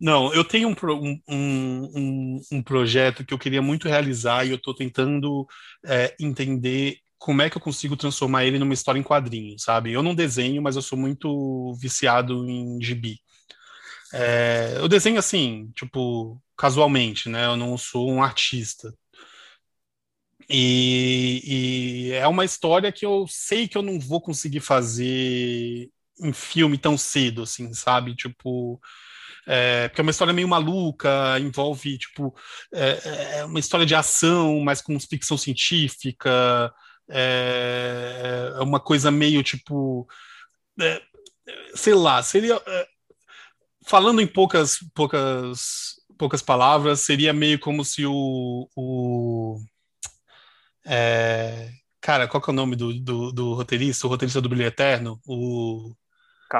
[0.00, 4.56] Não, eu tenho um, um, um, um, projeto que eu queria muito realizar e eu
[4.56, 5.46] estou tentando
[5.84, 9.92] é, entender como é que eu consigo transformar ele numa história em quadrinhos, sabe?
[9.92, 13.20] Eu não desenho, mas eu sou muito viciado em gibi.
[14.12, 17.46] É, eu desenho assim, tipo, casualmente, né?
[17.46, 18.92] Eu não sou um artista.
[20.48, 25.90] E, e, é uma história que eu sei que eu não vou conseguir fazer
[26.20, 28.14] em filme tão cedo, assim, sabe?
[28.14, 28.80] Tipo,
[29.46, 32.34] é, porque é uma história meio maluca, envolve, tipo,
[32.72, 36.72] é, é uma história de ação, mas com ficção científica,
[37.10, 40.06] é, é uma coisa meio, tipo,
[40.80, 41.02] é,
[41.74, 42.86] sei lá, seria, é,
[43.86, 49.58] falando em poucas, poucas, poucas palavras, seria meio como se o, o
[50.84, 54.66] é, cara, qual que é o nome do, do, do roteirista, o roteirista do Brilho
[54.66, 55.20] Eterno?
[55.26, 55.94] O,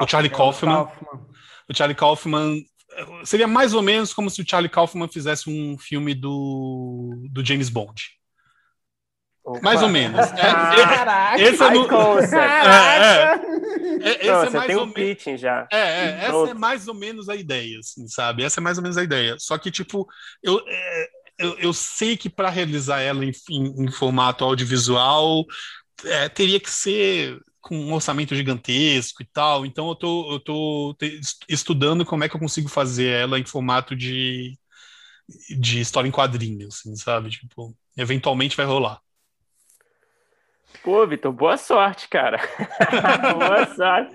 [0.01, 0.85] o Charlie Kaufman.
[0.85, 1.27] Kaufman.
[1.69, 2.63] O Charlie Kaufman
[3.25, 7.69] seria mais ou menos como se o Charlie Kaufman fizesse um filme do, do James
[7.69, 8.01] Bond.
[9.43, 9.59] Opa.
[9.61, 10.25] Mais ou menos.
[10.33, 11.87] É, Caraca, esse é, no...
[11.87, 13.43] Caraca.
[14.03, 15.39] É, é, esse Não, é mais tem ou um menos.
[15.39, 15.67] já.
[15.71, 18.43] É, é essa é mais ou menos a ideia, assim, sabe?
[18.43, 19.35] Essa é mais ou menos a ideia.
[19.39, 20.07] Só que, tipo,
[20.41, 25.45] eu, é, eu, eu, sei que para realizar ela em, em, em formato audiovisual
[26.05, 29.65] é, teria que ser com um orçamento gigantesco e tal.
[29.65, 30.97] Então eu tô, eu tô
[31.47, 34.57] estudando como é que eu consigo fazer ela em formato de,
[35.59, 37.29] de história em quadrinhos, assim, sabe?
[37.29, 38.99] Tipo, eventualmente vai rolar.
[40.81, 42.37] Pô, Vitor, boa sorte, cara.
[43.37, 44.13] boa sorte.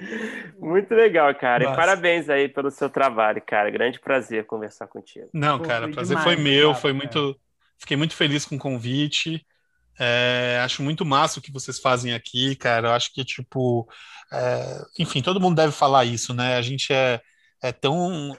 [0.59, 1.65] Muito legal, cara.
[1.65, 1.75] Nossa.
[1.75, 3.71] E parabéns aí pelo seu trabalho, cara.
[3.71, 5.29] Grande prazer conversar contigo.
[5.33, 7.41] Não, cara, o prazer demais, foi meu, cara, foi muito.
[7.79, 9.47] Fiquei muito feliz com o convite.
[10.01, 12.89] É, acho muito massa o que vocês fazem aqui, cara.
[12.89, 13.89] Eu acho que, tipo,
[14.33, 16.57] é, enfim, todo mundo deve falar isso, né?
[16.57, 17.21] A gente é,
[17.63, 18.37] é tão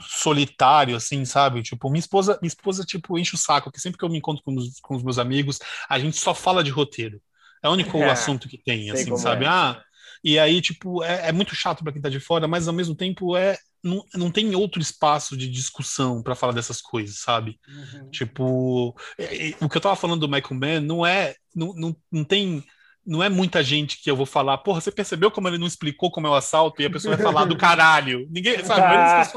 [0.00, 1.62] solitário, assim, sabe?
[1.62, 4.42] Tipo, minha esposa, minha esposa, tipo, enche o saco, porque sempre que eu me encontro
[4.42, 7.20] com os, com os meus amigos, a gente só fala de roteiro.
[7.66, 9.44] É o único é, assunto que tem, assim, sabe?
[9.44, 9.48] É.
[9.48, 9.82] Ah,
[10.22, 12.94] e aí, tipo, é, é muito chato para quem tá de fora, mas ao mesmo
[12.94, 17.58] tempo é não, não tem outro espaço de discussão para falar dessas coisas, sabe?
[17.68, 18.10] Uhum.
[18.10, 21.34] Tipo, é, é, o que eu tava falando do Michael Mann não é.
[21.54, 22.64] Não, não, não tem.
[23.04, 26.10] Não é muita gente que eu vou falar, porra, você percebeu como ele não explicou
[26.10, 26.82] como é o assalto?
[26.82, 28.26] E a pessoa vai falar do caralho.
[28.28, 29.32] Ninguém, sabe?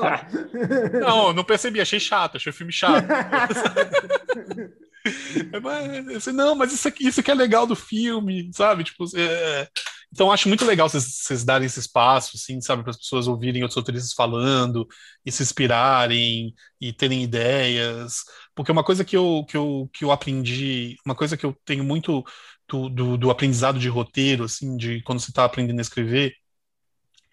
[1.00, 3.06] não, não percebi, achei chato, achei o filme chato.
[5.64, 8.84] mas, não, mas isso, aqui, isso que é legal do filme, sabe?
[8.84, 9.68] Tipo, é,
[10.12, 13.78] então, acho muito legal vocês darem esse espaço, assim, sabe, para as pessoas ouvirem outros
[13.78, 14.88] autoristas falando
[15.26, 18.24] e se inspirarem e terem ideias.
[18.56, 21.84] Porque uma coisa que eu, que eu, que eu aprendi, uma coisa que eu tenho
[21.84, 22.24] muito
[22.68, 26.34] do, do, do aprendizado de roteiro, assim, de quando você está aprendendo a escrever,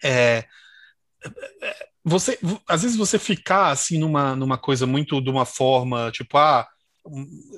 [0.03, 0.45] é,
[1.61, 1.87] é.
[2.03, 6.65] Você, às vezes você ficar assim numa, numa coisa muito de uma forma, tipo, ah,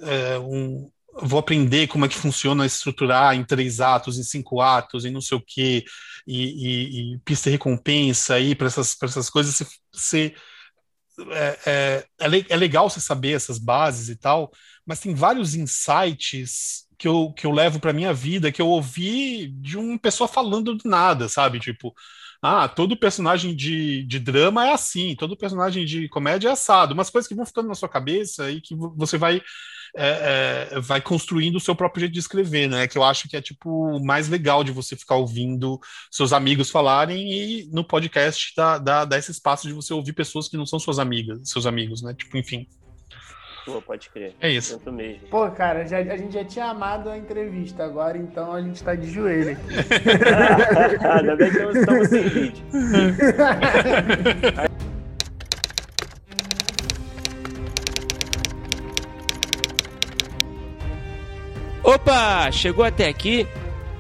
[0.04, 0.90] é, um
[1.22, 5.22] vou aprender como é que funciona estruturar em três atos, em cinco atos, e não
[5.22, 5.84] sei o quê,
[6.26, 9.60] e, e, e pista e recompensa aí para essas, essas coisas,
[11.32, 14.52] é, é, é, é, legal você saber essas bases e tal,
[14.86, 19.48] mas tem vários insights que eu, que eu levo para minha vida que eu ouvi
[19.48, 21.60] de uma pessoa falando do nada, sabe?
[21.60, 21.94] Tipo,
[22.42, 27.10] ah, todo personagem de, de drama é assim, todo personagem de comédia é assado, umas
[27.10, 29.42] coisas que vão ficando na sua cabeça e que você vai
[29.96, 32.88] é, é, vai construindo o seu próprio jeito de escrever, né?
[32.88, 35.80] Que eu acho que é tipo mais legal de você ficar ouvindo
[36.12, 40.48] seus amigos falarem e no podcast dá, dá, dá esse espaço de você ouvir pessoas
[40.48, 42.14] que não são suas amigas, seus amigos, né?
[42.14, 42.68] Tipo, enfim.
[43.74, 44.34] Pô, pode crer.
[44.42, 44.74] É isso.
[44.74, 45.28] Sinto mesmo.
[45.30, 48.96] Pô, cara, já, a gente já tinha amado a entrevista, agora então a gente tá
[48.96, 49.58] de joelho.
[51.18, 52.64] Ainda bem que não estamos sem vídeo.
[61.84, 63.48] Opa, chegou até aqui?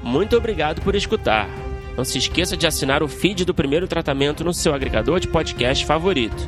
[0.02, 1.50] Muito obrigado por escutar.
[1.98, 5.86] Não se esqueça de assinar o feed do primeiro tratamento no seu agregador de podcast
[5.86, 6.48] favorito.